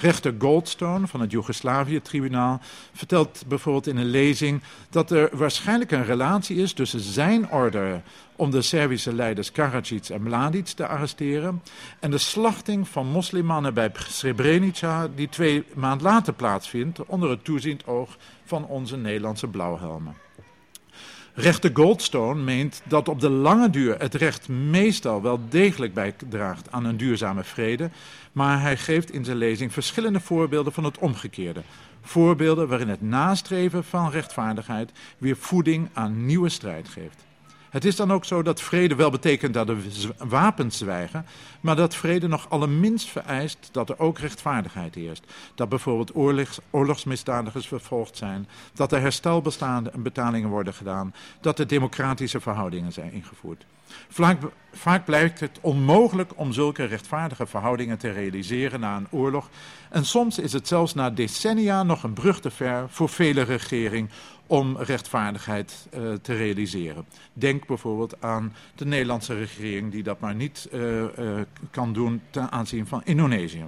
Rechter 0.00 0.34
Goldstone 0.38 1.06
van 1.06 1.20
het 1.20 1.30
Joegoslavië-tribunaal 1.30 2.60
vertelt 2.92 3.44
bijvoorbeeld 3.48 3.86
in 3.86 3.96
een 3.96 4.10
lezing 4.10 4.62
dat 4.90 5.10
er 5.10 5.30
waarschijnlijk 5.32 5.90
een 5.90 6.04
relatie 6.04 6.56
is 6.56 6.72
tussen 6.72 7.00
zijn 7.00 7.50
order 7.50 8.02
om 8.36 8.50
de 8.50 8.62
Servische 8.62 9.14
leiders 9.14 9.52
Karadzic 9.52 10.08
en 10.08 10.22
Mladic 10.22 10.66
te 10.66 10.86
arresteren 10.86 11.62
en 12.00 12.10
de 12.10 12.18
slachting 12.18 12.88
van 12.88 13.06
moslimmannen 13.06 13.74
bij 13.74 13.90
Srebrenica 13.94 15.08
die 15.14 15.28
twee 15.28 15.64
maand 15.74 16.00
later 16.00 16.32
plaatsvindt 16.32 17.06
onder 17.06 17.30
het 17.30 17.44
toeziend 17.44 17.86
oog 17.86 18.16
van 18.44 18.66
onze 18.66 18.96
Nederlandse 18.96 19.46
blauwhelmen. 19.46 20.27
Rechter 21.40 21.70
Goldstone 21.74 22.42
meent 22.42 22.82
dat 22.84 23.08
op 23.08 23.20
de 23.20 23.28
lange 23.28 23.70
duur 23.70 23.98
het 23.98 24.14
recht 24.14 24.48
meestal 24.48 25.22
wel 25.22 25.40
degelijk 25.48 25.94
bijdraagt 25.94 26.72
aan 26.72 26.84
een 26.84 26.96
duurzame 26.96 27.44
vrede, 27.44 27.90
maar 28.32 28.60
hij 28.60 28.76
geeft 28.76 29.10
in 29.10 29.24
zijn 29.24 29.36
lezing 29.36 29.72
verschillende 29.72 30.20
voorbeelden 30.20 30.72
van 30.72 30.84
het 30.84 30.98
omgekeerde. 30.98 31.62
Voorbeelden 32.02 32.68
waarin 32.68 32.88
het 32.88 33.02
nastreven 33.02 33.84
van 33.84 34.10
rechtvaardigheid 34.10 34.92
weer 35.18 35.36
voeding 35.36 35.88
aan 35.92 36.26
nieuwe 36.26 36.48
strijd 36.48 36.88
geeft. 36.88 37.27
Het 37.70 37.84
is 37.84 37.96
dan 37.96 38.12
ook 38.12 38.24
zo 38.24 38.42
dat 38.42 38.60
vrede 38.60 38.94
wel 38.94 39.10
betekent 39.10 39.54
dat 39.54 39.66
de 39.66 39.78
wapens 40.18 40.78
zwijgen, 40.78 41.26
maar 41.60 41.76
dat 41.76 41.94
vrede 41.94 42.28
nog 42.28 42.50
allerminst 42.50 43.08
vereist 43.08 43.68
dat 43.72 43.88
er 43.88 43.98
ook 43.98 44.18
rechtvaardigheid 44.18 44.94
heerst. 44.94 45.24
Dat 45.54 45.68
bijvoorbeeld 45.68 46.14
oorlogs, 46.14 46.58
oorlogsmisdadigers 46.70 47.66
vervolgd 47.66 48.16
zijn, 48.16 48.48
dat 48.74 48.92
er 48.92 49.00
herstelbestaande 49.00 49.90
betalingen 49.96 50.48
worden 50.48 50.74
gedaan, 50.74 51.14
dat 51.40 51.58
er 51.58 51.66
democratische 51.66 52.40
verhoudingen 52.40 52.92
zijn 52.92 53.12
ingevoerd. 53.12 53.64
Vaak, 54.08 54.38
vaak 54.72 55.04
blijkt 55.04 55.40
het 55.40 55.58
onmogelijk 55.60 56.32
om 56.34 56.52
zulke 56.52 56.84
rechtvaardige 56.84 57.46
verhoudingen 57.46 57.98
te 57.98 58.10
realiseren 58.10 58.80
na 58.80 58.96
een 58.96 59.06
oorlog. 59.10 59.48
En 59.90 60.04
soms 60.04 60.38
is 60.38 60.52
het 60.52 60.68
zelfs 60.68 60.94
na 60.94 61.10
decennia 61.10 61.82
nog 61.82 62.02
een 62.02 62.12
brug 62.12 62.40
te 62.40 62.50
ver 62.50 62.86
voor 62.88 63.08
vele 63.08 63.42
regeringen 63.42 64.10
om 64.48 64.76
rechtvaardigheid 64.76 65.88
uh, 65.94 66.12
te 66.12 66.34
realiseren. 66.34 67.06
Denk 67.32 67.66
bijvoorbeeld 67.66 68.22
aan 68.22 68.54
de 68.74 68.86
Nederlandse 68.86 69.34
regering 69.34 69.92
die 69.92 70.02
dat 70.02 70.20
maar 70.20 70.34
niet 70.34 70.68
uh, 70.72 71.00
uh, 71.00 71.40
kan 71.70 71.92
doen 71.92 72.22
ten 72.30 72.50
aanzien 72.50 72.86
van 72.86 73.00
Indonesië. 73.04 73.64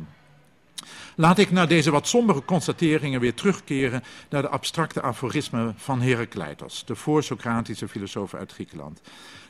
Laat 1.14 1.39
ik 1.39 1.51
na 1.51 1.66
deze 1.66 1.91
wat 1.91 2.09
sombere 2.09 2.45
constateringen 2.45 3.20
weer 3.20 3.35
terugkeren 3.35 4.03
naar 4.28 4.43
de 4.43 4.49
abstracte 4.49 5.03
aforismen 5.03 5.74
van 5.76 6.01
Heracleitos, 6.01 6.85
de 6.85 6.95
voorsocratische 6.95 7.89
filosoof 7.89 8.35
uit 8.35 8.53
Griekenland. 8.53 9.01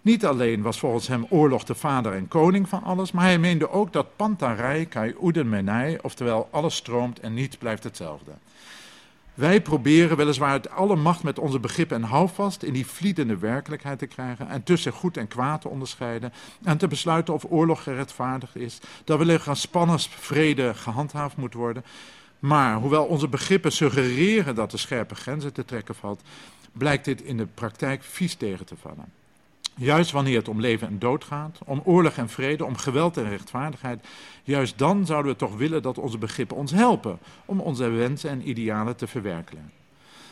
Niet 0.02 0.26
alleen 0.26 0.62
was 0.62 0.78
volgens 0.78 1.08
hem 1.08 1.26
oorlog 1.28 1.64
de 1.64 1.74
vader 1.74 2.12
en 2.12 2.28
koning 2.28 2.68
van 2.68 2.82
alles, 2.82 3.12
maar 3.12 3.24
hij 3.24 3.38
meende 3.38 3.70
ook 3.70 3.92
dat 3.92 4.16
pantarei 4.16 4.88
kai 4.88 5.14
menai, 5.44 5.98
oftewel 6.02 6.48
alles 6.50 6.76
stroomt 6.76 7.20
en 7.20 7.34
niets 7.34 7.56
blijft 7.56 7.84
hetzelfde. 7.84 8.30
Wij 9.34 9.62
proberen 9.62 10.16
weliswaar 10.16 10.50
uit 10.50 10.70
alle 10.70 10.96
macht 10.96 11.22
met 11.22 11.38
onze 11.38 11.60
begrippen 11.60 11.96
en 11.96 12.08
houvast 12.08 12.62
in 12.62 12.72
die 12.72 12.86
vliedende 12.86 13.38
werkelijkheid 13.38 13.98
te 13.98 14.06
krijgen 14.06 14.48
en 14.48 14.62
tussen 14.62 14.92
goed 14.92 15.16
en 15.16 15.28
kwaad 15.28 15.60
te 15.60 15.68
onderscheiden 15.68 16.32
en 16.62 16.78
te 16.78 16.88
besluiten 16.88 17.34
of 17.34 17.44
oorlog 17.48 17.82
gerechtvaardigd 17.82 18.56
is, 18.56 18.78
dat 19.04 19.18
wellicht 19.18 19.48
aan 19.48 19.56
spanners 19.56 20.06
vrede 20.06 20.74
gehandhaafd 20.74 21.36
moet 21.36 21.54
worden. 21.54 21.84
Maar 22.38 22.76
hoewel 22.76 23.04
onze 23.04 23.28
begrippen 23.28 23.72
suggereren 23.72 24.54
dat 24.54 24.72
er 24.72 24.78
scherpe 24.78 25.14
grenzen 25.14 25.52
te 25.52 25.64
trekken 25.64 25.94
valt, 25.94 26.22
blijkt 26.72 27.04
dit 27.04 27.22
in 27.22 27.36
de 27.36 27.46
praktijk 27.46 28.02
vies 28.02 28.34
tegen 28.34 28.66
te 28.66 28.76
vallen. 28.76 29.19
Juist 29.82 30.10
wanneer 30.10 30.36
het 30.36 30.48
om 30.48 30.60
leven 30.60 30.88
en 30.88 30.98
dood 30.98 31.24
gaat, 31.24 31.58
om 31.64 31.82
oorlog 31.84 32.16
en 32.16 32.28
vrede, 32.28 32.64
om 32.64 32.76
geweld 32.76 33.16
en 33.16 33.28
rechtvaardigheid, 33.28 34.06
juist 34.42 34.78
dan 34.78 35.06
zouden 35.06 35.32
we 35.32 35.38
toch 35.38 35.56
willen 35.56 35.82
dat 35.82 35.98
onze 35.98 36.18
begrippen 36.18 36.56
ons 36.56 36.72
helpen 36.72 37.18
om 37.44 37.60
onze 37.60 37.88
wensen 37.88 38.30
en 38.30 38.48
idealen 38.48 38.96
te 38.96 39.06
verwerkelijken. 39.06 39.72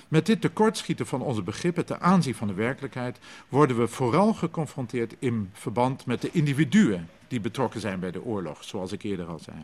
Met 0.08 0.26
dit 0.26 0.40
tekortschieten 0.40 1.06
van 1.06 1.20
onze 1.20 1.42
begrippen 1.42 1.86
ten 1.86 2.00
aanzien 2.00 2.34
van 2.34 2.46
de 2.46 2.54
werkelijkheid 2.54 3.18
worden 3.48 3.78
we 3.78 3.88
vooral 3.88 4.34
geconfronteerd 4.34 5.14
in 5.18 5.50
verband 5.52 6.06
met 6.06 6.22
de 6.22 6.30
individuen 6.32 7.08
die 7.28 7.40
betrokken 7.40 7.80
zijn 7.80 8.00
bij 8.00 8.10
de 8.10 8.24
oorlog, 8.24 8.64
zoals 8.64 8.92
ik 8.92 9.02
eerder 9.02 9.26
al 9.26 9.38
zei. 9.38 9.56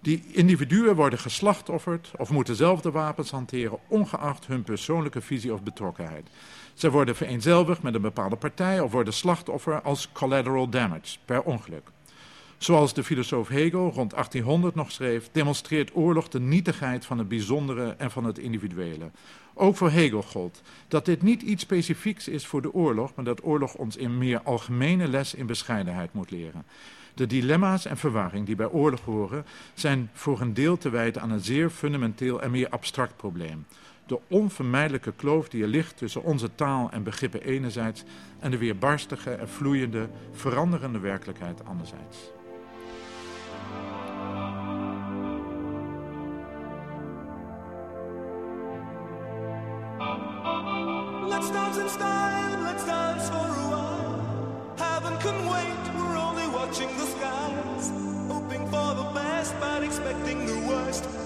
Die 0.00 0.22
individuen 0.32 0.94
worden 0.94 1.18
geslachtofferd 1.18 2.10
of 2.16 2.30
moeten 2.30 2.56
zelf 2.56 2.80
de 2.80 2.90
wapens 2.90 3.30
hanteren, 3.30 3.78
ongeacht 3.88 4.46
hun 4.46 4.62
persoonlijke 4.62 5.20
visie 5.20 5.52
of 5.52 5.62
betrokkenheid. 5.62 6.28
Ze 6.76 6.90
worden 6.90 7.16
vereenzelvigd 7.16 7.82
met 7.82 7.94
een 7.94 8.00
bepaalde 8.00 8.36
partij 8.36 8.80
of 8.80 8.92
worden 8.92 9.12
slachtoffer 9.12 9.82
als 9.82 10.08
collateral 10.12 10.68
damage, 10.68 11.18
per 11.24 11.42
ongeluk. 11.42 11.88
Zoals 12.58 12.94
de 12.94 13.04
filosoof 13.04 13.48
Hegel 13.48 13.90
rond 13.90 14.10
1800 14.10 14.74
nog 14.74 14.92
schreef, 14.92 15.28
demonstreert 15.32 15.90
oorlog 15.94 16.28
de 16.28 16.40
nietigheid 16.40 17.06
van 17.06 17.18
het 17.18 17.28
bijzondere 17.28 17.94
en 17.98 18.10
van 18.10 18.24
het 18.24 18.38
individuele. 18.38 19.10
Ook 19.54 19.76
voor 19.76 19.90
Hegel 19.90 20.22
gold 20.22 20.62
dat 20.88 21.04
dit 21.04 21.22
niet 21.22 21.42
iets 21.42 21.62
specifieks 21.62 22.28
is 22.28 22.46
voor 22.46 22.62
de 22.62 22.72
oorlog, 22.72 23.14
maar 23.14 23.24
dat 23.24 23.44
oorlog 23.44 23.74
ons 23.74 23.96
in 23.96 24.18
meer 24.18 24.40
algemene 24.42 25.08
les 25.08 25.34
in 25.34 25.46
bescheidenheid 25.46 26.12
moet 26.12 26.30
leren. 26.30 26.64
De 27.14 27.26
dilemma's 27.26 27.84
en 27.84 27.96
verwarring 27.96 28.46
die 28.46 28.56
bij 28.56 28.68
oorlog 28.68 29.00
horen, 29.00 29.44
zijn 29.74 30.10
voor 30.12 30.40
een 30.40 30.54
deel 30.54 30.78
te 30.78 30.90
wijten 30.90 31.22
aan 31.22 31.30
een 31.30 31.44
zeer 31.44 31.70
fundamenteel 31.70 32.42
en 32.42 32.50
meer 32.50 32.68
abstract 32.68 33.16
probleem 33.16 33.66
de 34.06 34.18
onvermijdelijke 34.28 35.12
kloof 35.12 35.48
die 35.48 35.62
er 35.62 35.68
ligt 35.68 35.96
tussen 35.96 36.22
onze 36.22 36.54
taal 36.54 36.90
en 36.90 37.02
begrippen 37.02 37.42
enerzijds 37.42 38.04
en 38.38 38.50
de 38.50 38.58
weerbarstige 38.58 39.30
en 39.30 39.48
vloeiende, 39.48 40.08
veranderende 40.32 40.98
werkelijkheid 40.98 41.64
anderzijds. 41.64 42.18
Let's 51.28 51.52
dance 51.52 51.80
in 51.80 51.88
style, 51.88 52.62
let's 52.62 52.84
dance 52.84 53.26
for 53.26 53.36
a 53.36 53.68
while. 53.68 54.20
Heaven 54.76 55.18
can 55.18 55.48
wait, 55.48 55.94
we're 55.96 56.18
only 56.18 56.46
watching 56.52 56.88
the 56.96 57.06
skies. 57.06 57.90
Hoping 58.28 58.68
for 58.68 58.94
the 58.94 59.10
best, 59.14 59.54
but 59.60 59.82
expecting 59.82 60.46
the 60.46 60.66
worst. 60.66 61.25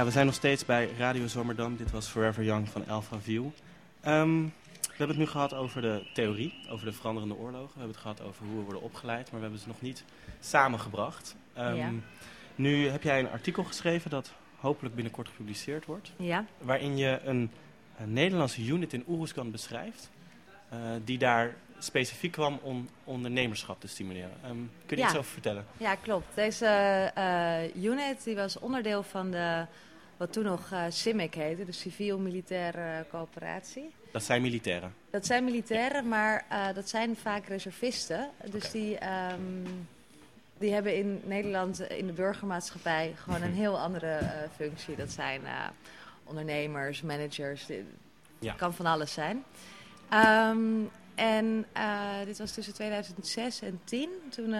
Ja, 0.00 0.06
we 0.06 0.12
zijn 0.12 0.26
nog 0.26 0.34
steeds 0.34 0.64
bij 0.64 0.88
Radio 0.98 1.26
Zomerdam. 1.26 1.76
Dit 1.76 1.90
was 1.90 2.06
Forever 2.06 2.44
Young 2.44 2.68
van 2.68 2.88
Alpha 2.88 3.18
View. 3.18 3.46
Ehm, 4.00 4.42
we 4.42 4.88
hebben 4.88 5.08
het 5.08 5.16
nu 5.16 5.26
gehad 5.26 5.54
over 5.54 5.82
de 5.82 6.06
theorie, 6.14 6.54
over 6.70 6.86
de 6.86 6.92
veranderende 6.92 7.34
oorlogen. 7.34 7.72
We 7.72 7.78
hebben 7.78 7.88
het 7.88 8.00
gehad 8.00 8.22
over 8.22 8.46
hoe 8.46 8.56
we 8.56 8.62
worden 8.62 8.82
opgeleid, 8.82 9.30
maar 9.30 9.40
we 9.40 9.46
hebben 9.46 9.60
ze 9.60 9.68
nog 9.68 9.80
niet 9.80 10.04
samengebracht. 10.40 11.36
Um, 11.58 11.74
ja. 11.74 11.90
Nu 12.54 12.88
heb 12.88 13.02
jij 13.02 13.18
een 13.18 13.30
artikel 13.30 13.64
geschreven 13.64 14.10
dat 14.10 14.32
hopelijk 14.56 14.94
binnenkort 14.94 15.28
gepubliceerd 15.28 15.86
wordt. 15.86 16.12
Ja. 16.16 16.44
Waarin 16.58 16.96
je 16.96 17.20
een, 17.24 17.50
een 17.98 18.12
Nederlandse 18.12 18.66
unit 18.66 18.92
in 18.92 19.04
Oeruzkan 19.08 19.50
beschrijft. 19.50 20.10
Uh, 20.72 20.78
die 21.04 21.18
daar 21.18 21.54
specifiek 21.78 22.32
kwam 22.32 22.58
om 22.62 22.88
ondernemerschap 23.04 23.80
te 23.80 23.88
stimuleren. 23.88 24.32
Um, 24.46 24.70
kun 24.86 24.96
je 24.96 25.02
ja. 25.02 25.08
iets 25.08 25.18
over 25.18 25.30
vertellen? 25.30 25.66
Ja, 25.76 25.94
klopt. 25.94 26.26
Deze 26.34 27.12
uh, 27.18 27.84
unit 27.84 28.24
die 28.24 28.36
was 28.36 28.58
onderdeel 28.58 29.02
van 29.02 29.30
de, 29.30 29.66
wat 30.20 30.32
toen 30.32 30.44
nog 30.44 30.70
uh, 30.72 30.84
CIMIC 30.88 31.34
heette, 31.34 31.64
de 31.64 31.72
Civiel-Militaire 31.72 33.06
Coöperatie. 33.10 33.94
Dat 34.12 34.22
zijn 34.22 34.42
militairen? 34.42 34.94
Dat 35.10 35.26
zijn 35.26 35.44
militairen, 35.44 36.08
maar 36.08 36.46
dat 36.74 36.88
zijn 36.88 37.16
vaak 37.16 37.46
reservisten. 37.46 38.30
Dus 38.50 38.66
okay. 38.66 38.80
die... 38.80 38.98
Um, 39.32 39.88
die 40.58 40.72
hebben 40.72 40.96
in 40.96 41.20
Nederland 41.24 41.80
in 41.80 42.06
de 42.06 42.12
burgermaatschappij 42.12 43.14
gewoon 43.16 43.42
een 43.42 43.52
heel 43.52 43.78
andere 43.78 44.18
uh, 44.20 44.28
functie. 44.56 44.96
Dat 44.96 45.10
zijn 45.10 45.40
ondernemers, 46.24 47.02
managers, 47.02 47.66
dit 47.66 47.84
ja. 48.38 48.52
kan 48.52 48.74
van 48.74 48.86
alles 48.86 49.12
zijn. 49.12 49.44
Um, 50.12 50.90
en 51.14 51.66
uh, 51.76 52.24
dit 52.24 52.38
was 52.38 52.52
tussen 52.52 52.74
2006 52.74 53.60
en 53.60 53.80
2010. 53.84 54.08
Toen 54.30 54.50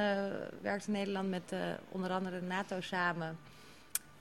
werkte 0.63 0.91
Nederland 0.91 1.29
met 1.29 1.55
onder 1.91 2.11
andere 2.11 2.41
NATO 2.41 2.81
samen 2.81 3.39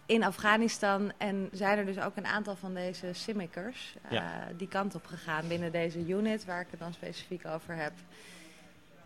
in 0.09 0.23
Afghanistan. 0.23 1.11
En 1.17 1.49
zijn 1.51 1.77
er 1.77 1.85
dus 1.85 1.99
ook 1.99 2.15
een 2.15 2.25
aantal 2.25 2.55
van 2.55 2.73
deze 2.73 3.13
CIMICers 3.13 3.95
ja. 4.09 4.47
die 4.57 4.67
kant 4.67 4.95
op 4.95 5.05
gegaan 5.05 5.47
binnen 5.47 5.71
deze 5.71 6.07
unit, 6.07 6.45
waar 6.45 6.61
ik 6.61 6.67
het 6.69 6.79
dan 6.79 6.93
specifiek 6.93 7.45
over 7.45 7.75
heb. 7.75 7.91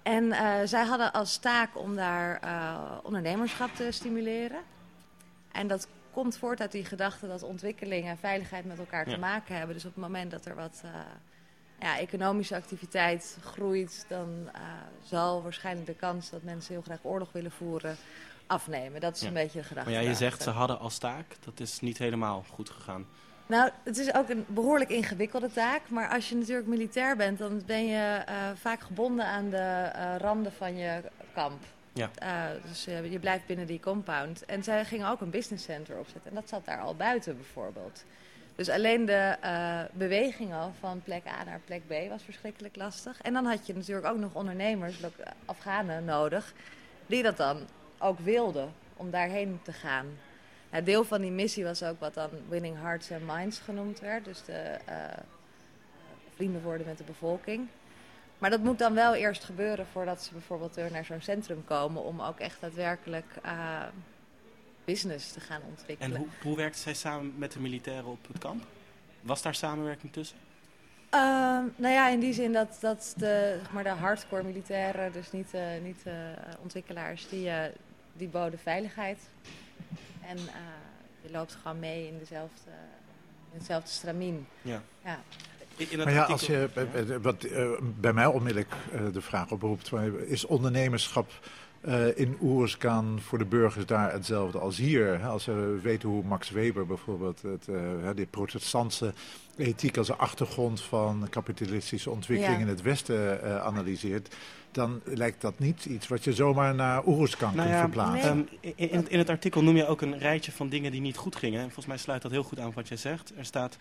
En 0.04 0.24
uh, 0.24 0.56
zij 0.64 0.86
hadden 0.86 1.12
als 1.12 1.38
taak 1.38 1.78
om 1.78 1.96
daar 1.96 2.44
uh, 2.44 2.98
ondernemerschap 3.04 3.76
te 3.76 3.92
stimuleren. 3.92 4.60
En 5.52 5.68
dat 5.68 5.88
komt 6.12 6.38
voort 6.38 6.62
uit 6.62 6.72
die 6.72 6.86
gedachte 6.86 7.28
dat 7.28 7.44
ontwikkeling 7.44 8.08
en 8.08 8.18
veiligheid 8.18 8.66
met 8.66 8.80
elkaar 8.80 9.08
ja. 9.08 9.14
te 9.14 9.20
maken 9.20 9.56
hebben. 9.56 9.76
Dus 9.76 9.86
op 9.86 9.94
het 9.94 10.04
moment 10.04 10.32
dat 10.32 10.46
er 10.46 10.56
wat 10.56 10.84
ja, 11.80 11.98
economische 11.98 12.56
activiteit 12.56 13.38
groeit, 13.42 14.06
dan 14.08 14.50
zal 15.04 15.42
waarschijnlijk 15.42 15.88
de 15.88 15.96
kans 15.96 16.30
dat 16.30 16.44
mensen 16.44 16.74
heel 16.74 16.84
graag 16.84 17.00
oorlog 17.02 17.32
willen 17.32 17.52
voeren 17.52 17.98
afnemen. 18.48 19.02
Dat 19.02 19.16
is 19.16 19.22
ja. 19.22 19.28
een 19.28 19.34
beetje 19.34 19.60
de 19.60 19.66
gedachte. 19.66 19.90
Maar 19.92 20.02
ja, 20.02 20.10
je 20.10 20.16
zegt 20.16 20.42
ze 20.42 20.50
hadden 20.50 20.80
als 20.80 20.98
taak, 20.98 21.26
dat 21.46 21.60
is 21.60 21.80
niet 21.80 21.98
helemaal 21.98 22.46
goed 22.54 22.70
gegaan. 22.70 23.06
Nou, 23.46 23.70
het 23.84 23.98
is 23.98 24.14
ook 24.14 24.30
een 24.30 24.46
behoorlijk 24.48 24.90
ingewikkelde 24.90 25.52
taak. 25.52 25.90
Maar 25.90 26.10
als 26.10 26.30
je 26.30 26.36
natuurlijk 26.36 26.68
militair 26.68 27.16
bent, 27.16 27.38
dan 27.38 27.62
ben 27.66 27.88
je 27.88 28.24
uh, 28.30 28.36
vaak 28.56 28.82
gebonden 28.82 29.26
aan 29.26 29.50
de 29.50 29.92
uh, 29.96 30.16
randen 30.18 30.54
van 30.54 30.78
je 30.78 31.02
kamp. 31.34 31.64
Ja. 31.94 32.10
Uh, 32.24 32.62
dus 32.68 32.84
je 32.84 33.20
blijft 33.20 33.46
binnen 33.46 33.68
die 33.68 33.80
compound. 33.80 34.46
En 34.46 34.64
zij 34.64 34.86
gingen 34.86 35.10
ook 35.10 35.22
een 35.22 35.30
business 35.30 35.66
center 35.66 35.98
opzetten. 35.98 36.30
En 36.30 36.36
dat 36.36 36.50
zat 36.50 36.66
daar 36.66 36.80
al 36.80 36.96
buiten 36.96 37.36
bijvoorbeeld. 37.36 38.04
Dus 38.56 38.70
alleen 38.70 39.06
de 39.06 39.38
beweging 39.92 40.54
al 40.54 40.74
van 40.80 41.02
plek 41.04 41.28
A 41.28 41.44
naar 41.44 41.60
plek 41.66 41.88
B 41.88 42.10
was 42.10 42.24
verschrikkelijk 42.24 42.76
lastig. 42.76 43.22
En 43.22 43.34
dan 43.34 43.46
had 43.46 43.68
je 43.68 43.74
natuurlijk 43.74 44.08
ook 44.08 44.18
nog 44.18 44.34
ondernemers, 44.34 44.96
Afghanen 45.46 46.06
nodig, 46.06 46.54
die 47.06 47.24
dat 47.24 47.38
dan 47.38 47.68
ook 48.04 48.20
wilden 48.20 48.74
om 48.98 49.12
daarheen 49.12 49.60
te 49.64 49.74
gaan. 49.74 50.06
Ja, 50.72 50.82
deel 50.82 51.04
van 51.04 51.22
die 51.22 51.32
missie 51.32 51.64
was 51.64 51.84
ook 51.84 52.00
wat 52.00 52.14
dan 52.14 52.30
Winning 52.50 52.78
Hearts 52.82 53.12
and 53.12 53.28
Minds 53.28 53.60
genoemd 53.60 54.00
werd. 54.00 54.26
Dus 54.26 54.44
de 54.44 54.78
uh, 54.90 54.96
vrienden 56.36 56.62
worden 56.62 56.88
met 56.88 56.98
de 56.98 57.04
bevolking. 57.04 57.68
Maar 58.38 58.50
dat 58.50 58.64
moet 58.64 58.80
dan 58.80 58.94
wel 58.94 59.14
eerst 59.14 59.44
gebeuren 59.44 59.86
voordat 59.92 60.24
ze 60.24 60.32
bijvoorbeeld 60.32 60.76
weer 60.76 60.92
naar 60.92 61.06
zo'n 61.06 61.22
centrum 61.22 61.64
komen... 61.66 62.04
om 62.04 62.22
ook 62.22 62.40
echt 62.40 62.62
daadwerkelijk 62.62 63.26
uh, 63.46 63.82
business 64.86 65.32
te 65.32 65.40
gaan 65.40 65.62
ontwikkelen. 65.70 66.16
En 66.16 66.18
hoe, 66.18 66.28
hoe 66.44 66.56
werkte 66.56 66.80
zij 66.80 66.94
samen 66.94 67.34
met 67.38 67.52
de 67.52 67.60
militairen 67.60 68.06
op 68.06 68.28
het 68.28 68.38
kamp? 68.38 68.64
Was 69.22 69.42
daar 69.42 69.56
samenwerking 69.56 70.14
tussen? 70.14 70.38
Uh, 71.14 71.20
nou 71.76 71.94
ja, 71.94 72.10
in 72.10 72.20
die 72.20 72.34
zin 72.34 72.54
dat, 72.54 72.78
dat 72.82 73.14
de, 73.18 73.58
zeg 73.62 73.72
maar 73.72 73.84
de 73.84 73.90
hardcore 73.90 74.44
militairen, 74.44 75.12
dus 75.12 75.32
niet, 75.32 75.54
uh, 75.54 75.62
niet 75.84 76.04
uh, 76.08 76.14
ontwikkelaars, 76.62 77.30
die, 77.30 77.52
die 78.14 78.28
boden 78.28 78.60
veiligheid. 78.60 79.20
En 80.22 80.38
uh, 80.38 80.54
je 81.22 81.32
loopt 81.32 81.58
gewoon 81.62 81.80
mee 81.80 82.08
in, 82.08 82.18
dezelfde, 82.20 82.72
in 83.52 83.58
hetzelfde 83.58 83.90
stramien. 83.90 84.48
Ja. 84.62 84.82
ja. 85.04 85.20
In 85.78 85.98
maar 85.98 86.12
ja, 86.12 86.24
als 86.24 86.46
je, 86.46 86.70
wat 87.22 87.44
uh, 87.44 87.72
bij 88.00 88.14
mij 88.14 88.26
onmiddellijk 88.26 88.74
uh, 88.94 89.02
de 89.14 89.22
vraag 89.22 89.52
oproept, 89.52 89.92
is 90.26 90.46
ondernemerschap 90.46 91.32
uh, 91.82 92.18
in 92.18 92.38
Oerskan 92.42 93.20
voor 93.22 93.38
de 93.38 93.46
burgers 93.46 93.86
daar 93.86 94.12
hetzelfde 94.12 94.60
als 94.60 94.78
hier? 94.78 95.20
Hè? 95.20 95.28
Als 95.28 95.46
we 95.46 95.80
weten 95.82 96.10
hoe 96.10 96.24
Max 96.24 96.50
Weber 96.50 96.86
bijvoorbeeld 96.86 97.42
het, 97.42 97.68
die 98.16 98.26
protestantse 98.26 99.14
ethiek 99.58 99.98
als 99.98 100.10
een 100.10 100.18
achtergrond 100.18 100.82
van 100.82 101.28
kapitalistische 101.30 102.10
ontwikkeling 102.10 102.56
ja. 102.56 102.62
in 102.62 102.68
het 102.68 102.82
Westen 102.82 103.64
analyseert 103.64 104.36
dan 104.74 105.02
lijkt 105.04 105.42
dat 105.42 105.60
niet 105.60 105.86
iets 105.86 106.08
wat 106.08 106.24
je 106.24 106.34
zomaar 106.34 106.76
naar 106.76 107.08
Oeruzkan 107.08 107.56
nou 107.56 107.68
kunt 107.68 107.80
ja, 107.80 107.84
verplaatsen. 107.84 108.38
Um, 108.38 108.48
in, 108.76 109.10
in, 109.10 109.18
het 109.18 109.30
artikel 109.30 109.64
noem 109.64 109.76
je 109.76 109.88
ook 109.88 110.02
een 110.02 110.18
rijtje 110.18 110.52
van 110.52 110.70
dingen 110.70 110.92
die 110.92 111.02
niet 111.02 111.18
goed 111.18 111.36
gingen. 111.36 111.60
En 111.60 111.66
volgens 111.66 111.86
mij 111.86 111.98
sluit 111.98 112.22
dat 112.22 112.32
heel 112.32 112.44
goed 112.44 112.60
aan 112.60 112.72
wat 112.74 112.88
jij 112.88 112.98
zegt. 112.98 113.34
Er 113.38 113.46
staat 113.46 113.78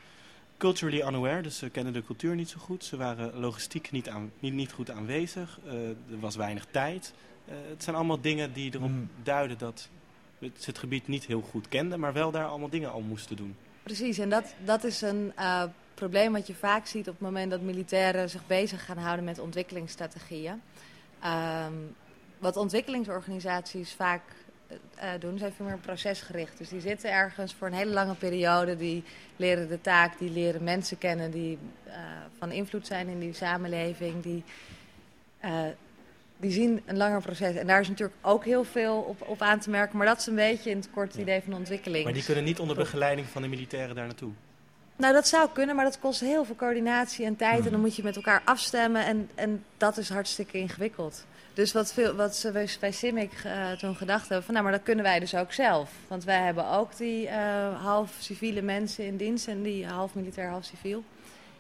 culturally 0.57 1.01
unaware, 1.09 1.43
dus 1.43 1.59
ze 1.59 1.69
kennen 1.69 1.93
de 1.93 2.05
cultuur 2.05 2.35
niet 2.35 2.49
zo 2.49 2.59
goed. 2.59 2.85
Ze 2.85 2.97
waren 2.97 3.41
logistiek 3.41 3.91
niet, 3.91 4.09
aan, 4.09 4.31
niet, 4.39 4.53
niet 4.53 4.73
goed 4.73 4.91
aanwezig. 4.91 5.59
Uh, 5.67 5.73
er 5.89 6.21
was 6.21 6.37
weinig 6.37 6.67
tijd. 6.71 7.13
Uh, 7.49 7.55
het 7.69 7.83
zijn 7.83 7.97
allemaal 7.97 8.21
dingen 8.21 8.53
die 8.53 8.75
erop 8.75 8.89
hmm. 8.89 9.09
duiden 9.23 9.59
dat 9.59 9.89
ze 10.39 10.71
het 10.71 10.79
gebied 10.79 11.09
niet 11.09 11.25
heel 11.25 11.41
goed 11.41 11.69
kenden, 11.69 12.01
maar 12.01 12.13
wel 12.13 12.31
daar 12.31 12.47
allemaal 12.47 12.69
dingen 12.69 12.93
al 12.93 13.01
moesten 13.01 13.37
doen. 13.37 13.57
Precies, 13.83 14.19
en 14.19 14.29
dat, 14.29 14.55
dat 14.65 14.85
is 14.85 15.03
een 15.03 15.33
uh, 15.39 15.63
probleem 15.95 16.33
wat 16.33 16.47
je 16.47 16.55
vaak 16.55 16.87
ziet 16.87 17.09
op 17.09 17.15
het 17.15 17.23
moment 17.23 17.51
dat 17.51 17.61
militairen 17.61 18.31
zich 18.31 18.47
bezig 18.47 18.85
gaan 18.85 18.99
houden 18.99 19.25
met 19.25 19.39
ontwikkelingsstrategieën. 19.39 20.63
Um, 21.25 21.95
wat 22.39 22.57
ontwikkelingsorganisaties 22.57 23.93
vaak 23.93 24.23
uh, 24.71 25.11
doen, 25.19 25.39
zijn 25.39 25.53
veel 25.53 25.67
meer 25.67 25.79
procesgericht. 25.79 26.59
Dus 26.59 26.69
die 26.69 26.81
zitten 26.81 27.13
ergens 27.13 27.55
voor 27.55 27.67
een 27.67 27.73
hele 27.73 27.93
lange 27.93 28.15
periode, 28.15 28.77
die 28.77 29.05
leren 29.37 29.69
de 29.69 29.81
taak, 29.81 30.19
die 30.19 30.31
leren 30.31 30.65
mensen 30.65 30.99
kennen 30.99 31.31
die 31.31 31.59
uh, 31.87 31.95
van 32.39 32.51
invloed 32.51 32.87
zijn 32.87 33.09
in 33.09 33.19
die 33.19 33.33
samenleving, 33.33 34.23
die, 34.23 34.43
uh, 35.45 35.63
die 36.37 36.51
zien 36.51 36.83
een 36.87 36.97
langer 36.97 37.21
proces. 37.21 37.55
En 37.55 37.67
daar 37.67 37.81
is 37.81 37.89
natuurlijk 37.89 38.19
ook 38.21 38.45
heel 38.45 38.65
veel 38.65 38.97
op, 38.97 39.29
op 39.29 39.43
aan 39.43 39.59
te 39.59 39.71
merken, 39.71 39.97
maar 39.97 40.07
dat 40.07 40.19
is 40.19 40.27
een 40.27 40.35
beetje 40.35 40.71
in 40.71 40.77
het 40.77 40.91
kort 40.91 41.15
idee 41.15 41.43
van 41.43 41.55
ontwikkeling. 41.55 42.05
Maar 42.05 42.13
die 42.13 42.25
kunnen 42.25 42.45
niet 42.45 42.61
onder 42.61 42.77
begeleiding 42.77 43.27
van 43.27 43.43
de 43.43 43.49
militairen 43.49 43.95
daar 43.95 44.07
naartoe? 44.07 44.33
Nou, 45.03 45.15
dat 45.15 45.29
zou 45.29 45.49
kunnen, 45.53 45.77
maar 45.77 45.85
dat 45.85 45.99
kost 45.99 46.21
heel 46.21 46.45
veel 46.45 46.55
coördinatie 46.55 47.25
en 47.25 47.37
tijd. 47.37 47.65
En 47.65 47.71
dan 47.71 47.81
moet 47.81 47.97
je 47.97 48.03
met 48.03 48.17
elkaar 48.17 48.43
afstemmen 48.45 49.05
en, 49.05 49.31
en 49.35 49.65
dat 49.77 49.97
is 49.97 50.09
hartstikke 50.09 50.59
ingewikkeld. 50.59 51.25
Dus 51.55 51.73
wat, 51.73 51.93
veel, 51.93 52.15
wat 52.15 52.37
ze 52.37 52.69
bij 52.81 52.93
CIMIC 52.93 53.33
uh, 53.47 53.71
toen 53.71 53.97
gedacht 53.97 54.29
hebben, 54.29 54.45
van 54.45 54.55
nou, 54.55 54.67
maar 54.67 54.75
dat 54.75 54.83
kunnen 54.83 55.05
wij 55.05 55.19
dus 55.19 55.35
ook 55.35 55.53
zelf. 55.53 55.91
Want 56.09 56.25
wij 56.25 56.39
hebben 56.39 56.69
ook 56.69 56.97
die 56.97 57.27
uh, 57.27 57.85
half 57.85 58.17
civiele 58.19 58.63
mensen 58.63 59.05
in 59.05 59.17
dienst 59.17 59.49
en 59.49 59.63
die 59.63 59.87
half 59.87 60.15
militair, 60.15 60.49
half 60.49 60.65
civiel. 60.65 61.05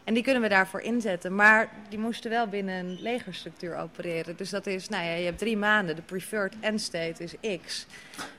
En 0.05 0.15
die 0.15 0.23
kunnen 0.23 0.43
we 0.43 0.49
daarvoor 0.49 0.81
inzetten. 0.81 1.35
Maar 1.35 1.69
die 1.89 1.99
moesten 1.99 2.31
wel 2.31 2.47
binnen 2.47 2.75
een 2.75 2.99
legerstructuur 3.01 3.77
opereren. 3.77 4.37
Dus 4.37 4.51
dat 4.51 4.67
is, 4.67 4.89
nou 4.89 5.05
ja, 5.05 5.13
je 5.13 5.25
hebt 5.25 5.39
drie 5.39 5.57
maanden. 5.57 5.97
De 5.97 6.03
preferred 6.03 6.55
end 6.61 6.81
state 6.81 7.23
is 7.23 7.61
X. 7.65 7.87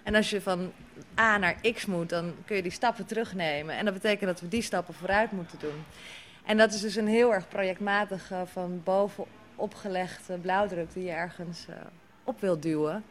En 0.03 0.15
als 0.15 0.29
je 0.29 0.41
van 0.41 0.71
A 1.19 1.37
naar 1.37 1.55
X 1.73 1.85
moet, 1.85 2.09
dan 2.09 2.33
kun 2.45 2.55
je 2.55 2.61
die 2.61 2.71
stappen 2.71 3.05
terugnemen. 3.05 3.77
En 3.77 3.85
dat 3.85 3.93
betekent 3.93 4.29
dat 4.29 4.41
we 4.41 4.47
die 4.47 4.61
stappen 4.61 4.93
vooruit 4.93 5.31
moeten 5.31 5.59
doen. 5.59 5.83
En 6.45 6.57
dat 6.57 6.73
is 6.73 6.81
dus 6.81 6.95
een 6.95 7.07
heel 7.07 7.33
erg 7.33 7.47
projectmatige, 7.47 8.43
van 8.45 8.81
boven 8.83 9.25
opgelegde 9.55 10.37
blauwdruk 10.37 10.93
die 10.93 11.03
je 11.03 11.11
ergens 11.11 11.65
uh, 11.69 11.75
op 12.23 12.41
wilt 12.41 12.61
duwen. 12.61 13.03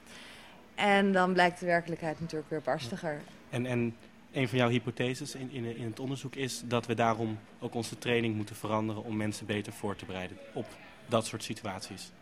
En 0.75 1.13
dan 1.13 1.33
blijkt 1.33 1.61
de 1.61 1.67
werkelijkheid 1.67 2.21
natuurlijk 2.21 2.51
weer 2.51 2.61
barstiger. 2.61 3.21
En, 3.51 3.67
en 3.67 3.97
een 4.33 4.49
van 4.49 4.59
jouw 4.59 4.69
hypotheses 4.69 5.35
in, 5.35 5.51
in, 5.51 5.77
in 5.77 5.85
het 5.85 6.01
onderzoek 6.01 6.35
is 6.35 6.63
dat 6.65 6.87
we 6.87 6.95
daarom 6.95 7.39
ook 7.61 7.75
onze 7.75 7.99
training 7.99 8.35
moeten 8.35 8.57
veranderen 8.57 9.05
om 9.05 9.17
mensen 9.17 9.47
beter 9.47 9.73
voor 9.73 9.97
te 9.97 10.05
bereiden 10.05 10.37
op 10.53 10.67
dat 11.09 11.27
soort 11.27 11.43
situaties. 11.43 12.13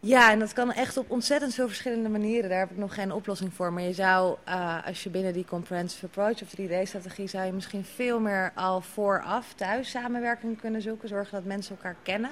Ja, 0.00 0.30
en 0.30 0.38
dat 0.38 0.52
kan 0.52 0.72
echt 0.72 0.96
op 0.96 1.10
ontzettend 1.10 1.54
veel 1.54 1.66
verschillende 1.66 2.08
manieren. 2.08 2.50
Daar 2.50 2.58
heb 2.58 2.70
ik 2.70 2.76
nog 2.76 2.94
geen 2.94 3.12
oplossing 3.12 3.54
voor. 3.54 3.72
Maar 3.72 3.82
je 3.82 3.92
zou, 3.92 4.36
uh, 4.48 4.86
als 4.86 5.02
je 5.02 5.10
binnen 5.10 5.32
die 5.32 5.44
comprehensive 5.44 6.06
approach 6.06 6.42
of 6.42 6.54
3D-strategie... 6.60 7.26
zou 7.26 7.46
je 7.46 7.52
misschien 7.52 7.84
veel 7.84 8.20
meer 8.20 8.52
al 8.54 8.80
vooraf 8.80 9.54
thuis 9.54 9.90
samenwerking 9.90 10.60
kunnen 10.60 10.82
zoeken. 10.82 11.08
Zorgen 11.08 11.32
dat 11.32 11.44
mensen 11.44 11.76
elkaar 11.76 11.96
kennen. 12.02 12.30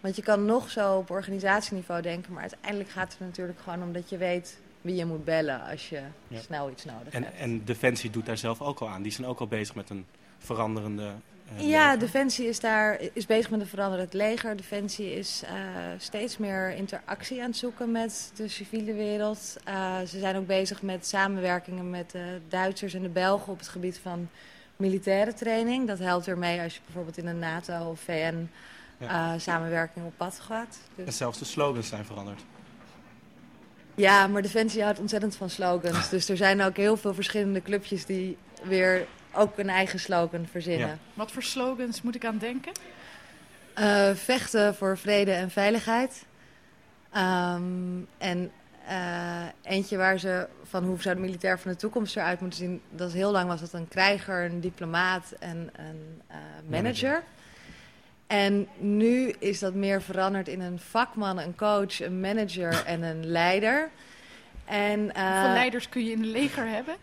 Want 0.00 0.16
je 0.16 0.22
kan 0.22 0.44
nog 0.44 0.70
zo 0.70 0.96
op 0.96 1.10
organisatieniveau 1.10 2.02
denken... 2.02 2.32
maar 2.32 2.42
uiteindelijk 2.42 2.90
gaat 2.90 3.10
het 3.10 3.20
natuurlijk 3.20 3.58
gewoon 3.60 3.82
om 3.82 3.92
dat 3.92 4.08
je 4.08 4.16
weet 4.16 4.60
wie 4.86 4.94
je 4.94 5.06
moet 5.06 5.24
bellen 5.24 5.62
als 5.62 5.88
je 5.88 6.00
snel 6.34 6.70
iets 6.70 6.84
nodig 6.84 7.12
en, 7.12 7.22
hebt. 7.22 7.36
En 7.36 7.64
Defensie 7.64 8.10
doet 8.10 8.26
daar 8.26 8.38
zelf 8.38 8.60
ook 8.60 8.80
al 8.80 8.88
aan. 8.88 9.02
Die 9.02 9.12
zijn 9.12 9.26
ook 9.26 9.40
al 9.40 9.46
bezig 9.46 9.74
met 9.74 9.90
een 9.90 10.06
veranderende... 10.38 11.12
Uh, 11.56 11.68
ja, 11.68 11.96
Defensie 11.96 12.48
is 12.48 12.60
daar 12.60 13.00
is 13.12 13.26
bezig 13.26 13.50
met 13.50 13.60
een 13.60 13.66
veranderend 13.66 14.12
leger. 14.12 14.56
Defensie 14.56 15.14
is 15.14 15.42
uh, 15.44 15.50
steeds 15.98 16.38
meer 16.38 16.70
interactie 16.70 17.40
aan 17.40 17.46
het 17.46 17.56
zoeken 17.56 17.90
met 17.90 18.32
de 18.34 18.48
civiele 18.48 18.92
wereld. 18.92 19.56
Uh, 19.68 20.00
ze 20.00 20.18
zijn 20.18 20.36
ook 20.36 20.46
bezig 20.46 20.82
met 20.82 21.06
samenwerkingen 21.06 21.90
met 21.90 22.10
de 22.10 22.40
Duitsers 22.48 22.94
en 22.94 23.02
de 23.02 23.08
Belgen 23.08 23.52
op 23.52 23.58
het 23.58 23.68
gebied 23.68 23.98
van 23.98 24.28
militaire 24.76 25.34
training. 25.34 25.86
Dat 25.86 25.98
helpt 25.98 26.26
weer 26.26 26.38
mee 26.38 26.60
als 26.60 26.74
je 26.74 26.80
bijvoorbeeld 26.84 27.18
in 27.18 27.26
de 27.26 27.32
NATO 27.32 27.90
of 27.90 28.00
VN 28.00 28.48
ja. 28.98 29.38
samenwerking 29.38 30.06
op 30.06 30.12
pad 30.16 30.40
gaat. 30.40 30.78
Dus... 30.94 31.06
En 31.06 31.12
zelfs 31.12 31.38
de 31.38 31.44
slogans 31.44 31.88
zijn 31.88 32.04
veranderd. 32.04 32.44
Ja, 33.96 34.26
maar 34.26 34.42
Defensie 34.42 34.82
houdt 34.82 34.98
ontzettend 34.98 35.36
van 35.36 35.50
slogans. 35.50 36.08
dus 36.08 36.28
er 36.28 36.36
zijn 36.36 36.62
ook 36.62 36.76
heel 36.76 36.96
veel 36.96 37.14
verschillende 37.14 37.62
clubjes 37.62 38.04
die 38.04 38.36
weer 38.62 39.06
ook 39.32 39.58
een 39.58 39.68
eigen 39.68 40.00
slogan 40.00 40.46
verzinnen. 40.50 40.88
Ja. 40.88 40.98
Wat 41.14 41.32
voor 41.32 41.42
slogans 41.42 42.02
moet 42.02 42.14
ik 42.14 42.24
aan 42.24 42.38
denken? 42.38 42.72
Uh, 43.78 44.10
vechten 44.14 44.74
voor 44.74 44.98
vrede 44.98 45.32
en 45.32 45.50
veiligheid. 45.50 46.24
Um, 47.16 48.06
en 48.18 48.50
uh, 48.88 49.42
eentje 49.62 49.96
waar 49.96 50.18
ze 50.18 50.46
van 50.62 50.84
hoe 50.84 51.02
zou 51.02 51.14
de 51.14 51.20
militair 51.20 51.58
van 51.58 51.70
de 51.70 51.76
toekomst 51.76 52.16
eruit 52.16 52.40
moeten 52.40 52.58
zien. 52.58 52.80
Dat 52.90 53.08
is 53.08 53.14
heel 53.14 53.30
lang 53.30 53.48
was 53.48 53.60
dat 53.60 53.72
een 53.72 53.88
krijger, 53.88 54.44
een 54.44 54.60
diplomaat 54.60 55.34
en 55.38 55.70
een 55.72 56.22
uh, 56.30 56.36
manager. 56.68 56.70
manager. 56.70 57.22
En 58.26 58.68
nu 58.76 59.34
is 59.38 59.58
dat 59.58 59.74
meer 59.74 60.02
veranderd 60.02 60.48
in 60.48 60.60
een 60.60 60.78
vakman, 60.78 61.38
een 61.38 61.56
coach, 61.56 62.00
een 62.00 62.20
manager 62.20 62.84
en 62.84 63.02
een 63.02 63.26
leider. 63.26 63.90
En, 64.64 65.00
uh, 65.00 65.32
Hoeveel 65.32 65.52
leiders 65.52 65.88
kun 65.88 66.04
je 66.04 66.10
in 66.10 66.20
het 66.20 66.30
leger 66.30 66.68
hebben? 66.68 66.96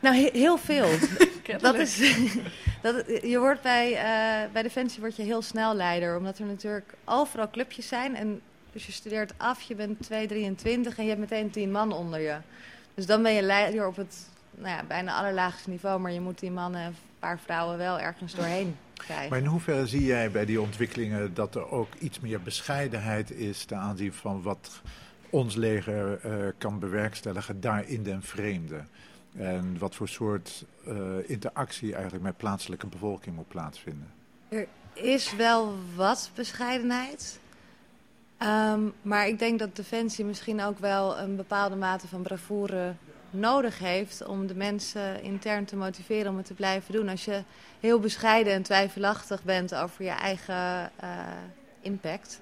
Nou, 0.00 0.16
he 0.16 0.28
heel 0.32 0.56
veel. 0.56 0.88
dat 1.60 1.74
is, 1.74 1.98
dat, 2.82 3.04
je 3.22 3.38
wordt 3.38 3.62
bij, 3.62 3.90
uh, 3.90 4.52
bij 4.52 4.62
Defensie 4.62 5.00
word 5.00 5.16
je 5.16 5.22
heel 5.22 5.42
snel 5.42 5.74
leider. 5.74 6.16
Omdat 6.16 6.38
er 6.38 6.44
natuurlijk 6.44 6.94
overal 7.04 7.50
clubjes 7.50 7.88
zijn. 7.88 8.16
En 8.16 8.40
dus 8.72 8.86
je 8.86 8.92
studeert 8.92 9.32
af, 9.36 9.62
je 9.62 9.74
bent 9.74 10.02
2, 10.02 10.26
23 10.26 10.98
en 10.98 11.02
je 11.02 11.08
hebt 11.08 11.20
meteen 11.20 11.50
10 11.50 11.70
man 11.70 11.92
onder 11.92 12.20
je. 12.20 12.36
Dus 12.94 13.06
dan 13.06 13.22
ben 13.22 13.32
je 13.32 13.42
leider 13.42 13.86
op 13.86 13.96
het 13.96 14.28
nou 14.54 14.76
ja, 14.76 14.82
bijna 14.82 15.18
allerlaagste 15.18 15.70
niveau. 15.70 16.00
Maar 16.00 16.12
je 16.12 16.20
moet 16.20 16.38
die 16.38 16.50
mannen 16.50 16.80
en 16.80 16.86
een 16.86 16.96
paar 17.18 17.38
vrouwen 17.38 17.78
wel 17.78 18.00
ergens 18.00 18.34
doorheen 18.34 18.76
krijgen. 18.96 19.28
Maar 19.28 19.38
in 19.38 19.46
hoeverre 19.46 19.86
zie 19.86 20.04
jij 20.04 20.30
bij 20.30 20.44
die 20.44 20.60
ontwikkelingen 20.60 21.34
dat 21.34 21.54
er 21.54 21.70
ook 21.70 21.94
iets 21.94 22.20
meer 22.20 22.40
bescheidenheid 22.40 23.30
is 23.30 23.64
ten 23.64 23.78
aanzien 23.78 24.12
van 24.12 24.42
wat 24.42 24.82
ons 25.30 25.54
leger 25.54 26.20
uh, 26.24 26.52
kan 26.58 26.78
bewerkstelligen 26.78 27.60
daar 27.60 27.88
in 27.88 28.02
den 28.02 28.22
vreemde? 28.22 28.84
En 29.36 29.78
wat 29.78 29.94
voor 29.94 30.08
soort 30.08 30.64
uh, 30.88 30.94
interactie 31.26 31.92
eigenlijk 31.94 32.24
met 32.24 32.36
plaatselijke 32.36 32.86
bevolking 32.86 33.36
moet 33.36 33.48
plaatsvinden? 33.48 34.08
Er 34.48 34.66
is 34.94 35.36
wel 35.36 35.74
wat 35.94 36.30
bescheidenheid. 36.34 37.40
Um, 38.42 38.92
maar 39.02 39.28
ik 39.28 39.38
denk 39.38 39.58
dat 39.58 39.76
Defensie 39.76 40.24
misschien 40.24 40.62
ook 40.62 40.78
wel 40.78 41.18
een 41.18 41.36
bepaalde 41.36 41.76
mate 41.76 42.08
van 42.08 42.22
bravoure 42.22 42.94
nodig 43.30 43.78
heeft 43.78 44.26
om 44.26 44.46
de 44.46 44.54
mensen 44.54 45.22
intern 45.22 45.64
te 45.64 45.76
motiveren 45.76 46.30
om 46.30 46.36
het 46.36 46.46
te 46.46 46.54
blijven 46.54 46.92
doen. 46.92 47.08
Als 47.08 47.24
je 47.24 47.42
heel 47.80 48.00
bescheiden 48.00 48.52
en 48.52 48.62
twijfelachtig 48.62 49.42
bent 49.42 49.74
over 49.74 50.04
je 50.04 50.10
eigen 50.10 50.90
uh, 51.02 51.10
impact, 51.80 52.40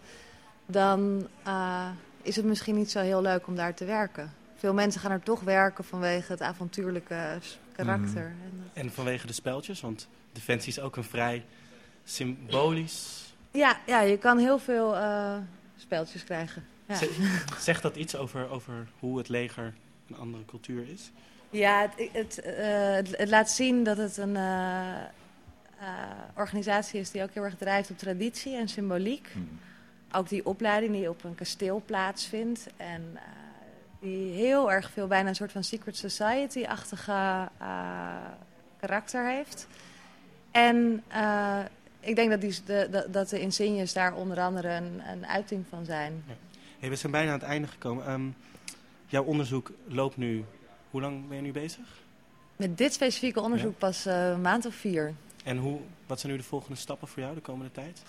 dan 0.67 1.29
uh, 1.47 1.89
is 2.23 2.37
het 2.37 2.45
misschien 2.45 2.75
niet 2.75 2.91
zo 2.91 3.01
heel 3.01 3.23
leuk 3.23 3.47
om 3.47 3.57
daar 3.57 3.75
te 3.75 3.85
werken. 3.85 4.33
Veel 4.57 4.75
mensen 4.75 5.01
gaan 5.01 5.11
er 5.11 5.23
toch 5.23 5.41
werken 5.41 5.85
vanwege 5.85 6.33
het 6.33 6.43
avontuurlijke 6.43 7.39
karakter. 7.73 8.35
Mm. 8.53 8.63
En 8.73 8.93
vanwege 8.93 9.27
de 9.27 9.33
speltjes, 9.33 9.81
want 9.81 10.09
Defensie 10.33 10.73
is 10.73 10.81
ook 10.81 10.97
een 10.97 11.05
vrij 11.05 11.45
symbolisch... 12.05 13.23
Ja, 13.51 13.79
ja 13.87 14.01
je 14.01 14.19
kan 14.19 14.39
heel 14.39 14.59
veel 14.59 14.97
uh, 14.97 15.37
speltjes 15.77 16.25
krijgen. 16.25 16.65
Ja. 16.87 16.99
Zegt 17.59 17.83
dat 17.83 17.97
iets 17.97 18.17
over, 18.17 18.51
over 18.51 18.89
hoe 18.99 19.19
het 19.19 19.29
leger 19.29 19.75
een 20.09 20.17
andere 20.17 20.45
cultuur 20.45 20.89
is? 20.89 21.11
Ja, 21.51 21.81
het, 21.81 22.09
het, 22.13 22.41
uh, 22.47 22.55
het, 22.95 23.17
het 23.17 23.29
laat 23.29 23.51
zien 23.51 23.85
dat 23.85 23.97
het 23.97 24.17
een 24.17 24.35
uh, 24.35 24.97
uh, 25.81 25.89
organisatie 26.37 27.01
is 27.01 27.11
die 27.11 27.23
ook 27.23 27.35
heel 27.35 27.45
erg 27.45 27.57
drijft 27.57 27.91
op 27.91 27.99
traditie 27.99 28.57
en 28.57 28.69
symboliek. 28.69 29.29
Hmm. 29.33 29.59
Ook 30.13 30.29
die 30.29 30.47
opleiding 30.47 30.93
die 30.93 31.09
op 31.09 31.25
een 31.25 31.35
kasteel 31.35 31.83
plaatsvindt 31.87 32.67
en 32.77 33.19
die 34.01 34.33
heel 34.33 34.73
erg 34.73 34.91
veel 34.91 35.07
bijna 35.07 35.29
een 35.29 35.35
soort 35.35 35.53
van 35.53 35.65
secret 35.65 35.97
society-achtige 35.97 37.49
karakter 38.81 39.27
heeft. 39.27 39.67
En 40.51 41.03
ik 42.01 42.17
denk 42.17 42.31
dat, 42.31 42.41
die, 42.41 42.59
de, 42.65 43.07
dat 43.11 43.29
de 43.29 43.41
insignes 43.41 43.93
daar 43.93 44.15
onder 44.15 44.41
andere 44.41 44.69
een, 44.69 45.03
een 45.13 45.27
uiting 45.27 45.65
van 45.69 45.85
zijn. 45.85 46.25
Ja. 46.27 46.35
Hey, 46.79 46.89
we 46.89 46.97
zijn 46.97 47.13
bijna 47.13 47.33
aan 47.33 47.39
het 47.39 47.49
einde 47.49 47.69
gekomen. 47.69 48.11
Um, 48.11 48.35
jouw 49.15 49.25
onderzoek 49.25 49.71
loopt 49.89 50.17
nu... 50.17 50.45
Hoe 50.91 51.01
lang 51.01 51.29
ben 51.29 51.37
je 51.37 51.43
nu 51.43 51.53
bezig? 51.53 51.85
Met 52.57 52.79
dit 52.79 52.93
specifieke 52.93 53.41
onderzoek 53.41 53.73
ja. 53.73 53.87
pas 53.87 54.07
uh, 54.07 54.29
een 54.29 54.41
maand 54.41 54.67
of 54.67 54.75
vier. 54.75 55.15
En 55.45 55.57
hoe, 55.57 55.79
wat 56.07 56.21
zijn 56.21 56.33
nu 56.33 56.39
de 56.39 56.45
volgende 56.45 56.77
stappen 56.77 57.09
voor 57.09 57.23
jou 57.23 57.35
de 57.35 57.41
komende 57.41 57.73
tijd? 57.73 58.03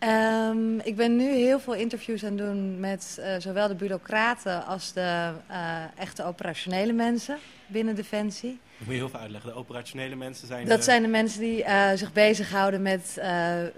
Um, 0.00 0.80
ik 0.80 0.96
ben 0.96 1.16
nu 1.16 1.30
heel 1.30 1.60
veel 1.60 1.74
interviews 1.74 2.24
aan 2.24 2.28
het 2.28 2.38
doen 2.38 2.80
met 2.80 3.16
uh, 3.20 3.34
zowel 3.38 3.68
de 3.68 3.74
bureaucraten 3.74 4.66
als 4.66 4.92
de 4.92 5.32
uh, 5.50 5.82
echte 5.96 6.24
operationele 6.24 6.92
mensen 6.92 7.38
binnen 7.66 7.94
Defensie. 7.94 8.50
Dat 8.50 8.86
moet 8.86 8.94
je 8.94 9.00
heel 9.00 9.08
veel 9.08 9.20
uitleggen. 9.20 9.50
De 9.50 9.56
operationele 9.56 10.16
mensen 10.16 10.46
zijn... 10.46 10.66
Dat 10.66 10.78
de... 10.78 10.84
zijn 10.84 11.02
de 11.02 11.08
mensen 11.08 11.40
die 11.40 11.64
zich 11.94 12.12
bezighouden 12.12 12.82
met 12.82 13.20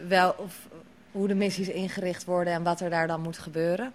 wel, 0.08 0.34
of, 0.38 0.68
hoe 1.12 1.28
de 1.28 1.34
missies 1.34 1.68
ingericht 1.68 2.24
worden 2.24 2.52
en 2.52 2.62
wat 2.62 2.80
er 2.80 2.90
daar 2.90 3.06
dan 3.06 3.20
moet 3.20 3.38
gebeuren. 3.38 3.92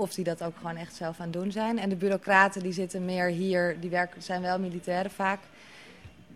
Of 0.00 0.14
die 0.14 0.24
dat 0.24 0.42
ook 0.42 0.56
gewoon 0.56 0.76
echt 0.76 0.94
zelf 0.94 1.20
aan 1.20 1.24
het 1.24 1.32
doen 1.32 1.52
zijn. 1.52 1.78
En 1.78 1.88
de 1.88 1.96
bureaucraten 1.96 2.62
die 2.62 2.72
zitten 2.72 3.04
meer 3.04 3.26
hier, 3.26 3.80
die 3.80 3.90
werken, 3.90 4.22
zijn 4.22 4.42
wel 4.42 4.58
militairen 4.58 5.10
vaak. 5.10 5.40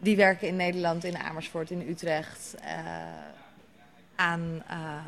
Die 0.00 0.16
werken 0.16 0.48
in 0.48 0.56
Nederland, 0.56 1.04
in 1.04 1.16
Amersfoort, 1.16 1.70
in 1.70 1.88
Utrecht. 1.88 2.54
Uh, 2.64 2.68
aan 4.14 4.40
uh, 4.40 5.06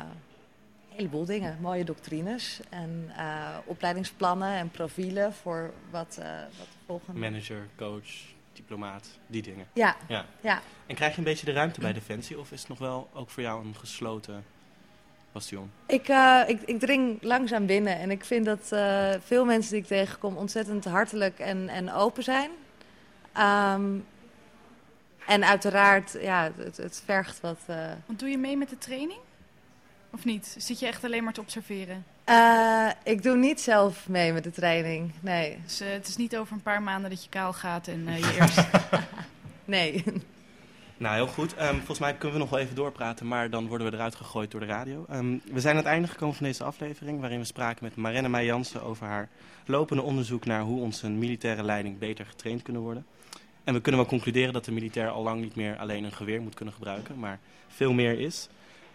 een 0.89 0.95
heleboel 0.95 1.25
dingen. 1.25 1.57
Mooie 1.61 1.83
doctrines 1.83 2.59
en 2.69 3.11
uh, 3.17 3.57
opleidingsplannen 3.65 4.53
en 4.57 4.69
profielen 4.69 5.33
voor 5.33 5.73
wat, 5.89 6.15
wat 6.57 6.67
de 6.71 6.85
volgende... 6.85 7.19
Manager, 7.19 7.67
coach, 7.75 8.09
diplomaat, 8.53 9.07
die 9.27 9.41
dingen. 9.41 9.67
Ja. 9.73 9.95
ja. 10.07 10.25
ja. 10.41 10.61
En 10.85 10.95
krijg 10.95 11.11
je 11.11 11.17
een 11.17 11.23
beetje 11.23 11.45
de 11.45 11.51
ruimte 11.51 11.79
bij 11.79 11.93
Defensie? 11.93 12.39
Of 12.39 12.51
is 12.51 12.59
het 12.59 12.69
nog 12.69 12.79
wel 12.79 13.09
ook 13.13 13.29
voor 13.29 13.43
jou 13.43 13.65
een 13.65 13.75
gesloten... 13.75 14.43
Bastion? 15.31 15.71
Ik, 15.85 16.09
uh, 16.09 16.41
ik, 16.47 16.61
ik 16.61 16.79
dring 16.79 17.17
langzaam 17.21 17.65
binnen 17.65 17.97
en 17.99 18.11
ik 18.11 18.25
vind 18.25 18.45
dat 18.45 18.69
uh, 18.73 19.13
veel 19.19 19.45
mensen 19.45 19.71
die 19.71 19.81
ik 19.81 19.87
tegenkom 19.87 20.37
ontzettend 20.37 20.85
hartelijk 20.85 21.39
en, 21.39 21.69
en 21.69 21.93
open 21.93 22.23
zijn. 22.23 22.49
Um, 23.37 24.05
en 25.27 25.45
uiteraard, 25.45 26.17
ja, 26.21 26.51
het, 26.57 26.77
het 26.77 27.01
vergt 27.05 27.41
wat... 27.41 27.59
Uh... 27.69 27.91
Want 28.05 28.19
doe 28.19 28.29
je 28.29 28.37
mee 28.37 28.57
met 28.57 28.69
de 28.69 28.77
training? 28.77 29.19
Of 30.11 30.25
niet? 30.25 30.55
Zit 30.57 30.79
je 30.79 30.87
echt 30.87 31.03
alleen 31.03 31.23
maar 31.23 31.33
te 31.33 31.41
observeren? 31.41 32.05
ik 33.03 33.23
doe 33.23 33.35
niet 33.35 33.61
zelf 33.61 34.07
mee 34.07 34.33
met 34.33 34.43
de 34.43 34.51
training, 34.51 35.11
nee. 35.19 35.59
Dus 35.63 35.79
het 35.79 36.07
is 36.07 36.17
niet 36.17 36.37
over 36.37 36.53
een 36.53 36.61
paar 36.61 36.81
maanden 36.81 37.09
dat 37.09 37.23
je 37.23 37.29
kaal 37.29 37.53
gaat 37.53 37.87
en 37.87 38.03
je 38.03 38.35
eerst... 38.39 38.59
nee. 39.65 40.03
Nou, 40.99 41.15
heel 41.15 41.27
goed. 41.27 41.61
Um, 41.61 41.75
volgens 41.75 41.99
mij 41.99 42.13
kunnen 42.13 42.33
we 42.37 42.43
nog 42.43 42.49
wel 42.49 42.59
even 42.59 42.75
doorpraten, 42.75 43.27
maar 43.27 43.49
dan 43.49 43.67
worden 43.67 43.89
we 43.89 43.93
eruit 43.93 44.15
gegooid 44.15 44.51
door 44.51 44.59
de 44.59 44.65
radio. 44.65 45.05
Um, 45.11 45.41
we 45.51 45.59
zijn 45.59 45.75
aan 45.75 45.83
het 45.83 45.91
einde 45.91 46.07
gekomen 46.07 46.35
van 46.35 46.45
deze 46.45 46.63
aflevering, 46.63 47.19
waarin 47.19 47.39
we 47.39 47.45
spraken 47.45 47.83
met 47.83 47.95
Marenne 47.95 48.29
Meijansen 48.29 48.83
over 48.83 49.07
haar 49.07 49.29
lopende 49.65 50.03
onderzoek 50.03 50.45
naar 50.45 50.61
hoe 50.61 50.81
onze 50.81 51.09
militaire 51.09 51.63
leiding 51.63 51.97
beter 51.97 52.25
getraind 52.25 52.61
kunnen 52.61 52.81
worden. 52.81 53.05
En 53.63 53.73
we 53.73 53.81
kunnen 53.81 54.01
wel 54.01 54.09
concluderen 54.09 54.53
dat 54.53 54.65
de 54.65 54.71
militair 54.71 55.09
al 55.09 55.23
lang 55.23 55.41
niet 55.41 55.55
meer 55.55 55.77
alleen 55.77 56.03
een 56.03 56.11
geweer 56.11 56.41
moet 56.41 56.55
kunnen 56.55 56.73
gebruiken, 56.73 57.19
maar 57.19 57.39
veel 57.67 57.93
meer 57.93 58.19
is. 58.19 58.49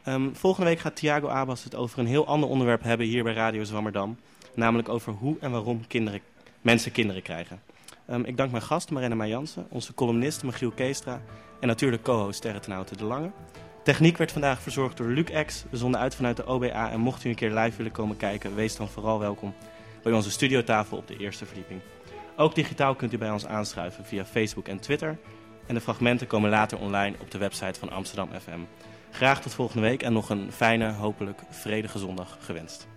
Um, 0.09 0.37
volgende 0.37 0.69
week 0.69 0.79
gaat 0.79 0.97
Thiago 0.97 1.29
Abas 1.29 1.65
het 1.65 1.75
over 1.75 1.99
een 1.99 2.07
heel 2.07 2.27
ander 2.27 2.49
onderwerp 2.49 2.83
hebben 2.83 3.07
hier 3.07 3.25
bij 3.25 3.35
Radio 3.35 3.65
Zwammerdam. 3.65 4.17
Namelijk 4.55 4.89
over 4.89 5.13
hoe 5.13 5.37
en 5.41 5.51
waarom 5.51 5.87
kinderen, 5.87 6.21
mensen 6.61 6.93
kinderen 6.93 7.23
krijgen. 7.23 7.63
Ik 8.25 8.37
dank 8.37 8.51
mijn 8.51 8.63
gast 8.63 8.91
Marenne 8.91 9.15
Meijansen, 9.15 9.67
onze 9.69 9.95
columnist 9.95 10.43
Michiel 10.43 10.71
Keestra 10.71 11.23
en 11.63 11.69
natuurlijk 11.69 12.03
co-host 12.03 12.37
Sterre 12.37 12.61
ten 12.61 12.85
de 12.97 13.05
Lange. 13.05 13.31
Techniek 13.85 14.17
werd 14.17 14.33
vandaag 14.33 14.63
verzorgd 14.63 14.97
door 14.97 15.07
Luc 15.07 15.45
X. 15.47 15.65
We 15.71 15.77
zonden 15.77 16.01
uit 16.01 16.15
vanuit 16.15 16.37
de 16.37 16.47
OBA 16.47 16.91
en 16.91 17.01
mocht 17.01 17.25
u 17.25 17.29
een 17.29 17.35
keer 17.35 17.51
live 17.51 17.77
willen 17.77 17.93
komen 17.93 18.17
kijken, 18.17 18.55
wees 18.55 18.77
dan 18.77 18.89
vooral 18.89 19.19
welkom 19.19 19.55
bij 20.03 20.13
onze 20.13 20.31
studiotafel 20.31 20.97
op 20.97 21.07
de 21.07 21.17
eerste 21.17 21.47
verdieping. 21.47 21.81
Ook 22.37 22.55
digitaal 22.55 22.95
kunt 22.95 23.13
u 23.13 23.19
bij 23.19 23.31
ons 23.31 23.47
aanschuiven 23.47 24.05
via 24.05 24.25
Facebook 24.25 24.69
en 24.69 24.81
Twitter. 24.81 25.19
En 25.67 25.75
de 25.75 25.81
fragmenten 25.81 26.27
komen 26.27 26.51
later 26.51 26.79
online 26.79 27.17
op 27.21 27.31
de 27.31 27.39
website 27.39 27.79
van 27.79 27.91
Amsterdam 27.91 28.29
FM. 28.41 28.61
Graag 29.11 29.43
tot 29.43 29.55
volgende 29.55 29.89
week 29.89 30.03
en 30.03 30.13
nog 30.13 30.31
een 30.31 30.53
fijne, 30.53 30.93
hopelijk 30.93 31.41
vredige 31.51 31.99
zondag 31.99 32.39
gewenst. 32.41 32.92